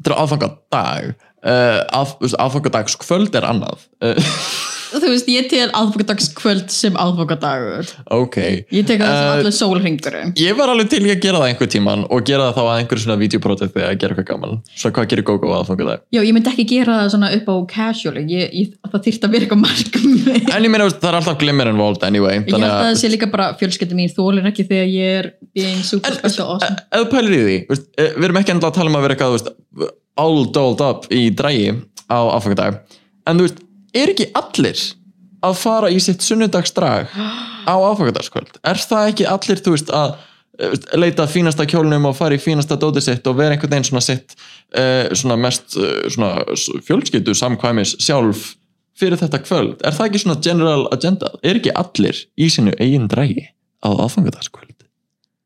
Þetta 0.00 0.10
er 0.10 0.16
aðfangadag, 0.22 1.10
uh, 1.46 2.06
þú 2.10 2.26
veist, 2.26 2.38
aðfangadagskvöld 2.42 3.38
er 3.38 3.46
annað. 3.46 3.86
Þú 4.86 5.08
veist, 5.10 5.26
ég 5.32 5.46
tel 5.50 5.66
aðfokadagskvöld 5.74 6.70
sem 6.72 6.94
aðfokadagur 7.00 7.88
ok. 8.14 8.36
Ég 8.72 8.86
tek 8.86 9.00
það 9.02 9.10
sem 9.10 9.26
Uh, 9.26 9.32
allir 9.36 9.54
sólringurinn 9.56 10.32
Ég 10.38 10.56
var 10.58 10.68
alveg 10.72 10.88
til 10.92 11.00
að 11.04 11.20
gera 11.24 11.40
það 11.42 11.48
einhver 11.50 11.70
tíman 11.72 12.04
og 12.12 12.24
gera 12.28 12.46
það 12.48 12.56
þá 12.56 12.62
að 12.62 12.78
einhverju 12.80 13.02
svona 13.04 13.18
videoprótið 13.22 13.72
þegar 13.74 13.88
að 13.90 13.98
gera 14.02 14.14
eitthvað 14.14 14.28
gaman. 14.30 14.52
Svo 14.76 14.90
hvað 14.94 15.08
gerir 15.12 15.26
GóGó 15.26 15.50
að 15.56 15.64
fanga 15.70 15.84
það? 15.90 15.98
Já, 16.14 16.20
ég 16.22 16.32
myndi 16.36 16.50
ekki 16.52 16.66
gera 16.70 16.92
það 17.00 17.10
svona 17.16 17.30
upp 17.36 17.46
á 17.50 17.54
casual 17.74 18.16
ég, 18.22 18.46
ég, 18.54 18.66
það 18.86 19.04
þyrfti 19.08 19.24
að 19.26 19.34
vera 19.36 19.44
eitthvað 19.46 19.62
markmið 19.64 20.50
En 20.56 20.62
ég 20.66 20.70
meina, 20.72 20.88
það 20.92 21.10
er 21.10 21.18
alltaf 21.20 21.38
glimmer 21.42 21.66
involved 21.72 22.02
anyway. 22.06 22.36
Ég 22.40 22.52
held 22.54 22.64
að 22.68 22.84
það 22.86 23.00
sé 23.02 23.06
líka 23.12 23.30
bara 23.32 23.46
fjölskyldi 23.60 23.94
mín 23.98 24.12
þólir 24.14 24.46
ekki 24.52 24.64
þegar 24.70 24.88
ég 24.92 25.20
er 25.20 25.30
being 25.56 25.82
super 25.86 26.10
En- 26.12 26.18
special 26.20 26.46
awesome 26.56 26.76
þú 26.94 27.06
pælir 27.12 27.32
í 27.36 27.42
því, 27.46 27.56
eh, 27.98 28.12
við 28.16 28.26
er 33.96 34.12
ekki 34.12 34.28
allir 34.36 34.80
að 35.46 35.58
fara 35.60 35.90
í 35.92 35.98
sitt 36.02 36.24
sunnudagsdrag 36.24 37.12
á 37.12 37.74
aðfangadagskvöld? 37.74 38.58
Er 38.66 38.80
það 38.80 39.12
ekki 39.12 39.28
allir, 39.30 39.62
þú 39.62 39.74
veist, 39.74 39.92
að 39.94 40.14
eh, 40.60 40.76
leita 40.98 41.26
fínasta 41.30 41.66
kjólnum 41.68 42.08
og 42.10 42.16
fara 42.18 42.36
í 42.36 42.42
fínasta 42.42 42.78
dótið 42.80 43.08
sitt 43.08 43.30
og 43.30 43.38
vera 43.40 43.56
einhvern 43.56 43.74
veginn 43.74 43.88
svona 43.90 44.04
sitt 44.04 44.36
uh, 44.36 45.12
svona 45.12 45.38
mest 45.40 45.76
uh, 45.80 46.06
svona 46.12 46.46
fjölskyldu 46.86 47.36
samkvæmis 47.36 47.96
sjálf 48.02 48.54
fyrir 48.96 49.20
þetta 49.20 49.42
kvöld? 49.44 49.76
Er 49.84 49.96
það 49.96 50.10
ekki 50.10 50.24
svona 50.24 50.40
general 50.44 50.88
agenda? 50.94 51.34
Er 51.44 51.60
ekki 51.60 51.76
allir 51.76 52.24
í 52.40 52.48
sínu 52.52 52.76
eigin 52.80 53.10
drægi 53.12 53.50
á 53.84 53.92
aðfangadagskvöld? 53.92 54.72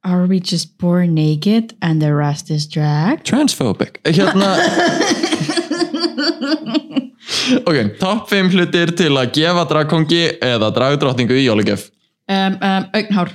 Are 0.03 0.25
we 0.25 0.41
just 0.41 0.79
born 0.79 1.15
naked 1.15 1.75
and 1.83 2.01
the 2.01 2.15
rest 2.15 2.51
is 2.51 2.67
drag? 2.67 3.23
Transphobic 3.25 4.01
Hérna 4.09 4.57
Ok, 7.62 7.77
topp 8.01 8.29
5 8.31 8.53
hlutir 8.57 8.93
til 8.99 9.12
að 9.14 9.33
gefa 9.37 9.64
dragkongi 9.71 10.23
eða 10.43 10.71
dragdrottningu 10.75 11.38
í 11.38 11.47
jólugjöf 11.47 11.88
Um, 12.31 12.55
um, 12.62 12.85
augnhár. 12.95 13.33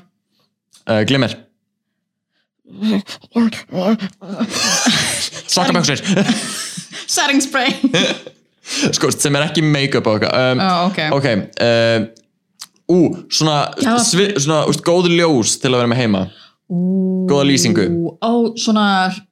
Uh, 0.87 1.01
Glimmer 1.03 1.33
Sokkaböksir 5.47 5.99
Setting 7.07 7.41
spray. 7.43 7.75
Sko, 8.95 9.11
sem 9.13 9.35
er 9.35 9.45
ekki 9.45 9.61
make-up 9.61 10.07
og 10.09 10.23
eitthvað. 10.23 10.53
Um, 10.55 10.63
oh, 10.63 10.87
Ok, 10.87 11.01
Ok 11.13 11.27
uh, 11.61 12.07
ú, 12.89 12.99
svona, 13.29 13.59
svi, 14.05 14.31
svona 14.39 14.63
úst, 14.69 14.81
góð 14.85 15.11
ljós 15.11 15.57
til 15.61 15.73
að 15.73 15.83
vera 15.83 15.91
með 15.91 16.01
heima. 16.01 16.23
Ú, 16.71 16.79
Góða 17.29 17.45
lýsingu. 17.51 17.85
Ó, 18.25 18.55
svona 18.57 18.87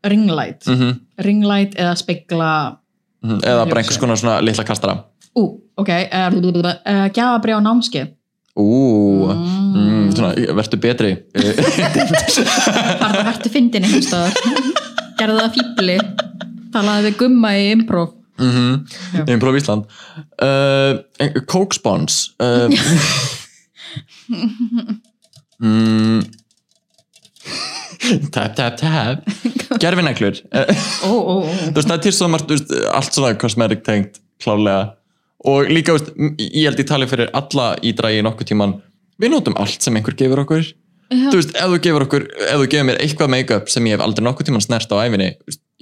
ringlight. 0.06 0.67
Mm 0.69 0.99
Ringlight 1.23 1.76
eða 1.78 1.93
spegla 1.97 2.52
eða 3.23 3.67
bara 3.69 3.81
einhvers 3.81 4.01
konar 4.01 4.19
svona 4.19 4.39
litla 4.43 4.65
kastara. 4.67 4.97
Ú, 5.33 5.47
ok 5.79 5.89
uh, 5.89 6.36
uh, 6.36 7.07
Gjafabrjá 7.13 7.57
námski 7.63 8.03
ú, 8.53 9.25
mm, 9.33 10.12
svona, 10.13 10.33
verður 10.53 10.81
betri. 10.81 11.13
Farðu 13.01 13.23
hættu 13.29 13.53
fyndin 13.53 13.88
einhvers 13.88 14.12
staðar. 14.12 14.36
Gerðu 15.17 15.39
það 15.39 15.55
fíbli 15.57 15.97
Talaði 16.73 17.12
við 17.12 17.17
gumma 17.21 17.53
í 17.57 17.65
improv. 17.73 18.13
Mm 18.41 19.27
Improv 19.29 19.57
Ísland. 19.59 19.89
Uh, 20.41 21.01
Coke 21.45 21.77
Spons 21.77 22.31
uh, 22.41 22.65
mm, 25.62 26.23
Tap, 28.34 28.54
tap, 28.58 28.76
tap. 28.80 29.24
Gerfineglur 29.82 30.36
uh, 30.52 30.84
Ó, 31.08 31.12
ó, 31.12 31.36
ó. 31.39 31.54
Þú 31.72 31.78
veist, 31.78 31.88
það 31.88 31.96
er 31.98 32.04
til 32.06 32.13
svo 32.18 32.28
margt 32.32 32.52
veist, 32.52 32.74
allt 32.92 33.16
svona 33.16 33.34
cosmetic 33.39 33.84
tengt 33.88 34.20
klálega 34.44 34.94
og 35.48 35.68
líka, 35.72 35.96
veist, 35.98 36.12
ég 36.39 36.68
held 36.70 36.80
ég 36.80 36.88
tali 36.88 37.08
fyrir 37.12 37.32
alla 37.36 37.74
í 37.84 37.92
dragi 37.96 38.22
nokkuð 38.24 38.50
tíman 38.54 38.78
við 39.20 39.34
notum 39.34 39.56
allt 39.60 39.84
sem 39.84 39.96
einhver 40.00 40.16
gefur 40.20 40.42
okkur. 40.46 40.70
Þú 41.13 41.34
veist, 41.36 41.52
ef 41.56 41.74
þú 41.74 41.80
gefur 41.84 42.06
okkur, 42.08 42.24
ef 42.48 42.62
þú 42.62 42.70
gefur 42.72 42.88
mér 42.89 43.02
eitthvað 43.04 43.34
make-up 43.36 43.68
sem 43.72 43.89
ég 43.89 43.98
hef 43.98 44.06
aldrei 44.06 44.26
nokkuð 44.28 44.50
tíman 44.50 44.63
snert 44.63 44.92
á 44.96 44.98
æfinni 45.04 45.34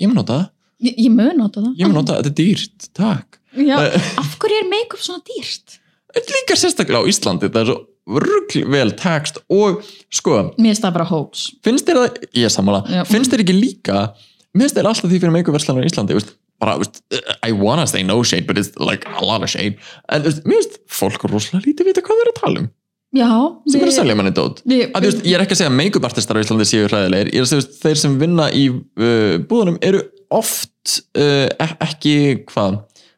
ég 0.02 0.10
mun 0.10 0.18
nota 0.22 0.40
það, 0.40 0.50
Ég, 0.82 0.96
ég 0.98 1.14
mun 1.14 1.38
nota 1.38 1.62
það. 1.62 1.74
Ég 1.78 1.86
mun 1.92 1.98
nota 2.00 2.16
það, 2.16 2.24
þetta 2.26 2.32
er 2.32 2.40
dýrt 2.42 2.88
takk, 2.98 3.38
Já, 3.62 3.76
af 4.24 4.34
hverju 4.42 4.58
er 4.64 4.70
make-up 4.72 5.04
svona 5.06 5.22
dýrt? 5.30 5.78
líka 6.18 6.58
sérstaklega 6.60 7.06
á 7.06 7.08
Íslandi 7.08 7.48
það 7.52 7.62
er 7.62 7.70
svo 7.70 7.78
rugl 8.19 8.65
vel 8.74 8.91
tekst 9.00 9.39
og 9.52 9.82
sko, 10.12 10.38
Mér 10.58 10.71
finnst 10.74 10.84
það 10.86 10.95
bara 11.00 11.08
hoax 11.12 11.47
finnst 11.65 11.88
þér 11.88 12.02
það 12.04 12.21
ég 12.41 12.52
sammála, 12.54 12.84
Já. 12.91 13.04
finnst 13.08 13.32
þér 13.34 13.45
ekki 13.45 13.56
líka 13.58 14.00
mér 14.52 14.65
finnst 14.67 14.78
þér 14.80 14.89
alltaf 14.91 15.10
því 15.12 15.19
fyrir 15.24 15.36
make-up 15.38 15.56
verslanur 15.56 15.88
í 15.88 15.91
Íslandi 15.91 16.17
veist, 16.17 16.36
bara, 16.62 16.76
veist, 16.82 17.00
I 17.47 17.52
wanna 17.56 17.88
say 17.88 18.04
no 18.04 18.19
shade 18.28 18.45
but 18.47 18.58
it's 18.60 18.74
like 18.78 19.08
a 19.08 19.24
lot 19.26 19.41
of 19.45 19.50
shade. 19.50 19.78
En 20.12 20.21
veist, 20.28 20.43
mér 20.45 20.60
finnst 20.62 20.80
fólk 20.91 21.24
rosalega 21.32 21.65
lítið 21.69 21.91
vita 21.91 22.04
hvað 22.06 22.19
þeir 22.19 22.28
eru 22.28 22.36
að 22.36 22.41
tala 22.43 22.63
um. 22.65 22.69
Já, 23.12 23.28
sem 23.67 23.82
er 23.82 23.89
að 23.89 23.95
selja 23.97 24.13
manni 24.15 24.32
dót? 24.32 24.62
við- 24.63 24.86
að, 24.95 25.04
veist, 25.08 25.24
ég 25.28 25.36
er 25.36 25.41
ekki 25.43 25.56
að 25.58 25.60
segja 25.63 25.71
að 25.71 25.80
make-up 25.82 26.06
artistar 26.08 26.38
á 26.39 26.43
Íslandi 26.45 26.67
séu 26.69 26.86
hræðilegir, 26.88 27.32
ég 27.34 27.41
er 27.41 27.47
að 27.47 27.50
segja 27.50 27.62
veist, 27.63 27.74
þeir 27.82 27.97
sem 28.00 28.13
vinna 28.21 28.45
í 28.56 28.62
uh, 28.71 29.34
búðunum 29.50 29.80
eru 29.84 30.04
oft 30.32 31.02
uh, 31.19 31.50
e- 31.52 31.76
ekki 31.88 32.13
hvað 32.54 32.78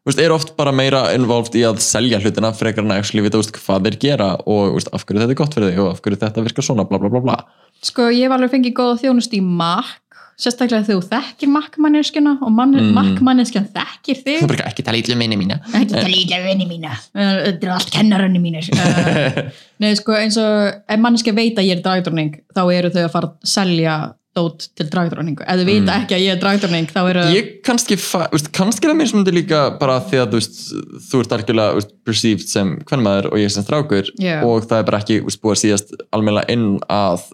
veist, 0.10 0.20
eru 0.20 0.36
oft 0.36 0.54
bara 0.60 0.74
meira 0.76 1.06
involved 1.16 1.56
í 1.56 1.64
að 1.68 1.82
selja 1.84 2.20
hlutina 2.20 2.54
frekar 2.56 2.84
en 2.86 2.96
að 2.96 3.10
vita 3.24 3.38
þú 3.38 3.44
veist, 3.44 3.58
hvað 3.64 3.90
þeir 3.90 4.00
gera 4.04 4.30
og 4.44 4.64
þú 4.70 4.78
veist, 4.78 4.94
af 4.94 5.06
hverju 5.08 5.24
þetta 5.24 5.36
er 5.36 5.42
gott 5.42 5.58
fyrir 5.58 5.72
þig 5.72 5.84
og 5.84 5.92
af 5.94 6.02
hverju 6.04 6.22
þetta 6.24 6.48
virkar 6.48 6.68
svona 6.70 6.88
bla 6.90 7.00
bla 7.02 7.12
bla 7.14 7.24
bla. 7.24 7.38
Sko, 7.84 8.08
ég 8.12 8.28
hef 8.28 8.36
alveg 8.36 8.52
fengið 8.54 8.76
góða 8.80 9.02
þjónust 9.04 9.36
í 9.36 9.42
MAC 9.44 10.00
sérstaklega 10.40 10.86
þegar 10.88 11.02
þú 11.02 11.10
þekkir 11.12 11.52
MAC-manneskjuna 11.54 12.32
og 12.42 12.52
Mm. 12.54 12.94
MAC-manneskjan 12.98 13.68
þekkir 13.74 14.22
þig. 14.26 14.40
Er 14.44 14.50
bara 14.50 14.66
ekki 14.72 14.84
tala 14.86 14.98
ítlu 14.98 15.16
minni 15.20 15.38
mína. 15.38 15.60
Ekki 15.74 15.94
tala 15.94 16.18
ítla 16.18 16.40
vinni 16.46 16.66
mína. 16.68 16.96
Eh, 17.14 17.52
þetta 17.52 17.68
er 17.68 17.74
allt 17.76 17.92
kennarönni 17.94 18.42
mínir. 18.42 18.70
Eh, 18.74 19.52
Nei, 19.84 19.94
sko, 20.00 20.16
eins 20.18 20.38
og 20.42 20.82
ef 20.90 21.00
manneskja 21.00 21.36
veit 21.38 21.58
að 21.60 21.70
ég 21.70 21.78
er 21.78 21.84
dragdróning 21.86 22.40
þá 22.56 22.64
eru 22.74 22.90
þau 22.90 23.04
að 23.06 23.12
fara 23.14 23.30
að 23.30 23.54
selja 23.54 23.98
dót 24.34 24.66
til 24.74 24.88
dragdróningu 24.90 25.46
ef 25.46 25.60
þau 25.60 25.68
vita 25.68 25.96
ekki 26.00 26.18
að 26.18 26.24
ég 26.24 26.34
er 26.34 26.40
dragdróning 26.42 26.90
þá 26.90 27.00
eru 27.04 27.26
ég 27.34 27.50
kannski, 27.66 27.98
veist, 28.00 28.50
kannski 28.56 28.88
er 28.88 28.94
það 28.94 29.00
mér 29.00 29.12
sem 29.12 29.22
þetta 29.22 29.36
líka 29.38 29.62
bara 29.82 30.00
því 30.08 30.22
að 30.24 30.32
þú 30.32 30.40
veist, 30.40 30.62
þú 31.10 31.22
ert 31.22 31.36
algjörlega 31.38 31.78
veist, 31.78 31.94
perceived 32.08 32.50
sem 32.50 32.74
hvern 32.90 33.06
maður 33.06 33.30
og 33.32 33.42
ég 33.44 33.54
sem 33.54 33.66
strákur 33.66 34.10
Já. 34.18 34.40
og 34.42 34.66
það 34.66 34.80
er 34.80 34.88
bara 34.90 35.02
ekki 35.04 35.20
veist, 35.28 35.42
búið 35.44 35.56
að 35.56 35.62
síðast 35.64 35.94
almennilega 36.10 36.58
inn 36.58 36.68
að 36.90 37.28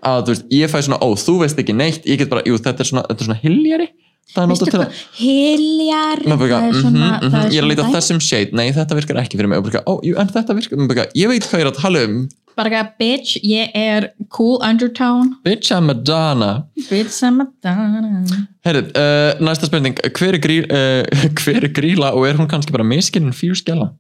Að 0.05 0.35
ég 0.53 0.69
fæ 0.69 0.81
svona, 0.85 1.01
ó, 1.01 1.09
þú 1.17 1.39
veist 1.43 1.61
ekki 1.61 1.77
neitt. 1.77 2.05
Ég 2.09 2.21
get 2.21 2.33
bara, 2.33 2.45
jú, 2.45 2.59
þetta 2.61 2.85
er 2.85 2.91
svona, 2.91 3.05
þetta 3.09 3.25
er 3.25 3.29
svona 3.31 3.41
hiljari 3.41 3.89
það 4.33 4.55
er 4.55 5.03
hiljar 5.19 6.23
Maður 6.25 6.41
bara, 6.41 6.61
það 6.61 6.69
er 6.69 6.79
mhm, 6.79 7.03
mhm, 7.29 7.51
ég 7.53 7.59
er 7.59 7.67
að 7.67 7.71
leita 7.71 7.85
að 7.85 7.99
þessum 7.99 8.23
shade, 8.25 8.57
nei 8.57 8.71
þetta 8.75 8.99
virkar 8.99 9.21
ekki 9.23 9.39
fyrir 9.39 9.51
mig. 9.53 9.61
Og 9.61 9.69
bara, 9.69 9.83
ó, 9.87 9.93
jú, 10.07 10.17
en 10.19 10.33
þetta 10.33 10.57
virkar 10.59 11.13
ég 11.15 11.31
veit 11.31 11.47
hvað 11.51 11.61
ég 11.61 11.67
er 11.67 11.71
að 11.73 11.83
tala 11.83 12.05
um. 12.09 12.25
Bara 12.55 12.85
að 12.85 12.91
bitch, 13.03 13.39
ég 13.43 13.73
er 13.75 14.09
cool 14.31 14.61
undertone. 14.63 15.35
Bitch 15.47 15.75
I'm 15.75 15.89
Madonna. 15.91 16.69
Bitch 16.87 17.19
a 17.27 17.33
donna 17.65 18.23
Herrið, 18.65 18.93
uh, 18.95 19.43
næsta 19.43 19.67
spurning. 19.67 19.99
Hver 20.15 20.39
er, 20.39 20.43
grí, 20.43 20.61
uh, 20.63 21.03
hver 21.43 21.67
er 21.67 21.75
gríla 21.75 22.15
og 22.15 22.29
er 22.29 22.39
hún 22.39 22.51
kannski 22.51 22.75
bara 22.75 22.87
miskinn 22.87 23.35
fyrir 23.35 23.59
skjala? 23.59 23.91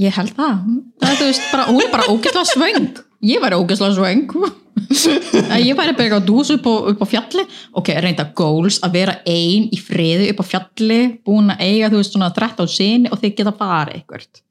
ég 0.00 0.12
held 0.16 0.32
það, 0.36 0.64
það 1.00 1.10
er 1.10 1.18
þú 1.18 1.28
veist 1.30 1.46
bara, 1.52 1.66
hún 1.70 1.82
er 1.82 1.92
bara 1.92 2.08
ógeðslega 2.12 2.48
svöng 2.50 2.88
ég 3.24 3.42
væri 3.42 3.58
ógeðslega 3.60 3.96
svöng. 3.96 4.30
Ég 5.56 5.76
væri 5.78 5.94
bara 5.96 6.04
eitthvað 6.04 6.26
dús 6.28 6.50
upp 6.52 6.66
á, 6.68 6.74
upp 6.92 7.04
á 7.04 7.06
fjalli. 7.08 7.46
Ok, 7.78 7.92
reynda 8.04 8.28
goals 8.36 8.80
að 8.84 8.98
vera 8.98 9.14
ein 9.24 9.70
í 9.72 9.78
friði 9.80 10.32
upp 10.32 10.42
á 10.44 10.50
fjalli 10.54 11.00
búin 11.24 11.54
að 11.54 11.62
eiga 11.64 11.92
þú 11.92 12.02
veist 12.02 12.16
svona 12.16 12.32
13 12.36 12.68
sinni 12.70 13.12
og 13.12 13.22
þið 13.22 13.38
geta 13.40 13.54
farið 13.56 14.00
eitthvað 14.00 14.42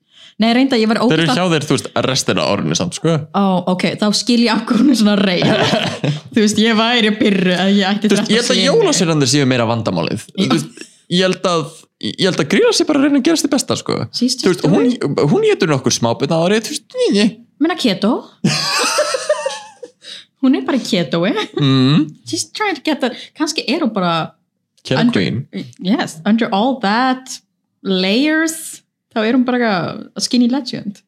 nei, 0.42 0.50
reynda 0.56 0.80
ég 0.80 0.90
væri 0.90 1.00
Þeir 1.00 1.14
eru 1.14 1.26
ógeðslega 1.26 1.38
hjá 1.38 1.54
þér, 1.54 1.66
þú 1.68 1.78
veist, 1.78 1.88
restina 2.06 2.48
árinu 2.50 2.78
samt, 2.78 2.98
sko. 2.98 3.14
Ó, 3.38 3.44
ok, 3.72 3.86
þá 4.02 4.06
skil 4.20 4.42
ég 4.44 4.74
er 4.76 5.00
svona 5.00 5.16
reyð 5.22 5.46
þú 6.36 6.42
veist, 6.42 6.60
ég 6.60 6.78
væri 6.80 7.14
byrru 7.22 7.56
að 7.56 7.72
ég 7.78 7.88
ætti 7.92 8.12
Þú 8.12 8.18
veist, 8.18 8.34
ég 8.34 8.42
held 8.42 8.54
að 8.56 8.62
jólasveirandir 8.66 9.32
séu 9.32 9.48
meira 9.50 9.68
vandamálið. 9.70 10.28
Þú 10.36 10.50
veist, 10.52 10.86
ég 11.14 11.24
held 11.24 11.50
að 11.52 11.66
ég 12.04 12.28
held 12.28 12.44
að 12.44 12.52
gríla 12.52 12.76
sér 12.76 12.90
bara 12.90 13.00
að 13.00 13.08
reyna 13.08 13.22
að 13.22 13.28
gerast 13.30 13.48
þið 13.48 13.56
besta, 13.56 13.80
sko. 13.80 14.00
Síst 14.16 14.44
Þú 14.44 14.52
veist, 14.52 14.68
hún, 14.68 15.20
hún 15.32 15.48
getur 15.48 15.72
nokkur 15.72 15.96
smábyrna 15.96 16.42
árið, 16.44 16.68
þú 16.68 16.76
veist, 16.76 17.00
nýni 17.00 17.28
menna 17.60 17.76
keto? 17.80 18.14
Hún 20.44 20.56
er 20.60 20.62
bara 20.68 20.78
ketoi 20.78 21.32
mm, 21.58 22.02
she's 22.30 22.44
trying 22.52 22.76
to 22.76 22.82
get 22.86 23.00
that. 23.02 23.16
Kannski 23.34 23.64
er 23.68 23.80
hún 23.82 23.94
bara 23.94 24.36
Kill 24.84 25.00
Under- 25.00 25.12
Queen. 25.18 25.48
Yes, 25.82 26.20
under 26.26 26.48
all 26.54 26.80
that 26.82 27.40
layers 27.82 28.84
þá 29.16 29.24
er 29.26 29.34
hún 29.34 29.46
bara 29.48 29.72
a 30.16 30.22
skinny 30.22 30.48
legend. 30.52 31.02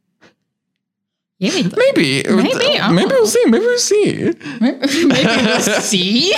Ég 1.37 1.53
veit 1.53 1.67
það. 1.69 1.77
Maybe, 1.77 2.07
Maybe, 2.33 2.69
don't 2.79 2.95
maybe 2.97 3.13
we'll 3.13 3.27
see, 3.29 3.43
maybe 3.45 3.65
we'll 3.69 3.77
see. 3.77 4.33
Maybe 4.57 5.35
we'll 5.45 5.81
see. 5.85 6.33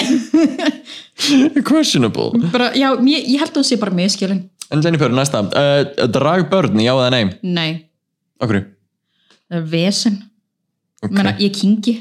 Questionable. 1.69 2.33
Bara, 2.51 2.73
já, 2.75 2.89
ég, 3.07 3.29
ég 3.31 3.39
held 3.39 3.53
að 3.53 3.61
hún 3.61 3.67
sé 3.69 3.77
bara 3.79 3.95
miskilin 3.95 4.49
En 4.69 4.83
Jennifer, 4.83 5.09
næsta. 5.15 5.39
Uh, 5.55 6.03
Drag 6.11 6.49
börn, 6.51 6.75
já 6.83 6.91
eða 6.97 7.07
nei? 7.15 7.23
Nei, 7.47 7.69
Okkur 8.43 8.59
það 9.49 9.59
er 9.59 9.65
vesen 9.73 10.19
okay. 11.01 11.15
Menna, 11.15 11.35
ég 11.41 11.55
kingi 11.57 11.95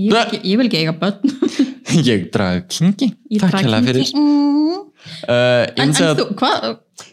ég 0.00 0.14
ekki, 0.20 0.42
ég 0.44 0.60
vil 0.60 0.68
ekki 0.68 0.82
eiga 0.84 0.94
börn. 0.96 1.34
Ég 2.06 2.28
drag 2.30 2.68
kingi 2.70 3.08
Ég 3.34 3.42
Takk 3.42 3.56
hérlega 3.64 3.82
fyrir. 3.88 4.12
Mm. 4.14 4.76
uh, 5.26 5.64
Ég 5.66 5.80
en, 5.82 5.90
en 5.90 6.06
að 6.06 6.20
þú, 6.20 6.26
hvað 6.38 6.68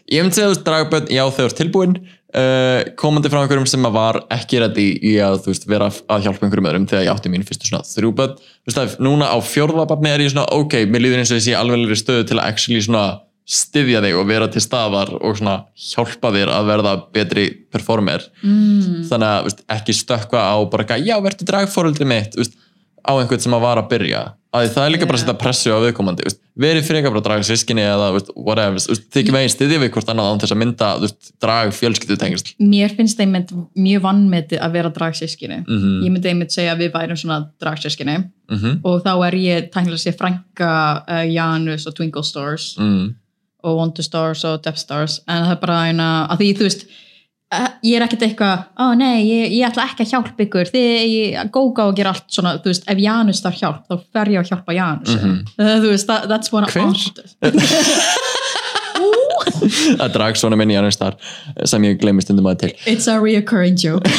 Ég 0.08 0.24
myndi 0.24 0.40
að 0.40 0.46
þú 0.46 0.52
veist, 0.52 0.64
dragbönn, 0.66 1.10
já 1.12 1.22
þau 1.32 1.42
eru 1.44 1.56
tilbúin. 1.58 1.96
Uh, 2.28 2.82
komandi 3.00 3.30
frá 3.32 3.40
einhverjum 3.40 3.66
sem 3.68 3.86
að 3.88 3.94
var 3.96 4.18
ekki 4.36 4.58
ready 4.60 4.84
í 5.00 5.14
að 5.24 5.38
þú 5.46 5.52
veist, 5.52 5.64
vera 5.68 5.86
að 5.88 6.26
hjálpa 6.26 6.44
einhverjum 6.44 6.68
öðrum 6.68 6.88
þegar 6.90 7.06
ég 7.06 7.12
átti 7.14 7.30
mín 7.32 7.46
fyrstu 7.48 7.70
svona 7.70 7.88
þrjú 7.88 8.10
bönn 8.18 8.34
þú 8.36 8.68
veist, 8.68 8.80
er- 8.82 8.98
núna 9.06 9.30
á 9.32 9.36
fjórðababni 9.40 10.12
er 10.12 10.24
ég 10.26 10.34
svona 10.34 10.44
ok, 10.52 10.76
mér 10.92 11.06
líður 11.06 11.22
eins 11.22 11.32
og 11.32 11.40
ég 11.40 11.46
sé 11.46 11.54
alveglega 11.56 11.96
stöðu 11.96 12.26
til 12.28 12.36
að 12.36 12.50
actually 12.50 12.84
svona 12.84 13.04
styðja 13.48 14.02
þig 14.04 14.16
og 14.20 14.26
vera 14.28 14.48
til 14.52 14.60
staðar 14.60 15.14
og 15.16 15.38
svona 15.38 15.56
hjálpa 15.80 16.32
þér 16.34 16.50
að 16.52 16.66
verða 16.68 16.94
betri 17.16 17.46
performer 17.72 18.24
mm. 18.42 19.06
þannig 19.08 19.28
að 19.28 19.46
veist, 19.46 19.62
ekki 19.72 19.94
stökkva 19.96 20.42
á 20.52 20.56
bara 20.68 20.84
eitthvað, 20.84 21.06
já, 21.08 21.16
verður 21.24 21.48
dragfóröldri 21.52 22.08
mitt 22.08 22.36
veist, 22.36 22.58
á 23.00 23.12
einhvern 23.16 23.40
sem 23.40 23.56
að 23.56 23.64
var 23.64 23.80
að 23.80 23.88
byrja 23.94 24.26
að 24.52 24.66
það 24.72 24.84
er 24.84 24.92
líka 24.92 25.06
bara 25.08 25.18
að 25.18 25.22
setja 25.22 25.36
pressu 25.40 25.72
á 25.72 25.80
viðkomandi 25.80 26.28
verið 26.58 26.86
frekar 26.88 27.12
bara 27.12 27.20
að 27.20 27.26
draga 27.26 27.46
sískinni 27.48 27.84
eða 27.84 28.08
veist, 28.14 28.30
whatever, 28.36 28.84
þið 28.84 29.20
ekki 29.22 29.34
megin 29.34 29.52
styðja 29.52 29.80
við 29.82 29.92
hvort 29.94 30.12
annað 30.12 30.28
án 30.28 30.42
þess 30.42 30.54
að 30.54 30.60
mynda 30.62 30.88
drag 31.44 31.72
fjölskyldutengst 31.76 32.50
mér 32.60 32.92
finnst 32.96 33.20
einmitt 33.24 33.52
mjög 33.76 34.04
vannmetið 34.04 34.64
að 34.64 34.76
vera 34.76 34.92
dragsískinni 34.98 35.62
Mhm. 35.62 35.94
ég 36.04 36.12
myndi 36.12 36.32
einmitt 36.32 36.52
segja 36.52 36.74
að 36.74 36.84
við 36.84 36.92
værum 36.96 37.20
svona 37.20 37.38
dragsískinni 37.60 38.18
mm 38.18 38.58
-hmm. 38.58 38.80
og 38.84 39.00
þá 39.04 39.12
er 39.28 39.38
ég 39.40 39.70
tæknilega 39.72 40.04
sé 40.04 40.12
frænka 40.16 41.04
uh, 41.08 41.24
Janus 41.32 41.86
og 41.86 41.94
Twinkle 41.94 42.24
Stars 42.24 42.76
mm. 42.78 43.14
Og 43.64 43.76
Wonder 43.80 44.02
Stars 44.06 44.44
og 44.48 44.54
Death 44.64 44.78
Stars. 44.78 45.18
En 45.28 45.44
það 45.44 45.52
er 45.56 45.60
bara 45.66 45.78
eina, 45.88 46.08
að 46.30 46.36
því 46.42 46.48
þú 46.60 46.64
veist 46.68 46.82
uh, 47.54 47.68
ég 47.82 47.96
er 47.98 48.02
ekkert 48.06 48.22
eitthvað, 48.28 48.56
ó 48.78 48.86
nei 48.98 49.16
ég, 49.26 49.44
ég 49.58 49.66
ætla 49.70 49.88
ekki 49.88 50.02
að 50.06 50.12
hjálpa 50.14 50.40
ykkur. 50.46 50.66
Þið 50.74 51.50
góga 51.54 51.82
og 51.90 51.96
gera 51.98 52.10
allt 52.14 52.28
svona, 52.30 52.50
þú 52.62 52.68
veist, 52.72 52.84
ef 52.92 52.98
Janus 53.02 53.42
þarf 53.44 53.58
hjálp 53.62 53.80
þá 53.88 53.94
fer 54.14 54.26
ég 54.36 54.40
að 54.44 54.50
hjálpa 54.54 54.72
Janus. 54.78 55.12
Mm 55.16 55.20
Mhm. 55.28 55.38
þú 55.82 55.88
veist, 55.94 56.06
that, 56.06 56.22
that's 56.28 56.52
what 56.52 56.70
Hver? 56.70 56.94
að 59.98 60.12
drag 60.14 60.36
svona 60.38 60.56
minn 60.58 60.70
annars 60.76 60.96
þar 61.00 61.14
sem 61.68 61.82
ég 61.86 61.98
gleymi 62.00 62.22
stundum 62.22 62.46
að 62.50 62.58
til. 62.62 62.72
It's 62.86 63.08
a 63.10 63.16
reoccurring 63.20 63.76
joke. 63.80 64.06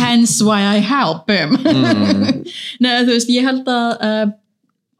Hence 0.00 0.42
why 0.42 0.62
I 0.76 0.80
help 0.80 1.30
him. 1.30 1.50
Nei, 2.82 3.04
þú 3.04 3.10
veist, 3.14 3.30
ég 3.32 3.44
held 3.46 3.68
að 3.70 4.04
uh, 4.06 4.26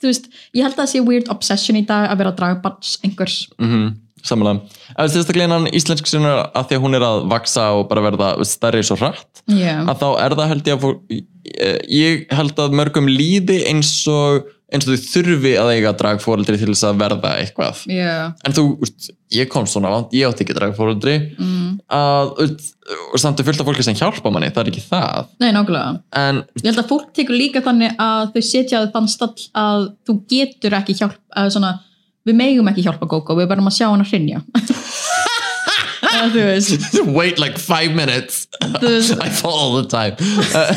þú 0.01 0.12
veist, 0.12 0.30
ég 0.57 0.66
held 0.66 0.76
að 0.76 0.82
það 0.82 0.92
sé 0.92 1.03
weird 1.07 1.32
obsession 1.32 1.80
í 1.80 1.86
dag 1.88 2.09
að 2.11 2.22
vera 2.22 2.36
dragbarns 2.36 2.96
einhvers 3.05 3.42
mm 3.61 3.90
samanlega 4.26 4.61
ef 5.01 5.12
sérstaklega 5.12 5.48
innan 5.48 5.68
íslensk 5.76 6.09
sinna 6.09 6.34
að 6.57 6.70
því 6.70 6.78
að 6.78 6.84
hún 6.84 6.98
er 6.98 7.07
að 7.07 7.26
vaksa 7.30 7.66
og 7.78 7.86
bara 7.90 8.05
verða 8.05 8.30
stærri 8.48 8.82
svo 8.86 8.98
hratt 9.01 9.42
Já. 9.48 9.80
að 9.84 10.03
þá 10.03 10.09
er 10.24 10.36
það 10.40 10.51
held 10.53 10.70
ég 10.70 10.76
að 10.76 10.84
fólk, 10.84 11.20
ég 11.96 12.24
held 12.40 12.64
að 12.64 12.76
mörgum 12.80 13.11
líði 13.11 13.61
eins 13.70 13.92
og 14.11 14.51
eins 14.71 14.87
og 14.87 14.95
þau 14.95 15.07
þurfi 15.11 15.53
að 15.59 15.71
eiga 15.75 15.93
dragfóreldri 15.99 16.59
til 16.61 16.68
þess 16.71 16.85
að 16.87 17.01
verða 17.03 17.33
eitthvað. 17.41 17.81
Já. 17.91 18.12
en 18.47 18.55
þú, 18.57 18.64
úst, 18.87 19.11
ég 19.35 19.49
kom 19.51 19.66
svona 19.71 19.91
vant, 19.93 20.12
ég 20.14 20.29
átti 20.31 20.45
ekki 20.47 20.57
dragfóreldri 20.59 21.16
Mm. 21.41 21.81
að, 21.91 22.33
og 23.12 23.18
samt 23.23 23.41
er 23.41 23.47
fullt 23.49 23.61
af 23.62 23.66
fólki 23.66 23.85
sem 23.87 23.95
hjálpa 23.99 24.31
manni, 24.33 24.51
það 24.55 24.62
er 24.66 24.71
ekki 24.73 24.85
það. 24.87 25.29
Nei, 25.41 25.51
en 25.51 26.43
Ég 26.62 26.68
held 26.71 26.83
að 26.85 26.89
fólk 26.91 27.12
tekur 27.16 27.39
líka 27.39 27.62
þannig 27.64 27.95
að 27.99 28.33
þau 28.35 28.43
setja 28.43 28.81
að 28.83 28.93
þann 28.95 29.09
stall 29.09 29.35
að 29.55 29.87
þú 30.07 30.18
getur 30.31 30.77
ekki 30.81 30.99
hjálp, 31.01 31.18
að 31.37 31.51
svona, 31.57 31.73
við 32.27 32.37
megum 32.39 32.68
ekki 32.71 32.85
hjálpa 32.87 33.07
Gógó, 33.11 33.37
við 33.39 33.49
verðum 33.51 33.71
að 33.71 33.79
sjá 33.79 33.89
hann 33.91 34.05
að 34.05 34.11
hrinja. 34.14 34.43
Þú 36.11 36.43
veist, 36.45 36.99
wait 37.14 37.39
like 37.39 37.59
five 37.59 37.95
minutes. 37.95 38.47
Þú 38.61 38.91
I 39.25 39.31
fall 39.31 39.55
all 39.57 39.83
the 39.83 39.89
time. 39.89 40.16
Uh, 40.55 40.75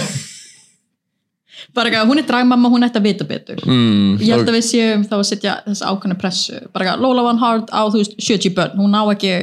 bara 1.73 1.89
ekki 1.89 1.99
að 2.01 2.07
hún 2.11 2.21
er 2.21 2.27
dragmamma, 2.29 2.69
hún 2.73 2.85
ætti 2.87 2.99
að 3.01 3.07
vita 3.09 3.25
betur. 3.29 3.59
mm, 3.65 4.19
Ég 4.21 4.31
held 4.35 4.47
að 4.51 4.57
við 4.59 4.65
séum 4.69 5.03
þá 5.09 5.15
að 5.17 5.25
setja 5.31 5.55
þessa 5.67 5.89
ákvæmna 5.91 6.17
pressu, 6.21 6.59
bara 6.73 6.85
ekki 6.85 6.93
að 6.95 7.03
Lola 7.07 7.23
Van 7.27 7.41
Hard 7.41 7.69
á, 7.73 7.81
þú 7.89 8.01
veist, 8.03 8.15
70 8.21 8.53
börn, 8.57 8.77
hún 8.79 8.93
ná 8.93 9.01
ekki 9.13 9.33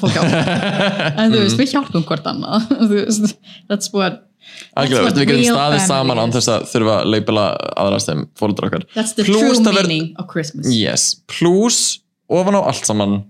fólk 0.00 0.14
hjálpa. 0.14 0.58
En 1.20 1.32
þú 1.34 1.40
veist, 1.44 1.58
við 1.60 1.72
hjálpum 1.74 2.04
hvort 2.08 2.28
annað, 2.30 2.68
þú 2.80 2.90
veist, 2.94 3.34
that's 3.68 3.90
what, 3.92 4.20
Algjörlega, 4.78 5.04
what 5.10 5.18
við 5.18 5.28
getum 5.30 5.54
staðið 5.54 5.80
family 5.82 5.88
saman 5.90 6.18
án 6.22 6.32
þess 6.34 6.48
að 6.54 6.68
þurfa 6.72 6.94
að 7.00 7.10
leipila 7.14 7.44
aðra 7.84 7.98
sem 8.02 8.22
fólkdur 8.38 8.66
okkar. 8.70 8.86
That's 8.94 9.12
the 9.18 9.26
Plús 9.28 9.60
true 9.60 9.74
meaning 9.76 10.08
of 10.18 10.26
Christmas. 10.30 10.70
yes, 10.74 11.08
plus 11.30 12.00
ofan 12.30 12.54
á 12.58 12.62
allt 12.70 12.86
saman 12.86 13.20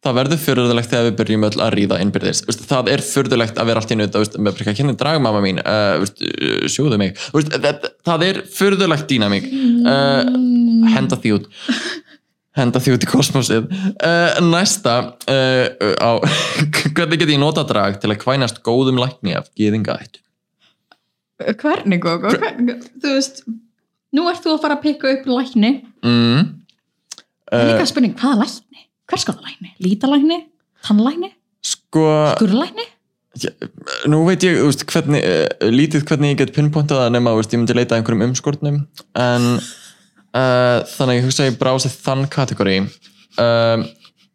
það 0.00 0.16
verður 0.16 0.40
fyrðulegt 0.44 0.92
þegar 0.92 1.08
við 1.08 1.16
byrjum 1.18 1.46
öll 1.48 1.62
að 1.64 1.74
ríða 1.76 1.98
innbyrðis 2.04 2.44
það 2.60 2.92
er 2.94 3.04
fyrðulegt 3.04 3.60
að 3.60 3.70
vera 3.70 3.82
allt 3.82 3.92
í 3.92 3.98
nöð 4.00 4.20
ekki 4.20 4.76
henni 4.80 4.96
mamma 5.26 5.42
mín 5.44 5.60
uh, 5.60 6.04
sjóðu 6.70 7.00
mig 7.00 7.18
það, 7.20 8.24
er 8.28 8.40
fyrðulegt 8.54 9.10
dýnamík 9.10 9.50
uh, 9.50 10.22
henda 10.94 11.20
því 11.20 11.34
út 11.36 11.50
henda 12.56 12.80
því 12.82 12.96
út 12.96 13.04
í 13.04 13.10
kosmosið 13.10 13.68
uh, 13.68 14.40
næsta 14.44 14.96
á, 15.20 16.10
hvernig 16.96 17.20
get 17.20 17.36
ég 17.36 17.40
nota 17.42 17.66
drag 17.68 18.00
til 18.00 18.10
að 18.10 18.22
kvænast 18.24 18.64
góðum 18.66 19.00
lækni 19.00 19.36
af 19.38 19.52
gýðingaættu 19.58 20.20
Hvernig? 21.40 22.04
Hvernig, 22.04 22.82
þú 23.00 23.12
veist, 23.16 23.42
nú 24.16 24.26
ert 24.30 24.44
þú 24.44 24.54
að 24.54 24.64
fara 24.64 24.76
að 24.76 24.84
pikka 24.84 25.12
upp 25.14 25.28
lækni. 25.30 25.72
mm. 26.04 26.56
Það 27.50 27.62
er 27.64 27.70
líka 27.72 27.86
spurning, 27.90 28.12
hvaða 28.18 28.44
lækni? 28.44 28.84
Hvers 29.10 29.26
konar 29.26 29.44
lækni? 29.48 29.74
Lítalækni? 29.82 30.40
Tannlækni? 30.86 31.34
sko 31.60 32.06
Skurlækni? 32.36 32.86
nú 34.10 34.24
veit 34.26 34.42
ég 34.42 34.58
úst, 34.66 34.82
hvernig, 34.90 35.22
uh, 35.22 35.68
lítið 35.70 36.02
hvernig 36.08 36.32
ég 36.34 36.40
get 36.40 36.54
pinpointað 36.56 37.04
það 37.04 37.12
nema 37.14 37.34
úst, 37.38 37.52
ég 37.54 37.60
myndi 37.62 37.76
leita 37.78 37.94
að 37.94 38.00
einhverjum 38.00 38.24
umskortnum 38.26 38.80
en 39.14 39.46
uh, 39.54 40.80
þannig 40.96 41.12
að 41.12 41.14
ég 41.14 41.28
hugsa 41.28 41.44
að 41.44 41.50
ég 41.52 41.60
brási 41.60 41.92
þann 41.94 42.26
kategóri 42.32 42.80
um, 42.82 43.86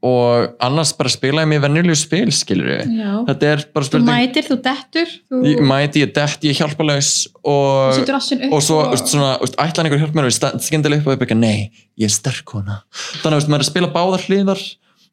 og 0.06 0.54
annars 0.64 0.92
bara 0.98 1.10
spila 1.10 1.44
ég 1.44 1.50
mér 1.50 1.64
venjulegu 1.64 1.98
spil 1.98 2.30
skilur 2.36 2.70
ég 2.76 2.86
þetta 3.30 3.52
er 3.52 3.64
bara 3.74 3.86
Þú 3.86 3.90
spurning 3.90 4.10
mætir, 4.12 4.44
þú 4.46 4.58
dettur, 4.66 5.10
þú 5.32 5.42
ég 5.50 5.62
mæti, 5.66 6.04
ég 6.04 6.14
detti, 6.16 6.52
ég 6.52 6.58
hjálpalaus 6.60 7.12
og, 7.42 7.94
setur 7.98 8.18
rassin 8.18 8.40
upp 8.46 8.56
og 8.58 8.62
svo 8.66 8.80
úst, 8.92 9.08
svona, 9.12 9.32
úst, 9.44 9.56
ætlaði 9.62 9.86
einhver 9.90 10.02
hjálp 10.04 10.16
mér 10.18 10.26
og 10.28 10.34
ég 10.34 10.38
skyndilega 10.66 11.02
upp 11.02 11.10
og 11.10 11.16
ég 11.16 11.22
byrja, 11.24 11.38
nei, 11.40 11.60
ég 12.02 12.10
er 12.10 12.14
sterk 12.14 12.46
kona. 12.50 12.76
Þannig 13.22 13.38
að 13.38 13.48
maður 13.50 13.62
er 13.62 13.66
að 13.66 13.72
spila 13.72 13.94
báðar 13.96 14.26
hliðar 14.28 14.62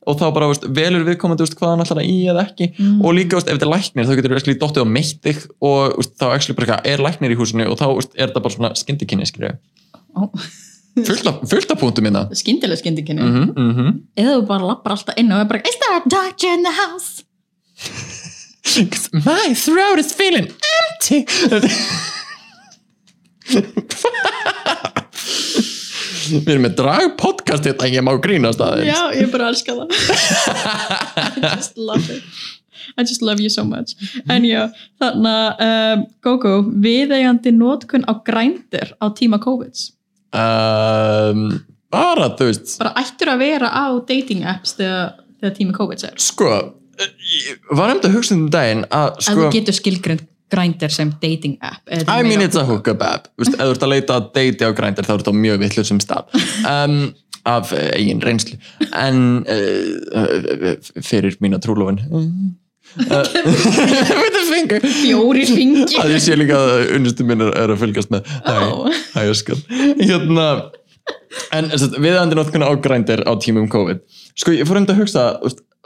og 0.02 0.18
þá 0.18 0.26
bara 0.34 0.50
úst, 0.50 0.64
velur 0.74 1.04
viðkomandi 1.06 1.44
úst, 1.46 1.56
hvað 1.58 1.70
hann 1.72 1.84
ætlar 1.84 2.00
að 2.02 2.10
í 2.10 2.18
eða 2.32 2.42
ekki. 2.48 2.66
Mm. 2.74 2.98
og 3.06 3.10
líka 3.14 3.38
úst, 3.38 3.48
ef 3.48 3.54
þetta 3.54 3.68
er 3.68 3.74
læknir 3.76 4.08
þá 4.08 4.14
getur 4.18 4.34
þú 4.40 4.56
dottið 4.64 4.82
á 4.82 4.88
meitt 4.96 5.20
þig 5.22 5.38
og 5.62 5.80
úst, 6.02 6.12
þá 6.18 6.26
actually 6.32 6.56
bara, 6.58 6.64
eitthvað, 6.66 6.90
er 6.90 7.04
læknir 7.06 7.32
í 7.32 7.38
húsinu 7.38 7.64
og 7.70 7.76
þá 7.78 7.86
fullt 11.00 11.70
af, 11.70 11.78
punktum 11.80 12.04
minna 12.04 12.26
Skyndilega 12.36 12.80
skyndikinni. 12.80 13.22
mm 13.22 13.34
-hmm, 13.34 13.52
mm 13.56 13.74
-hmm. 13.76 14.00
Eða 14.16 14.36
þú 14.36 14.46
bara 14.46 14.66
lappar 14.66 14.92
alltaf 14.92 15.18
inn 15.18 15.32
og 15.32 15.40
er 15.40 15.44
bara, 15.44 15.60
is 15.68 15.76
there 15.80 15.96
a 15.96 16.02
doctor 16.04 16.48
in 16.52 16.64
the 16.64 16.74
house? 16.84 17.22
my 19.26 19.54
throat 19.54 19.98
is 19.98 20.12
feeling 20.14 20.46
empty 20.46 21.26
við 26.30 26.48
erum 26.48 26.66
með 26.66 26.76
dragpodcast 26.78 27.66
þetta 27.66 27.86
en 27.86 27.94
ég 27.96 28.04
má 28.06 28.12
grínast 28.22 28.60
aðeins 28.62 28.88
Já, 28.88 29.00
ég 29.18 29.30
bara 29.32 29.48
elska 29.52 29.74
það. 29.74 29.88
I 31.42 31.56
just 31.56 31.76
love 31.76 32.16
it. 32.16 32.22
I 32.96 33.04
just 33.06 33.22
love 33.22 33.40
you 33.40 33.50
so 33.50 33.64
much. 33.64 33.94
En 34.30 34.44
já, 34.46 34.68
þannig 35.00 35.32
að 35.32 35.64
um, 35.66 36.04
Gógó, 36.24 36.54
viðeigandi 36.84 37.52
nótkun 37.56 38.06
á 38.08 38.12
grændir 38.26 38.94
á 38.98 39.06
tíma 39.16 39.40
COVID. 39.42 39.74
Um, 40.32 41.46
bara 41.92 42.30
þú 42.38 42.48
veist 42.50 42.76
Bara 42.82 42.94
ættur 43.02 43.32
að 43.34 43.42
vera 43.44 43.68
á 43.72 43.86
dating 44.08 44.44
apps 44.48 44.76
þegar, 44.78 45.14
þegar 45.40 45.56
tíma 45.58 45.76
COVID 45.76 46.04
er. 46.10 46.18
sko 46.22 46.52
ég 47.02 47.72
var 47.72 47.90
nefnd 47.92 48.06
að 48.10 48.14
hugsa 48.18 48.36
um 48.36 48.44
daginn 48.52 48.84
að 48.92 49.16
sko 49.26 49.38
þú 49.40 49.48
getur 49.56 49.76
skilgrind 49.78 50.28
grændir 50.52 50.92
sem 50.92 51.08
dating 51.22 51.56
app. 51.64 51.80
eða 51.88 52.18
I 52.20 52.22
mean 52.26 52.42
it's 52.44 52.58
a 52.60 52.64
hookup 52.68 53.00
app 53.02 53.30
ef 53.40 53.52
þú 53.54 53.70
ert 53.72 53.86
að 53.86 53.92
leita 53.94 54.18
að 54.20 54.30
deiti 54.36 54.68
á 54.68 54.70
grændir 54.76 55.08
þá 55.08 55.14
er 55.14 55.22
þetta 55.24 55.36
mjög 55.40 55.62
vitlu 55.64 55.84
sem 55.88 56.00
stað 56.04 56.28
um, 56.68 56.98
af 57.48 57.72
uh, 57.72 57.86
eigin 57.96 58.20
reynslu 58.22 58.58
en 58.92 59.22
uh, 59.48 60.74
fyrir 61.02 61.38
mína 61.42 61.58
trúlofin 61.64 62.02
with 62.96 64.34
the 64.36 64.44
finger 64.50 64.80
Fjóri 64.84 65.44
fingi. 65.48 65.96
að 66.02 66.14
ég 66.16 66.22
sé 66.24 66.36
líka 66.38 66.58
að 66.58 66.94
unnustu 66.98 67.24
minn 67.28 67.40
er, 67.48 67.72
að 67.72 67.80
fylgjast 67.82 68.12
með. 68.12 68.28
Hæ, 68.46 69.26
öskan 69.32 69.60
hérna 70.02 70.46
en 71.56 71.70
við 71.72 72.16
andir 72.20 72.38
náttúrulega 72.38 72.68
á 72.68 72.74
grændir 72.84 73.22
á 73.24 73.32
tímum 73.40 73.68
COVID. 73.72 74.02
Sko 74.36 74.52
ég 74.54 74.68
fór 74.68 74.80
enda 74.82 74.92
að 74.94 75.00
hugsa 75.04 75.26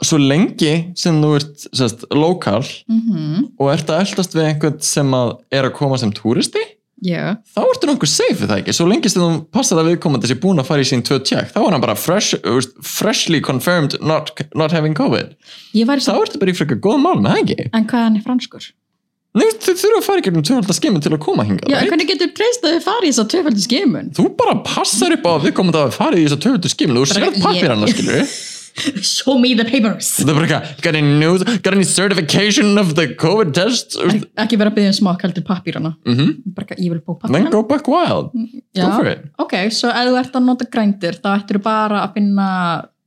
svo 0.03 0.19
lengi 0.21 0.73
sem 0.99 1.15
þú 1.23 1.29
ert 1.39 1.63
sérst, 1.73 2.03
lokal 2.13 2.61
Mhm. 2.87 3.47
og 3.59 3.71
ert 3.73 3.87
að 3.89 4.03
eldast 4.05 4.35
við 4.35 4.45
einhvern 4.51 4.81
sem 4.83 5.09
að 5.17 5.37
er 5.51 5.63
að 5.69 5.73
koma 5.79 5.97
sem 5.97 6.11
túristi 6.13 6.61
Já. 7.05 7.35
þá 7.53 7.59
ertu 7.61 7.87
nokkuð 7.91 8.09
safe 8.09 8.39
við 8.41 8.49
það 8.49 8.61
ekki 8.63 8.73
svo 8.73 8.87
lengi 8.89 9.09
sem 9.13 9.21
þú 9.21 9.27
passar 9.53 9.77
að 9.83 9.91
viðkomandi 9.91 10.31
sé 10.31 10.37
búin 10.41 10.57
að 10.63 10.65
fara 10.71 10.81
í 10.81 10.87
sín 10.89 11.03
tvö 11.05 11.19
tjekk 11.21 11.51
þá 11.53 11.59
er 11.61 11.75
hann 11.75 11.83
bara 11.83 11.93
fresh, 11.99 12.33
þú 12.41 12.55
freshly 12.81 13.37
confirmed 13.45 13.99
not, 14.01 14.31
not 14.57 14.73
having 14.73 14.97
COVID 14.97 15.35
þá 15.77 16.11
ertu 16.17 16.41
bara 16.41 16.55
í 16.55 16.57
frekar 16.57 16.81
góð 16.81 16.97
mál 17.05 17.19
með 17.21 17.29
það 17.35 17.43
ekki 17.43 17.69
En 17.77 17.85
hvað 17.91 18.05
hann 18.07 18.17
er 18.17 18.25
franskur? 18.25 18.67
Nei, 19.37 19.45
þau 19.61 19.73
þurfa 19.77 19.97
að 20.01 20.05
fara 20.07 20.17
í 20.23 20.25
gegnum 20.25 20.45
tvöfaldar 20.49 20.77
skimin 20.79 21.03
til 21.05 21.13
að 21.13 21.21
koma 21.21 21.45
hingað 21.45 21.69
Já, 21.69 21.77
hvernig 21.85 22.09
getur 22.09 22.31
treyst 22.33 22.63
að 22.65 22.73
þið 22.79 22.85
farið 22.87 23.05
í 23.05 23.11
þess 23.13 23.21
að 23.21 23.31
tvöfaldi 23.35 23.65
skimun? 23.67 24.11
þú 24.17 24.25
bara 24.41 24.55
passar 24.65 25.13
upp 25.13 25.27
á 25.29 25.31
að 25.37 25.45
viðkomandi 25.51 25.83
að 25.83 25.97
fara 26.01 26.17
í 26.17 26.25
þess 26.25 26.37
að 26.39 26.45
tvöfaldar 26.47 26.73
skimin 26.73 26.97
þú 26.97 27.05
ég- 27.21 27.41
pappir 27.45 27.73
hann 27.75 27.91
skilur 27.93 28.31
Show 29.01 29.37
me 29.41 29.55
the 29.57 29.65
papers. 29.65 30.11
það 30.21 30.29
er 30.29 30.35
bara 30.37 30.47
eitthvað, 30.47 30.81
got 30.85 30.95
any 30.99 31.13
news 31.19 31.43
got 31.65 31.73
any 31.73 31.83
certification 31.87 32.77
of 32.77 32.91
the 32.99 33.07
COVID 33.17 33.53
test 33.57 33.95
Ek, 34.03 34.27
ekki 34.43 34.59
vera 34.61 34.69
að 34.69 34.75
byggja 34.77 34.91
um 34.91 34.97
smakk 34.99 35.23
heldur 35.25 35.45
pappírana. 35.47 35.95
mhm 36.05 36.35
Bara, 36.53 36.75
ég 36.77 36.91
vil 36.93 36.99
bók 37.01 37.21
then 37.25 37.31
pappírana. 37.33 37.51
go 37.55 37.63
back 37.63 37.87
wild 37.89 38.29
go 38.77 38.89
for 38.93 39.07
it 39.09 39.25
Ok, 39.41 39.55
svo 39.73 39.89
ef 39.89 40.11
þú 40.11 40.19
ert 40.21 40.37
að 40.37 40.45
nota 40.51 40.67
grændir 40.77 41.17
þá 41.23 41.29
ættir 41.39 41.57
þú 41.57 41.63
bara 41.65 42.03
að 42.05 42.13
finna 42.19 42.49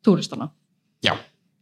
túristana. 0.05 0.51
já 1.07 1.14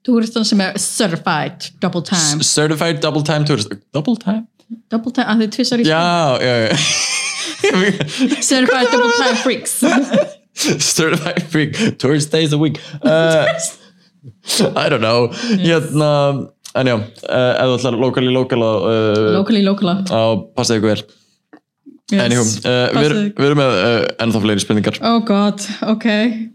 Túristana 0.09 0.47
sem 0.49 0.61
er 0.65 0.79
certified 0.81 1.69
double 1.83 2.01
time. 2.01 2.41
S- 2.41 2.49
certified 2.55 3.01
double 3.05 3.23
time 3.23 3.45
tourist 3.45 3.69
double 3.93 4.17
time 4.17 4.47
Double 4.93 5.13
time, 5.13 5.25
að 5.33 5.43
þið 5.45 5.53
tvissar 5.59 5.81
í 5.81 5.85
já, 5.89 6.01
já, 6.41 6.55
já 6.69 6.77
Certified 8.41 8.89
double 8.93 9.13
time 9.21 9.37
freaks. 9.45 9.79
certified 10.97 11.43
freak 11.51 11.99
tourist 11.99 12.31
days 12.33 12.53
a 12.53 12.59
week 12.59 12.81
uh, 13.03 13.47
I 14.85 14.87
don't 14.93 15.05
know 15.05 15.29
hérna 15.63 16.11
en 16.79 16.87
já, 16.93 16.95
uh, 16.95 17.55
ef 17.59 17.71
þú 17.71 17.77
ætlar 17.79 17.97
lokali 18.03 18.33
lokala 18.35 18.73
uh, 18.85 19.23
Locally, 19.39 19.63
locala. 19.67 20.01
á 20.09 20.23
passaði 20.57 20.83
ykkur 20.83 20.93
vel 20.93 21.03
uh, 21.03 22.27
við, 22.29 22.41
passaðu. 22.95 23.23
við 23.39 23.47
erum 23.51 23.61
með 23.63 23.77
uh, 23.77 24.01
ennþá 24.25 24.43
fleiri 24.45 24.65
spurningar 24.65 25.01
Oh 25.05 25.21
god, 25.29 25.65
ok. 25.89 26.07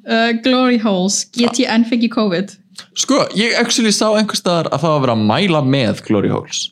Uh, 0.06 0.30
glory 0.46 0.80
holes, 0.82 1.24
get 1.36 1.60
ég 1.62 1.72
enn 1.74 1.86
fengið 1.90 2.14
COVID? 2.16 2.54
Sko, 2.98 3.24
ég 3.38 3.54
actually 3.60 3.94
sá 3.94 4.08
einhver 4.18 4.38
staðar 4.38 4.70
að 4.74 4.82
það 4.86 4.94
var 4.94 4.98
að 4.98 5.04
vera 5.06 5.18
að 5.18 5.26
mæla 5.30 5.62
með 5.66 6.02
Glory 6.08 6.32
Holes 6.34 6.64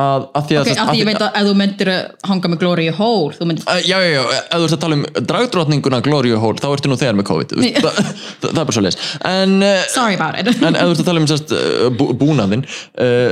að, 0.00 0.22
að 0.38 0.46
því 0.48 0.56
að 0.56 0.62
Ok, 0.62 0.78
af 0.80 0.88
því 0.88 1.00
ég 1.02 1.08
veit 1.08 1.20
að 1.20 1.34
ef 1.36 1.46
þú 1.48 1.54
myndir 1.60 1.90
að 1.92 2.28
hanga 2.30 2.50
með 2.52 2.60
glory 2.62 2.86
hole, 2.96 3.34
þú 3.36 3.48
myndir... 3.50 3.66
Já, 3.84 3.96
já, 4.00 4.08
já, 4.14 4.22
ef 4.40 4.54
þú 4.54 4.68
ert 4.68 4.76
að 4.76 4.82
tala 4.84 4.98
um 4.98 5.04
dragdrottninguna 5.32 6.00
Glory 6.06 6.32
Hole, 6.32 6.62
þá 6.62 6.68
ertu 6.70 6.92
nú 6.92 6.98
þegar 7.00 7.18
með 7.18 7.28
COVID 7.28 7.54
Nei. 7.60 7.68
það, 7.76 8.00
er 8.48 8.56
bara 8.62 8.76
svo 8.78 8.84
leis 8.86 8.98
en, 9.28 9.54
uh, 9.60 9.84
Sorry 9.92 10.16
about 10.16 10.40
it. 10.40 10.48
en 10.56 10.78
ef 10.80 10.88
þú 10.88 10.96
ert 10.96 11.04
að 11.04 11.10
tala 11.10 11.22
um 11.24 11.28
sérst, 11.28 11.52
uh, 11.52 11.86
bú, 11.92 12.08
búnaðinn 12.22 12.64
uh, 12.64 13.28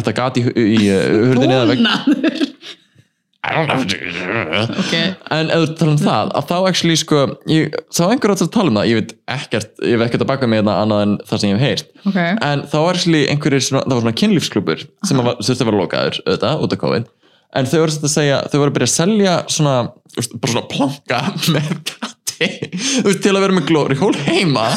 þetta 0.00 0.16
gat 0.18 0.42
í, 0.42 0.46
í 0.50 0.82
uh, 0.90 1.06
hurðinni 1.30 1.62
Búnaður. 1.78 2.76
Ok, 3.40 4.90
En 5.32 5.48
ef 5.48 5.62
þú 5.62 5.76
tala 5.80 5.92
um 5.94 6.00
það, 6.00 6.32
að 6.36 6.48
þá 6.50 6.56
actually 6.68 6.96
sko, 7.00 7.20
ég 7.48 7.76
sá 7.88 8.02
einhver 8.10 8.34
átt 8.34 8.42
að 8.44 8.50
tala 8.52 8.72
um 8.72 8.76
það, 8.76 8.88
ég 8.90 8.98
veit 8.98 9.14
ekkert, 9.36 9.70
ég 9.80 9.94
hef 9.96 10.04
ekkert 10.06 10.24
að 10.26 10.28
baka 10.28 10.48
með 10.50 10.66
það 10.66 10.80
annað 10.82 11.04
en 11.06 11.14
það 11.30 11.40
sem 11.40 11.50
ég 11.50 11.56
hef 11.56 11.64
heyrt. 11.64 11.94
ok. 12.10 12.18
En 12.50 12.64
þá 12.68 12.76
var 12.84 12.98
actually 12.98 13.22
einhverjir 13.32 13.64
svona, 13.64 13.82
það 13.86 13.96
var 13.96 14.04
svona 14.04 14.18
kynlífsklubur 14.20 14.84
sem 15.08 15.22
var, 15.24 15.40
þurfti 15.40 15.64
að 15.64 15.70
vera 15.70 15.80
lokaður, 15.80 16.20
auðvitað, 16.26 16.66
út 16.66 16.76
af 16.76 16.82
COVID. 16.84 17.08
En 17.50 17.70
þau 17.70 17.78
voru 17.80 17.96
svona 17.96 18.10
að 18.10 18.14
segja, 18.18 18.42
þau 18.50 18.58
voru 18.60 18.70
að 18.70 18.76
byrja 18.76 18.90
að 18.90 18.94
selja 18.98 19.38
svona, 19.56 19.74
þú 20.12 20.20
veist, 20.20 20.36
bara 20.44 20.54
svona 20.54 20.70
planka 20.76 21.22
með 21.56 21.72
veist, 23.08 23.24
til 23.24 23.34
að 23.34 23.42
vera 23.46 23.56
með 23.56 23.66
glory 23.72 23.98
hole 24.00 24.28
heima, 24.28 24.68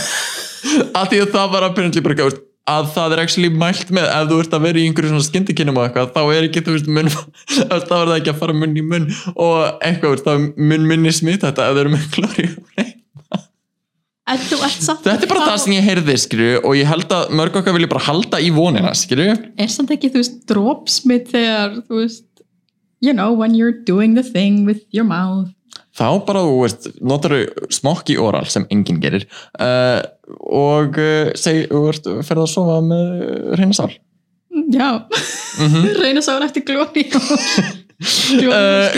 að 0.96 1.12
því 1.12 1.22
að 1.26 1.36
það 1.36 1.54
var 1.58 1.68
apparently 1.68 2.06
bara, 2.08 2.18
þú 2.24 2.32
veist, 2.32 2.42
að 2.42 2.53
það 2.64 3.16
er 3.16 3.22
actually 3.26 3.52
mælt 3.52 3.90
með 3.92 4.08
ef 4.08 4.30
þú 4.30 4.40
ert 4.44 4.54
að 4.56 4.66
vera 4.68 4.80
í 4.80 4.88
einhverju 4.88 5.12
svona 5.12 5.28
skyndikinnum 5.28 5.80
og 5.80 5.88
eitthvað 5.88 6.12
þá 6.16 6.22
er 6.24 6.48
ekki, 6.48 6.64
þú 6.64 6.76
veist, 6.78 6.90
munn 6.96 7.12
þá 7.68 7.74
er 7.76 7.88
það 7.90 8.18
ekki 8.18 8.34
að 8.34 8.42
fara 8.44 8.58
munn 8.58 8.78
í 8.80 8.84
munn 8.88 9.08
og 9.34 9.56
eitthvað, 9.84 10.24
þá 10.24 10.32
er 10.34 10.46
munn 10.72 10.90
minni 10.90 11.16
smit 11.16 11.44
þetta 11.44 11.68
ef 11.68 11.76
þau 11.76 11.82
eru 11.84 11.96
með 11.98 12.04
samt 14.80 15.04
Þetta 15.04 15.18
er 15.18 15.32
bara 15.34 15.48
það 15.50 15.58
sem 15.66 15.74
ég 15.76 15.84
heyrði, 15.84 16.14
skilju, 16.24 16.52
og 16.64 16.78
ég 16.80 16.88
held 16.88 17.12
að 17.12 17.34
mörg 17.36 17.58
okkar 17.60 17.76
vilja 17.76 17.92
bara 17.92 18.06
halda 18.06 18.40
í 18.40 18.54
vonina, 18.56 18.94
skilju. 18.96 19.34
er 19.60 19.72
samt 19.72 19.92
ekki, 19.92 20.14
þú 20.14 20.22
veist, 20.22 20.38
dropsmit 20.48 21.28
þegar, 21.34 21.82
þú 21.90 22.00
veist 22.00 22.30
you 23.04 23.12
know, 23.12 23.34
when 23.34 23.54
you're 23.54 23.76
doing 23.84 24.16
the 24.16 24.24
thing 24.24 24.64
with 24.66 24.80
your 24.92 25.04
mouth 25.04 25.52
Þá 25.94 26.08
bara, 26.26 26.42
þú 26.42 26.56
veist, 26.64 26.88
notar 27.06 27.36
þau 27.36 27.68
smokki 27.74 28.18
oral 28.22 28.48
sem 28.50 28.66
enginn 28.74 29.02
gerir 29.04 29.28
uh, 29.62 30.02
og 30.50 30.98
uh, 30.98 31.30
seg, 31.38 31.68
þú 31.70 31.84
veist, 31.86 32.10
ferð 32.26 32.48
að 32.48 32.52
sofa 32.56 32.80
með 32.86 33.14
reyna 33.60 33.78
sál. 33.78 33.92
já, 34.74 34.90
reyna 36.02 36.24
sá 36.26 36.34
hann 36.36 36.48
eftir 36.48 36.66
glóri 36.66 37.06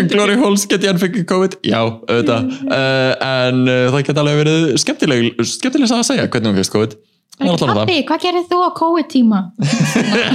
Glory 0.10 0.38
Holes 0.40 0.64
geti 0.72 0.88
hann 0.90 1.02
fengið 1.02 1.28
COVID? 1.30 1.58
Já, 1.68 1.82
auðvitað. 1.84 2.48
Uh, 2.64 3.12
en 3.28 3.60
uh, 3.68 3.90
það 3.94 4.08
geti 4.08 4.24
alveg 4.24 4.40
verið 4.40 4.72
skemmtileg, 4.82 5.44
skemmtileg 5.52 5.94
að 5.94 6.08
segja 6.08 6.30
hvernig 6.30 6.52
hún 6.52 6.58
fengist 6.58 6.76
COVID. 6.76 6.98
Pappi, 7.36 8.00
hvað 8.08 8.22
gerir 8.24 8.46
þú 8.48 8.62
á 8.64 8.70
COVID-tíma? 8.80 9.40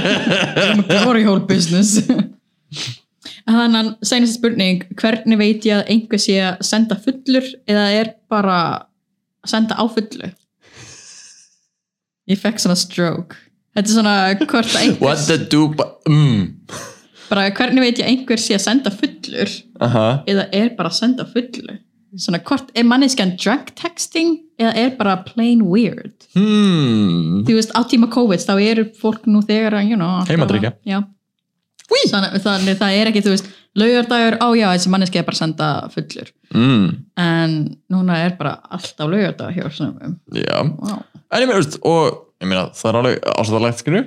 glory 1.01 1.25
hole 1.25 1.41
business 1.49 1.97
Þannig 3.47 3.95
sænast 4.05 4.37
spurning 4.37 4.83
hvernig 4.99 5.37
veit 5.39 5.65
ég 5.65 5.79
að 5.81 5.89
einhver 5.95 6.21
sé 6.21 6.37
að 6.45 6.61
senda 6.67 6.95
fullur 7.01 7.47
eða 7.67 7.85
er 8.01 8.13
bara 8.29 8.57
að 9.41 9.49
senda 9.55 9.75
á 9.79 9.83
fullu 9.89 10.31
Ég 12.29 12.39
fekk 12.39 12.61
svona 12.61 12.77
stroke 12.79 13.35
Þetta 13.71 13.87
er 13.87 13.93
svona 13.95 14.15
hvort 14.35 14.73
að 14.75 14.81
einhver 14.83 15.05
What 15.05 15.21
the 15.27 15.37
dupe? 15.51 15.85
Mm. 16.09 16.49
bara 17.31 17.45
hvernig 17.55 17.79
veit 17.85 17.99
ég 18.01 18.03
að 18.05 18.11
einhver 18.11 18.41
sé 18.43 18.57
að 18.57 18.65
senda 18.65 18.91
fullur 18.91 19.53
Aha. 19.87 20.05
eða 20.27 20.49
er 20.51 20.73
bara 20.75 20.89
að 20.91 20.97
senda 20.99 21.25
fullu 21.31 21.77
svona 22.19 22.41
hvort 22.43 22.73
er 22.75 22.83
manneskjan 22.83 23.37
drunk 23.39 23.69
texting 23.79 24.33
eða 24.59 24.73
er 24.81 24.89
bara 24.99 25.13
plain 25.23 25.61
weird 25.63 26.11
Hmm. 26.35 27.41
þú 27.47 27.55
veist 27.55 27.71
á 27.71 27.79
tíma 27.87 28.09
COVID 28.11 28.43
þá 28.43 28.51
eru 28.59 28.83
fólk 28.99 29.23
nú 29.31 29.39
þegar 29.47 29.77
að 29.79 29.87
you 29.89 29.95
know, 29.95 30.19
að- 30.19 30.75
já. 30.85 30.99
Þannig, 32.11 32.37
þannig 32.45 32.79
það 32.81 32.97
er 32.99 33.11
ekki 33.11 33.23
þú 33.25 33.33
veist 33.35 33.49
laugardagur, 33.81 34.35
á 34.43 34.47
já 34.59 34.67
þessi 34.73 34.91
manneski 34.91 35.19
er 35.21 35.27
bara 35.27 35.39
senda 35.39 35.69
fullur 35.93 36.31
Mm. 36.51 36.87
en 37.15 37.53
núna 37.93 38.17
er 38.25 38.33
bara 38.35 38.57
alltaf 38.69 39.07
laugardag 39.07 39.53
hjá 39.55 39.69
Já. 40.35 40.57
wow. 40.67 41.03
En 41.31 41.41
ég 41.41 41.47
meina, 41.47 41.61
veist, 41.61 41.77
og 41.87 42.25
ég 42.41 42.49
meina, 42.49 42.65
það 42.75 42.89
er 42.89 42.97
alveg 42.99 43.29
ásæðalegt, 43.39 43.79
skilju. 43.83 44.01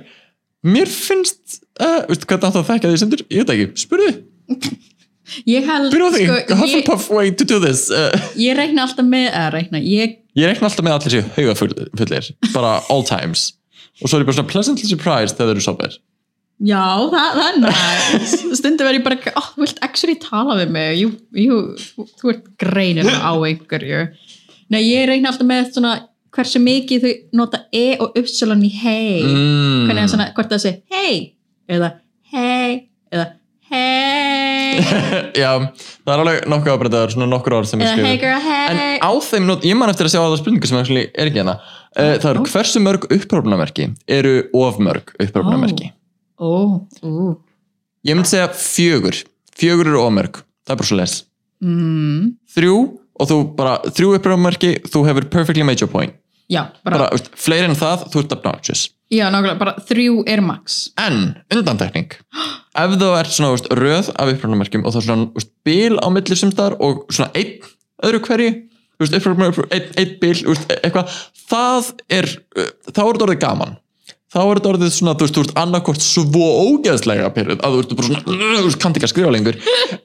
Mér 0.65 0.89
finnst, 0.89 1.59
uh, 1.81 2.03
veistu 2.09 2.27
hvað 2.29 2.43
það 2.43 2.51
átt 2.51 2.59
að 2.61 2.67
þekka 2.69 2.91
því 2.91 2.99
sendur? 3.01 3.23
Ég 3.33 3.41
veit 3.41 3.53
ekki, 3.55 3.65
spurðu. 3.81 4.11
ég 5.55 5.65
held 5.69 5.91
Byrju 5.93 6.05
á 6.05 6.11
því, 6.13 6.23
sko, 6.27 6.37
ég, 6.37 6.53
Hufflepuff 6.61 7.09
way 7.17 7.31
to 7.33 7.47
do 7.49 7.59
this. 7.63 7.87
Uh, 7.89 8.13
ég 8.37 8.57
reikna 8.57 8.85
alltaf 8.85 9.05
með 9.09 9.29
að 9.33 9.49
reikna, 9.57 9.81
ég 9.81 10.19
ég 10.37 10.51
reikna 10.51 10.69
alltaf 10.69 10.85
með 10.85 10.97
allir 10.99 11.15
séu 11.15 11.25
haugafullir, 11.39 12.31
bara 12.53 12.75
all 12.93 13.05
times. 13.07 13.53
Og 14.03 14.09
svo 14.11 14.19
er 14.19 14.25
ég 14.25 14.29
bara 14.29 14.37
svona 14.37 14.51
pleasantly 14.51 14.89
surprised 14.89 15.37
þegar 15.37 15.53
þeir 15.53 15.57
eru 15.57 15.65
sopir. 15.65 15.97
Já, 16.63 16.83
það, 17.11 17.29
það 17.35 17.47
er 17.49 17.57
næst 17.65 18.43
Stundum 18.61 18.87
verð 18.87 18.99
ég 19.01 19.03
bara, 19.03 19.33
oh, 19.35 19.47
þú 19.57 19.63
vilt 19.65 19.79
actually 19.83 20.15
tala 20.23 20.55
við 20.61 20.69
mig 20.71 20.99
jú, 21.01 21.09
jú, 21.35 21.57
þú- 22.21 22.31
ert 22.31 22.45
greinilega 22.63 23.19
á 23.27 23.33
einhverju 23.49 24.03
Nei, 24.71 24.81
ég 24.87 25.09
reyna 25.11 25.29
alltaf 25.33 25.45
með 25.49 25.73
svona 25.75 25.95
hversu 26.35 26.59
mikið 26.63 27.03
þau 27.03 27.11
nota 27.41 27.59
e 27.75 27.83
og 27.99 28.15
upsilon 28.19 28.63
í 28.67 28.71
hei 28.71 29.19
Mm. 29.23 29.85
hvernig 29.89 30.03
er 30.05 30.13
svona, 30.13 30.29
hvort 30.35 30.49
það 30.55 30.63
sé 30.63 30.71
hei 30.91 31.35
eða 31.71 31.91
hei 32.31 32.87
eða 33.11 33.27
hei 33.71 34.79
Já, 35.43 35.51
það 36.03 36.11
er 36.15 36.21
alveg 36.23 36.47
nokkuð 36.51 36.73
ábreytaður, 36.73 37.13
svona 37.15 37.27
nokkur 37.31 37.55
orð 37.59 37.69
sem 37.69 37.83
ég 37.83 37.91
skrifa. 37.91 38.07
hey 38.09 38.19
girl, 38.19 38.47
En 38.71 38.79
hey 38.81 38.97
á 39.03 39.11
þeim, 39.27 39.45
not, 39.47 39.63
ég 39.67 39.77
man 39.79 39.91
eftir 39.91 40.07
að 40.09 40.15
sjá 40.15 40.19
á 40.23 40.27
það 40.31 40.39
spurningu 40.41 40.69
sem 40.71 40.79
actually 40.81 41.05
er 41.13 41.29
ekki 41.31 41.39
hérna. 41.43 41.55
Uh, 41.95 42.15
það 42.19 42.29
eru 42.33 42.43
hversu 42.51 42.81
mörg 42.83 43.07
upprófnamerki 43.15 43.87
eru 44.11 44.33
of 44.59 44.79
mörg 44.83 45.13
upprófnamerki. 45.23 45.91
Ó, 46.39 46.83
ó 47.03 47.11
Ég 48.05 48.13
myndi 48.15 48.29
segja 48.29 48.49
fjögur. 48.53 49.23
Fjögur 49.55 49.87
eru 49.89 50.03
mörg. 50.13 50.41
Það 50.65 50.73
er 50.75 50.77
bara 50.81 50.89
svo 50.89 50.97
les. 50.99 51.15
mm, 51.63 52.35
Þrjú 52.55 52.75
og 53.15 53.29
þú 53.29 53.37
bara, 53.55 53.77
þrjú 53.95 54.15
upprófnamerki, 54.17 54.71
þú 54.91 55.05
hefur 55.07 55.29
perfectly 55.31 55.63
made 55.63 55.79
your 55.81 55.89
point. 55.91 56.13
Já, 56.51 56.67
bara, 56.85 56.97
Bara, 56.99 57.17
fleiri 57.33 57.65
en 57.71 57.75
það, 57.79 58.03
þú 58.13 58.19
ert 58.21 58.33
obnoxious. 58.35 58.89
já, 59.09 59.29
nákvæmlega, 59.33 59.57
bara 59.57 59.73
þrjú 59.87 60.23
er 60.27 60.41
max 60.41 60.89
En, 60.97 61.35
undantekning. 61.49 62.11
Ef 62.75 62.91
þú 62.99 63.09
ert 63.17 63.31
svona 63.33 63.49
veist, 63.55 63.69
röð 63.73 64.11
af 64.13 64.29
upprófnamerkjum 64.33 64.85
og 64.85 64.93
það 64.93 64.99
er 65.01 65.05
svona 65.07 65.27
veist, 65.33 65.51
bil 65.65 65.97
á 65.97 66.07
milli 66.13 66.35
sumstar 66.37 66.75
og 66.79 67.05
svona 67.09 67.31
einn 67.33 67.65
öðru 68.05 68.19
hverju, 68.27 68.51
þú 68.99 69.05
veist, 69.05 69.17
upprófnamerkjum, 69.17 69.69
einn, 69.71 69.89
einn 69.97 70.13
bil, 70.21 70.35
þú 70.43 70.53
veist, 70.53 70.75
eitthvað, 70.83 71.17
það 71.49 71.89
er, 72.19 72.29
uh, 72.57 72.69
þá 72.91 73.01
er 73.01 73.09
þetta 73.15 73.25
orðið 73.25 73.41
gaman. 73.47 73.77
Þá 74.35 74.41
er 74.43 74.59
þetta 74.59 74.71
orðið 74.73 74.89
svona, 74.91 75.11
þú 75.15 75.23
veist, 75.23 75.35
þú 75.35 75.41
veist, 75.45 75.53
annarkort 75.61 76.03
svo 76.03 76.47
ógeðslega 76.65 77.29
pyrruð 77.37 77.61
að 77.63 77.77
þú 77.77 78.07
svona, 78.09 78.23
þú 78.27 78.65
veist, 78.65 78.79
kannt 78.83 78.97
ekki 78.99 79.07
að 79.07 79.13
skrifa 79.13 79.31
lengur. 79.31 79.59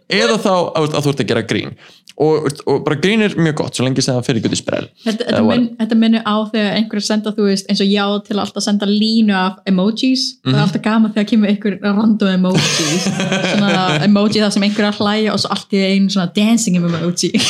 Eða 0.06 0.36
þá 0.38 0.52
að, 0.54 0.76
þú 0.76 0.84
veist, 0.84 0.94
að 0.94 1.06
þú 1.06 1.10
ert 1.10 1.22
að 1.24 1.30
gera 1.32 1.42
grín 1.50 1.74
og, 2.20 2.48
og 2.68 2.80
bara 2.86 2.98
grín 3.00 3.22
er 3.24 3.34
mjög 3.38 3.56
gott 3.62 3.78
svo 3.78 3.86
lengi 3.86 4.02
sem 4.04 4.16
það 4.16 4.26
fyrir 4.28 4.44
gutt 4.44 4.56
í 4.56 4.60
sprell 4.60 4.86
Þetta, 5.04 5.26
þetta, 5.26 5.42
minn, 5.46 5.66
þetta 5.78 5.98
minnir 6.02 6.24
á 6.28 6.36
þegar 6.52 6.78
einhverju 6.78 7.06
senda 7.06 7.32
þú 7.36 7.46
veist 7.48 7.70
eins 7.72 7.82
og 7.84 7.88
já 7.90 8.04
til 8.26 8.36
að 8.36 8.42
alltaf 8.44 8.66
senda 8.66 8.88
línu 8.90 9.36
af 9.36 9.60
emojis 9.70 10.26
það 10.44 10.56
er 10.58 10.64
alltaf 10.66 10.84
gaman 10.84 11.14
þegar 11.16 11.30
kemur 11.32 11.52
einhver 11.52 11.78
random 11.86 12.34
emojis 12.36 13.06
svona 13.54 13.84
emoji 14.04 14.42
það 14.42 14.54
sem 14.56 14.66
einhver 14.68 14.86
er 14.86 14.90
að 14.92 15.00
hlæja 15.00 15.34
og 15.36 15.42
svo 15.44 15.54
allt 15.56 15.76
í 15.78 15.84
einu 15.86 16.12
svona 16.12 16.28
dancing 16.36 16.80
emoji 16.80 17.32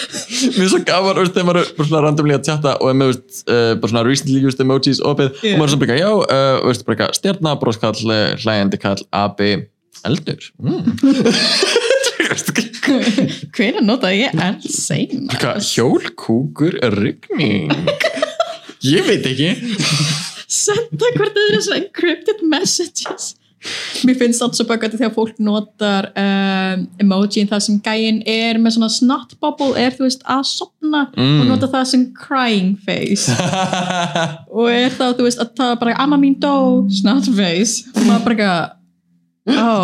Mér 0.00 0.64
er 0.64 0.70
svo 0.70 0.78
gaman, 0.86 1.18
veist, 1.18 1.34
þegar 1.34 1.46
maður 1.48 1.58
er 1.60 1.88
svona 1.88 2.02
randomlega 2.04 2.38
að 2.40 2.46
chatta 2.46 2.76
og 2.80 2.94
með, 2.96 3.18
uh, 3.50 3.72
bara 3.82 3.90
svona 3.90 4.04
recently 4.06 4.40
used 4.46 4.62
emojis 4.62 5.02
opið 5.04 5.28
Yeah. 5.42 5.56
og 5.56 5.60
maður 5.60 5.66
er 5.66 5.72
svona 5.74 5.82
bara, 5.84 5.98
já, 5.98 6.10
uh, 6.14 6.60
veist, 6.68 6.86
bara 6.86 6.96
eitthvað, 6.96 7.18
stjarna, 7.18 7.52
broskall, 7.60 8.00
uh, 8.06 8.22
hlæjandi 8.40 8.80
kall, 8.80 9.02
abi, 9.16 9.50
eldur. 10.08 10.48
Mm. 10.62 10.94
Hvernig 13.56 13.82
notaði 13.86 14.22
ég 14.24 14.38
er 14.38 14.56
seina 14.70 15.34
Hvað, 15.40 15.60
hjólkúkur, 15.72 16.78
rigning? 16.96 17.72
Ég 18.86 19.04
veit 19.08 19.26
ekki. 19.28 19.50
senda 20.50 21.10
hvort 21.16 21.34
það 21.36 21.44
eru 21.50 21.60
svona 21.66 21.82
encrypted 21.84 22.40
messages 22.50 23.34
mér 24.08 24.16
finnst 24.16 24.40
allt 24.40 24.56
svo 24.56 24.64
böggandi 24.64 24.96
þegar 24.96 25.12
fólk 25.12 25.36
notar 25.44 26.06
um, 26.16 26.86
emoji 27.04 27.42
það 27.50 27.60
sem 27.66 27.76
gæinn 27.84 28.22
er 28.24 28.56
með 28.56 28.78
svona 28.78 28.88
snot 28.94 29.34
bubble 29.42 29.74
er 29.76 29.92
þú 29.98 30.06
veist 30.06 30.24
að 30.24 30.46
sopna 30.48 31.02
Mm. 31.12 31.42
og 31.42 31.44
nota 31.50 31.68
það 31.70 31.84
sem 31.90 32.06
crying 32.16 32.70
face 32.86 33.28
og 34.48 34.70
er 34.72 34.88
þá, 34.96 35.10
þú 35.18 35.26
veist, 35.26 35.42
að 35.44 35.50
það 35.60 35.74
bara 35.82 35.94
amma 36.02 36.16
mín 36.22 36.38
dó, 36.40 36.54
snot 37.02 37.28
face 37.36 37.84
og 37.92 38.00
maður 38.08 38.24
bara 38.24 38.36
eitthvað 38.38 39.60
ó, 39.60 39.76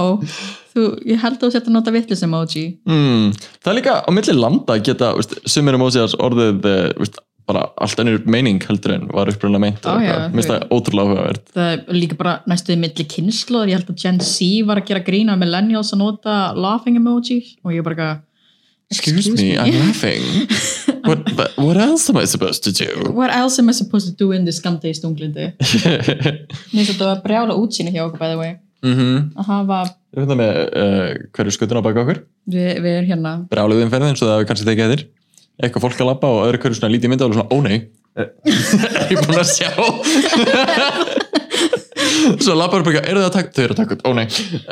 þú, 0.76 0.84
ég 1.12 1.22
held 1.24 1.38
að 1.38 1.44
þú 1.46 1.52
sett 1.56 1.70
að 1.70 1.76
nota 1.78 1.94
vitlis 1.94 2.22
emoji 2.26 2.64
mm. 2.86 3.30
Það 3.62 3.70
er 3.72 3.78
líka 3.80 3.94
á 4.04 4.10
milli 4.14 4.34
landa 4.36 4.76
geta, 4.84 5.12
þú 5.14 5.22
veist, 5.22 5.34
sumir 5.56 5.78
emojis 5.78 6.14
orðið, 6.20 6.60
þú 6.66 7.02
veist, 7.04 7.18
bara 7.46 7.60
allt 7.78 8.00
önnur 8.02 8.24
meining 8.26 8.56
heldur 8.66 8.90
en 8.96 9.04
var 9.14 9.28
upprunna 9.30 9.60
meint. 9.62 9.84
Ó, 9.86 9.94
já, 10.02 10.14
Mér 10.32 10.40
finnst 10.40 10.50
það 10.50 10.64
ótrúlega 10.74 11.12
áhugavert. 11.12 11.44
það 11.54 11.68
er 11.76 11.82
líka 11.94 12.16
bara 12.18 12.32
næstuði 12.50 12.78
milli 12.82 13.04
kynnslóður, 13.12 13.70
ég 13.70 13.78
held 13.78 13.92
að 13.92 14.00
Gen 14.02 14.18
Z 14.26 14.48
var 14.66 14.80
að 14.80 14.88
gera 14.90 15.04
grína 15.06 15.36
millennials 15.38 15.92
að 15.94 16.00
nota 16.02 16.38
laughing 16.58 16.98
emoji 16.98 17.38
og 17.62 17.70
ég 17.76 17.86
bara 17.86 17.94
eitthvað 17.98 18.24
Excuse, 18.88 19.30
me, 19.34 19.56
I'm 19.58 19.72
laughing. 19.82 20.22
what, 21.08 21.18
what 21.58 21.76
else 21.76 22.08
am 22.08 22.18
I 22.18 22.24
supposed 22.24 22.62
to 22.62 22.70
do? 22.70 23.10
What 23.10 23.30
else 23.34 23.58
am 23.58 23.68
I 23.68 23.72
supposed 23.72 24.06
to 24.06 24.14
do 24.14 24.30
in 24.30 24.44
this 24.44 24.60
skamdegi 24.62 24.94
stunglindi? 25.00 25.48
Mér 25.58 26.46
finnst 26.70 26.92
þetta 26.92 27.08
að 27.16 27.22
brjála 27.24 27.56
útsýni 27.58 27.90
hjá 27.94 28.04
okkur 28.06 28.20
by 28.22 28.30
the 28.34 28.38
way 28.42 28.52
Mhm. 28.86 29.32
að 29.40 29.46
hafa, 29.50 29.78
Ég 30.16 30.22
veit 30.24 30.30
það 30.30 30.38
með 30.40 30.58
uh, 30.64 31.08
hverju 31.36 31.52
skutun 31.52 31.76
á 31.76 31.84
baka 31.84 32.00
okkur. 32.00 32.22
Við, 32.48 32.68
við 32.80 32.94
erum 33.02 33.10
hérna. 33.10 33.32
Brálið 33.52 33.82
umferðin, 33.84 34.16
svo 34.16 34.30
það 34.30 34.38
hefur 34.38 34.48
kannski 34.48 34.68
tekið 34.70 34.86
eftir. 34.86 35.02
Eitthvað 35.60 35.84
fólk 35.84 36.00
að 36.00 36.08
labba 36.08 36.30
og 36.32 36.44
öðru 36.46 36.60
hverju 36.62 36.78
svona 36.78 36.92
lítið 36.94 37.12
mynda 37.12 37.28
og 37.28 37.36
svona, 37.36 37.48
ó 37.52 37.56
nei. 37.66 37.76
Eh, 38.16 38.30
Er 39.02 39.12
ég 39.12 39.20
búin 39.26 39.42
að 39.42 39.50
sjá 39.52 39.68
svo 42.44 42.54
lappar 42.56 42.82
upp 42.82 42.88
eitthvað, 42.90 43.08
eru 43.10 43.20
þið 43.20 43.26
að 43.26 43.34
taka 43.36 43.50
þau 43.56 43.62
eru 43.64 43.74
að 43.74 43.80
taka, 43.80 43.94
ó 44.02 44.10
nei. 44.16 44.26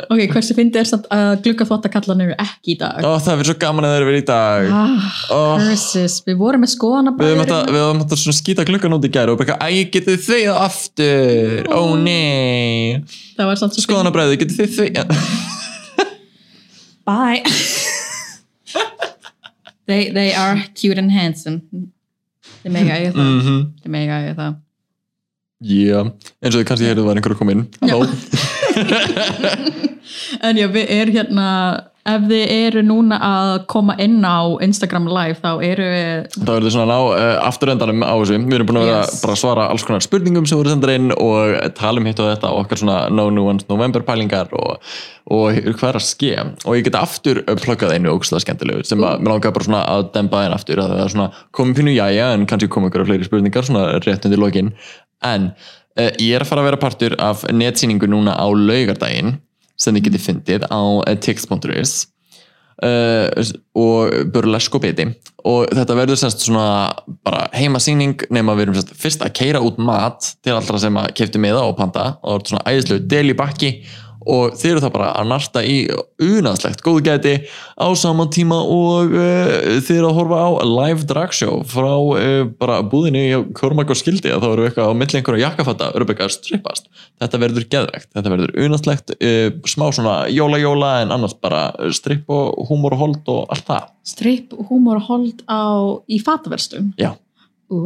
Ok, 0.05 0.21
hversu 0.33 0.53
fyndi 0.57 0.77
er 0.81 0.87
samt 0.89 1.05
að 1.13 1.31
glugga 1.45 1.67
þvottakallan 1.69 2.23
eru 2.25 2.35
ekki 2.41 2.69
í 2.73 2.75
dag? 2.81 2.99
ó, 3.05 3.07
það 3.23 3.35
er 3.43 3.47
svo 3.49 3.57
gaman 3.61 3.87
að 3.87 3.91
þeir 3.93 4.01
eru 4.01 4.09
verið 4.09 4.23
í 4.23 4.27
dag. 4.29 4.61
Ah, 4.79 5.05
curses, 5.61 6.15
við 6.27 6.35
vorum 6.41 6.61
með 6.65 6.71
skoðana 6.75 7.11
Við 7.19 7.27
höfum 7.35 8.01
þetta 8.03 8.17
svona 8.21 8.39
skýta 8.39 8.67
gluggan 8.67 8.97
út 8.97 9.07
í 9.07 9.13
gæru 9.15 9.31
og 9.35 9.39
bara, 9.41 9.55
æ, 9.61 9.63
getið 9.93 10.17
þið 10.25 10.43
það 10.49 10.59
aftur? 10.65 11.61
Ó 11.71 11.73
nei. 11.99 13.03
Það 13.35 13.45
var 13.51 13.57
samt 13.61 13.73
svo 13.77 13.83
skoðanabræði, 13.85 14.39
getið 14.43 14.57
þið 14.61 14.71
þið 14.79 14.93
Bye. 17.05 17.45
They, 19.85 20.09
they 20.09 20.33
are 20.33 20.57
cute 20.73 20.97
and 20.97 21.13
handsome. 21.13 21.61
Þið 22.63 22.71
mega 22.73 22.95
það 23.13 23.19
mhm. 23.21 23.59
Þið 23.83 23.91
mega 23.93 24.15
það 24.33 24.53
Já, 25.65 26.03
eins 26.43 26.53
og 26.53 26.59
þið 26.61 26.67
kannski 26.69 26.89
heyrðu 26.91 27.07
var 27.07 27.17
einhverju 27.19 27.39
komin 27.41 27.65
Halló. 27.81 28.05
En 30.45 30.57
já, 30.59 30.67
við 30.71 30.89
erum 30.93 31.15
hérna 31.15 31.45
ef 32.05 32.25
þið 32.29 32.51
eru 32.53 32.81
núna 32.85 33.17
að 33.25 33.51
koma 33.71 33.95
inn 34.01 34.19
á 34.21 34.45
Instagram 34.61 35.07
live 35.09 35.39
þá 35.41 35.49
eru 35.65 35.85
við 35.89 36.27
Það 36.35 36.51
verður 36.51 36.73
svona 36.75 36.85
að 36.85 36.91
ná 36.91 36.99
uh, 37.17 37.47
afturöndanum 37.47 38.03
á 38.05 38.13
þessu. 38.19 38.37
Við 38.45 38.55
erum 38.59 38.69
búin 38.69 38.79
að 38.81 38.85
vera 38.85 38.99
Yes. 39.01 39.15
bara 39.23 39.33
að 39.33 39.41
svara 39.41 39.65
alls 39.73 39.85
konar 39.87 40.05
spurningum 40.05 40.45
sem 40.49 40.59
voru 40.59 40.69
sendar 40.73 40.93
inn 40.93 41.09
og 41.15 41.55
tala 41.79 42.01
um 42.03 42.05
hitt 42.09 42.21
og 42.21 42.29
þetta 42.29 42.51
og 42.53 42.61
okkar 42.65 42.81
svona 42.83 42.97
No 43.09 43.25
Nuance 43.33 43.65
November 43.71 44.05
pælingar 44.05 44.53
og, 44.53 44.77
og 45.33 45.57
hvað 45.65 45.89
er 45.89 45.99
að 45.99 46.05
ske. 46.05 46.31
Og 46.69 46.77
ég 46.77 46.85
get 46.85 46.99
aftur 46.99 47.41
pluggað 47.63 47.95
einu 47.97 48.13
ógstlega 48.13 48.45
skemmtilegu 48.45 48.85
sem 48.85 49.01
að 49.01 49.25
mér 49.25 49.33
langar 49.33 49.55
bara 49.57 49.69
svona 49.71 49.81
að 49.95 50.05
demba 50.13 50.43
einn 50.45 50.53
aftur. 50.59 50.83
Að 50.85 50.93
það 50.93 51.03
er 51.07 51.15
svona 51.15 51.27
komið 51.57 51.81
pínu 51.81 51.97
jæja 51.97 52.29
en 52.37 52.45
kannski 52.53 52.69
koma 52.75 52.91
ykkur 52.93 53.07
fleiri 53.09 53.25
spurningar 53.31 53.65
svona 53.65 53.87
rétt 54.05 54.29
undir 54.29 54.43
lokin 54.45 54.75
en 55.27 55.51
uh, 55.51 56.11
ég 56.21 56.35
er 56.35 56.45
að 56.45 56.51
fara 56.51 56.63
að 56.63 56.69
vera 56.71 56.81
partur 56.81 57.17
af 57.21 57.45
netsýningu 57.51 58.09
núna 58.11 58.35
á 58.37 58.47
laugardaginn 58.47 59.37
sem 59.75 59.95
þið 59.95 60.09
getið 60.09 60.27
fyndið 60.29 60.67
á 60.71 60.81
uh, 60.81 61.15
tix.is 61.19 61.95
uh, 62.85 63.53
og 63.75 64.19
burlesk 64.33 64.77
og 64.77 64.85
biti 64.85 65.09
og 65.45 65.69
þetta 65.75 65.97
verður 65.97 66.19
semst 66.19 66.45
svona 66.45 66.93
bara 67.25 67.45
heimasýning 67.53 68.25
nema 68.33 68.55
við 68.57 68.65
erum 68.65 68.77
semst 68.79 68.95
fyrst 68.97 69.25
að 69.25 69.35
keira 69.37 69.61
út 69.61 69.77
mat 69.77 70.31
til 70.43 70.55
allra 70.55 70.79
sem 70.81 70.97
að 70.97 71.11
kefti 71.19 71.41
meða 71.41 71.61
og 71.67 71.75
panta. 71.77 72.15
Og 72.25 72.39
það 72.39 72.41
er 72.41 72.49
svona 72.49 72.71
æðislegu 72.71 73.05
del 73.13 73.29
í 73.29 73.37
bakki 73.37 73.71
og 74.25 74.55
þeir 74.59 74.71
eru 74.73 74.83
það 74.83 74.93
bara 74.95 75.09
að 75.19 75.29
narta 75.31 75.63
í 75.65 75.75
unaðslegt 76.25 76.83
góðgæti 76.85 77.33
á 77.77 77.87
saman 77.97 78.31
tíma 78.33 78.57
og 78.61 79.13
uh, 79.13 79.79
þeir 79.85 79.99
eru 79.99 80.09
að 80.09 80.17
horfa 80.19 80.39
á 80.41 80.49
live 80.69 81.07
drag 81.09 81.35
show 81.35 81.61
frá 81.69 81.91
uh, 81.93 82.45
bara 82.59 82.79
búðinni 82.85 83.25
í 83.29 83.41
Kormak 83.57 83.93
og 83.93 83.99
Skildi 83.99 84.33
að 84.33 84.45
þá 84.45 84.47
eru 84.51 84.67
eitthvað 84.67 84.91
á 84.91 84.99
milli 85.01 85.19
einhverja 85.19 85.49
jakkafatta 85.49 85.91
Rubika 85.99 86.29
strippast. 86.33 86.89
Þetta 87.21 87.41
verður 87.41 87.67
geðvegt, 87.71 88.09
þetta 88.15 88.33
verður 88.33 88.55
unaðslegt, 88.65 89.15
uh, 89.17 89.49
smá 89.69 89.87
svona 89.95 90.15
jóla-jóla 90.33 90.95
en 91.03 91.13
annars 91.15 91.37
bara 91.41 91.67
stripp 91.95 92.31
og 92.33 92.65
húmor 92.69 92.97
og 92.97 93.03
hold 93.05 93.33
og 93.33 93.53
allt 93.53 93.67
það. 93.69 93.91
stripp, 94.05 94.53
húmor 94.69 94.99
og 95.01 95.07
hold 95.09 95.45
á, 95.49 95.61
í 96.09 96.19
fataverstum 96.21 96.91
Já. 97.01 97.13
Ú, 97.65 97.79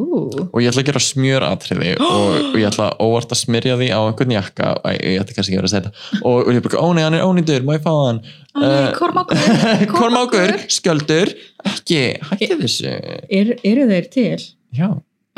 og 0.51 0.57
ég 0.59 0.67
ætla 0.73 0.81
að 0.83 0.89
gera 0.89 1.01
smjöratriði 1.03 1.93
og, 2.03 2.33
og 2.51 2.57
ég 2.59 2.67
ætla 2.67 2.89
óvart 2.99 3.31
að 3.31 3.39
smyrja 3.45 3.77
því 3.79 3.87
á 3.95 3.99
einhvern 4.01 4.33
jakka. 4.35 4.73
Æ, 4.83 4.89
ég 4.97 5.21
ætla 5.23 5.37
kannski 5.37 5.53
ekki 5.53 5.57
að 5.57 5.61
vera 5.61 5.69
að 5.69 5.73
segja 5.75 5.85
þetta. 5.87 6.19
Og, 6.19 6.39
og 6.41 6.51
ég 6.57 6.65
bara, 6.67 6.81
ó 6.83 6.87
nei, 6.97 7.03
hann 7.05 7.17
er 7.19 7.27
ónýtur, 7.27 7.63
má 7.67 7.73
ég 7.77 7.85
fá 7.85 7.91
hann? 7.95 8.21
Æ, 8.59 8.71
Kormákur, 8.99 9.85
Kormákur, 9.93 10.55
skjöldur. 10.75 11.31
Ekki, 11.71 12.01
hætti 12.31 12.51
þessu. 12.65 12.95
Er, 13.39 13.53
eru 13.71 13.87
þeir 13.93 14.11
til? 14.13 14.49
já, 14.75 14.89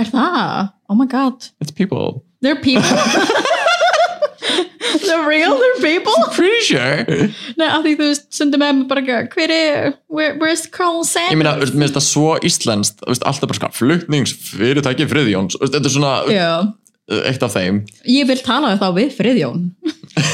Er 0.02 0.08
það? 0.10 0.72
Oh 0.90 0.96
my 0.98 1.06
god. 1.06 1.52
It's 1.62 1.72
people. 1.72 2.24
They're 2.42 2.58
people 2.58 2.82
They're 5.06 5.28
real, 5.28 5.56
they're 5.58 5.80
people? 5.84 6.16
Pretty 6.38 6.62
sure. 6.68 7.06
Nei, 7.60 7.68
af 7.68 7.86
því 7.86 7.96
þú 8.00 8.10
veist, 8.10 8.28
sundum 8.36 8.64
með 8.64 8.76
mig 8.80 8.90
bara 8.92 9.04
eitthvað, 9.04 9.32
hver 9.36 9.54
er, 9.56 9.96
where, 10.12 10.36
where's 10.42 10.66
Carl 10.68 11.02
Sanders? 11.08 11.32
ég 11.34 11.40
meina, 11.42 11.56
mér 11.62 11.72
finnst 11.72 11.98
það 12.00 12.06
svo 12.08 12.36
íslenskt 12.48 13.02
þú 13.04 13.14
veist, 13.14 13.26
alltaf 13.32 13.52
bara 13.52 13.60
svona 13.62 13.78
flutningsfyrirtæki 13.80 15.08
Friðjóns, 15.12 15.58
þetta 15.62 15.82
er 15.88 15.96
svona 15.96 16.14
Já, 16.32 16.52
eitt 17.32 17.44
af 17.48 17.56
þeim. 17.56 17.82
Ég 18.08 18.30
vil 18.30 18.40
tala 18.46 18.76
þá 18.80 18.88
við 19.00 19.16
Friðjón. 19.18 19.66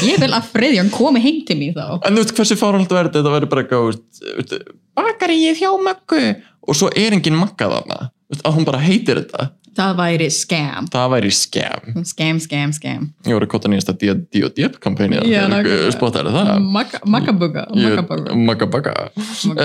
Ég 0.05 0.20
vil 0.22 0.34
að 0.34 0.51
Friðjón 0.51 0.91
komi 0.93 1.22
heim 1.24 1.39
til 1.47 1.58
mér 1.62 1.78
þá. 1.78 1.88
En 2.08 2.18
þú 2.18 2.24
veist, 2.24 2.36
hversu 2.38 2.58
fárhald 2.60 2.91
verður 2.91 3.14
þetta? 3.16 3.34
Verður 3.38 3.51
bara 3.53 3.66
eitthvað, 3.66 4.01
veist, 4.41 4.58
bakaríið 4.97 5.64
hjá 5.64 5.72
Möggu. 5.88 6.24
Og 6.68 6.76
svo 6.78 6.89
er 6.99 7.16
engin 7.16 7.38
Magga 7.39 7.70
þarna. 7.72 8.10
Að 8.43 8.58
hún 8.58 8.66
bara 8.68 8.82
heitir 8.84 9.22
þetta 9.22 9.51
Það 9.78 9.93
væri 10.01 10.28
scam. 10.34 10.88
Það 10.93 11.07
væri 11.13 11.32
scam. 11.38 12.03
Scam, 12.09 12.41
scam, 12.41 12.73
scam. 12.73 13.07
Ég 13.28 13.38
voru 13.38 13.45
að 13.47 13.53
kota 13.53 13.69
nýjasta 13.71 13.93
D.O.D.P. 14.01 14.80
kampæni 14.84 15.21
Já, 15.30 15.43
nákvæmlega. 15.51 15.91
Spottar 15.93 16.30
það. 16.34 16.53
Maggabuga 17.05 17.67
Magabagga 18.38 18.93
uh, 19.13 19.57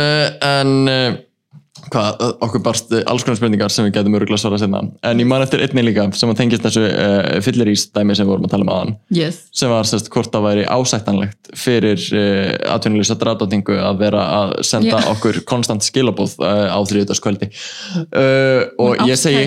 En 0.45 0.73
uh, 0.91 1.15
hvað, 1.93 2.21
uh, 2.23 2.35
okkur 2.45 2.63
barst 2.65 2.93
alls 3.09 3.25
konar 3.25 3.39
spurningar 3.41 3.73
sem 3.73 3.87
við 3.89 3.97
getum 3.97 4.17
öruglega 4.19 4.41
svara 4.43 4.59
senna 4.61 4.83
En 5.09 5.23
ég 5.23 5.29
man 5.29 5.43
eftir 5.45 5.63
einni 5.65 5.85
líka 5.87 6.05
sem 6.19 6.31
að 6.33 6.43
tengist 6.43 6.65
þessu 6.67 6.85
uh, 6.89 7.41
fyllerís 7.45 7.87
dæmi 7.95 8.17
sem 8.19 8.27
við 8.29 8.35
vorum 8.35 8.47
að 8.49 8.55
tala 8.55 8.67
um 8.69 8.73
aðan 8.77 8.95
Yes. 9.17 9.43
Sem 9.57 9.73
var 9.73 9.89
sérst 9.89 10.11
hvort 10.13 10.33
það 10.33 10.47
væri 10.51 10.69
ásættanlegt 10.69 11.53
fyrir 11.59 12.05
uh, 12.13 12.53
atvinnulísa 12.77 13.17
drafdóttingu 13.21 13.77
að 13.81 14.05
vera 14.05 14.23
að 14.43 14.55
senda 14.69 15.01
Já. 15.01 15.11
okkur 15.15 15.43
konstant 15.49 15.85
skilabóð 15.87 16.37
uh, 16.45 16.69
á 16.73 16.79
þriðutaskvöldi 16.89 17.51
uh, 17.53 18.71
og 18.83 19.07
ég 19.09 19.21
segi 19.21 19.47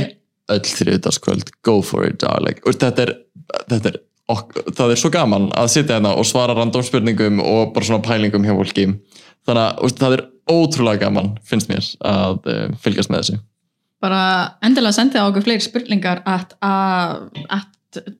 öll 0.53 0.65
þriðutaskvöld, 0.65 1.53
go 1.65 1.79
for 1.85 2.05
it 2.07 2.19
darling 2.21 2.59
og 2.65 2.77
þetta 2.77 3.07
er, 3.07 3.13
þetta 3.71 3.93
er 3.93 3.99
ok, 4.31 4.55
það 4.77 4.93
er 4.93 5.01
svo 5.01 5.11
gaman 5.13 5.49
að 5.57 5.71
sitja 5.73 5.97
hérna 5.97 6.13
og 6.17 6.27
svara 6.27 6.55
random 6.57 6.85
spurningum 6.85 7.41
og 7.43 7.73
bara 7.75 7.87
svona 7.87 8.05
pælingum 8.05 8.45
hjá 8.45 8.55
fólki. 8.57 8.87
Þannig 9.45 9.61
að 9.61 9.83
veist, 9.83 9.99
það 10.01 10.17
er 10.17 10.23
ótrúlega 10.49 11.05
gaman 11.05 11.35
finnst 11.45 11.69
mér 11.69 11.89
að 12.05 12.49
uh, 12.49 12.65
fylgjast 12.81 13.11
með 13.13 13.21
þessu. 13.21 13.39
Bara 14.03 14.23
endilega 14.65 14.97
sendið 14.97 15.23
á 15.25 15.29
okkur 15.29 15.45
fleiri 15.45 15.65
spurningar 15.65 16.21
at, 16.29 16.53
at 16.61 17.69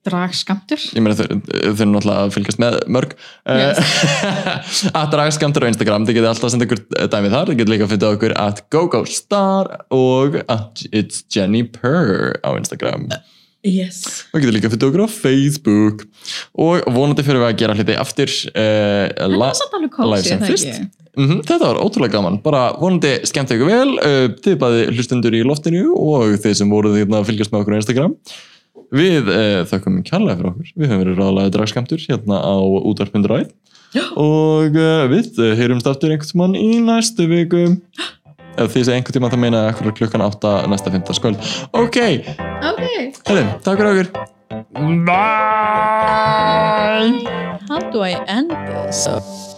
dragskamtur 0.07 0.81
ég 0.95 1.03
meina 1.03 1.17
þau, 1.17 1.27
eru 1.59 1.87
náttúrulega 1.91 2.25
að 2.25 2.33
fylgjast 2.35 2.61
með 2.61 2.77
mörg. 2.95 3.13
Yes. 3.45 3.93
að 4.99 5.13
dragskamtur 5.13 5.67
á 5.67 5.69
Instagram 5.71 6.07
þið 6.07 6.19
getið 6.19 6.31
alltaf 6.31 6.49
að 6.49 6.55
senda 6.55 6.67
ykkur 6.67 6.83
dæmi 7.13 7.31
þar. 7.33 7.51
Þið 7.51 7.61
getið 7.61 7.73
líka 7.73 7.87
að 7.87 7.93
finna 7.93 8.11
okkur 8.15 8.35
at 8.41 8.61
GoGoStar 8.73 9.71
og 9.95 10.41
at 10.45 10.83
It's 10.91 11.23
Jenny 11.33 11.63
Purr 11.67 12.35
á 12.41 12.49
Instagram. 12.55 13.07
Yes. 13.65 14.03
Og 14.31 14.43
getið 14.43 14.59
líka 14.59 14.69
að 14.69 14.75
finna 14.75 14.91
okkur 14.91 15.05
á 15.05 15.09
Facebook. 15.09 16.05
Og 16.61 16.85
vonandi 16.93 17.25
fyrir 17.25 17.41
við 17.41 17.49
að 17.49 17.57
gera 17.63 17.79
hluti 17.79 17.97
aftur 17.97 18.37
uh, 18.53 19.25
live 19.31 20.21
sem 20.27 20.45
fyrst. 20.45 20.69
Mm 20.75 20.93
þetta 21.15 21.61
var 21.61 21.77
ótrúlega 21.79 22.17
gaman, 22.17 22.41
bara 22.43 22.65
vonandi 22.75 23.21
skemmt 23.23 23.53
ykkur 23.55 23.69
vel, 23.69 23.93
uh, 24.03 24.25
þið 24.43 24.57
bæði 24.59 24.81
hlustundur 24.91 25.37
í 25.37 25.45
loftinu 25.47 25.85
og 25.95 26.35
þeir 26.43 26.57
sem 26.59 26.71
voruð 26.71 26.97
hérna 26.99 27.21
að 27.21 27.29
fylgjast 27.29 27.53
með 27.53 27.63
okkur 27.63 27.75
á 27.75 27.79
Instagram 27.79 28.17
Við 28.95 29.27
uh, 29.27 29.61
þökkum 29.67 29.99
kærlega 30.07 30.37
fyrir 30.39 30.51
okkur, 30.53 30.67
við 30.75 30.91
höfum 30.91 31.01
verið 31.03 31.17
ráðlega 31.19 31.53
dragskemtur 31.55 32.03
hérna 32.05 32.37
á 32.39 32.55
útvarpundur 32.61 33.33
ræð. 33.35 33.49
Og 34.19 34.75
uh, 34.75 35.05
við 35.11 35.39
uh, 35.39 35.51
heyrumst 35.59 35.87
aftur 35.89 36.13
einhvern 36.13 36.31
tímann 36.31 36.55
í 36.59 36.79
næstu 36.83 37.27
viku. 37.31 37.65
Ef 38.61 38.71
þið 38.71 38.85
segja 38.87 38.97
einhvern 39.01 39.15
tímann 39.17 39.33
þá 39.33 39.39
meina 39.41 39.65
ég 39.65 39.73
akkur 39.73 39.91
klukkan 39.97 40.23
8 40.23 40.53
næsta 40.71 40.87
15 40.93 41.17
skvöld 41.17 41.37
Ok, 41.75 41.97
Ok. 42.71 42.83
Hefðum, 43.27 43.49
takk 43.65 43.77
fyrir 43.81 43.91
okkur. 43.91 44.07
Bye. 45.09 45.25
How 47.67 47.79
do 47.91 47.99
I 48.05 48.15
end 48.27 48.51
this? 48.87 49.54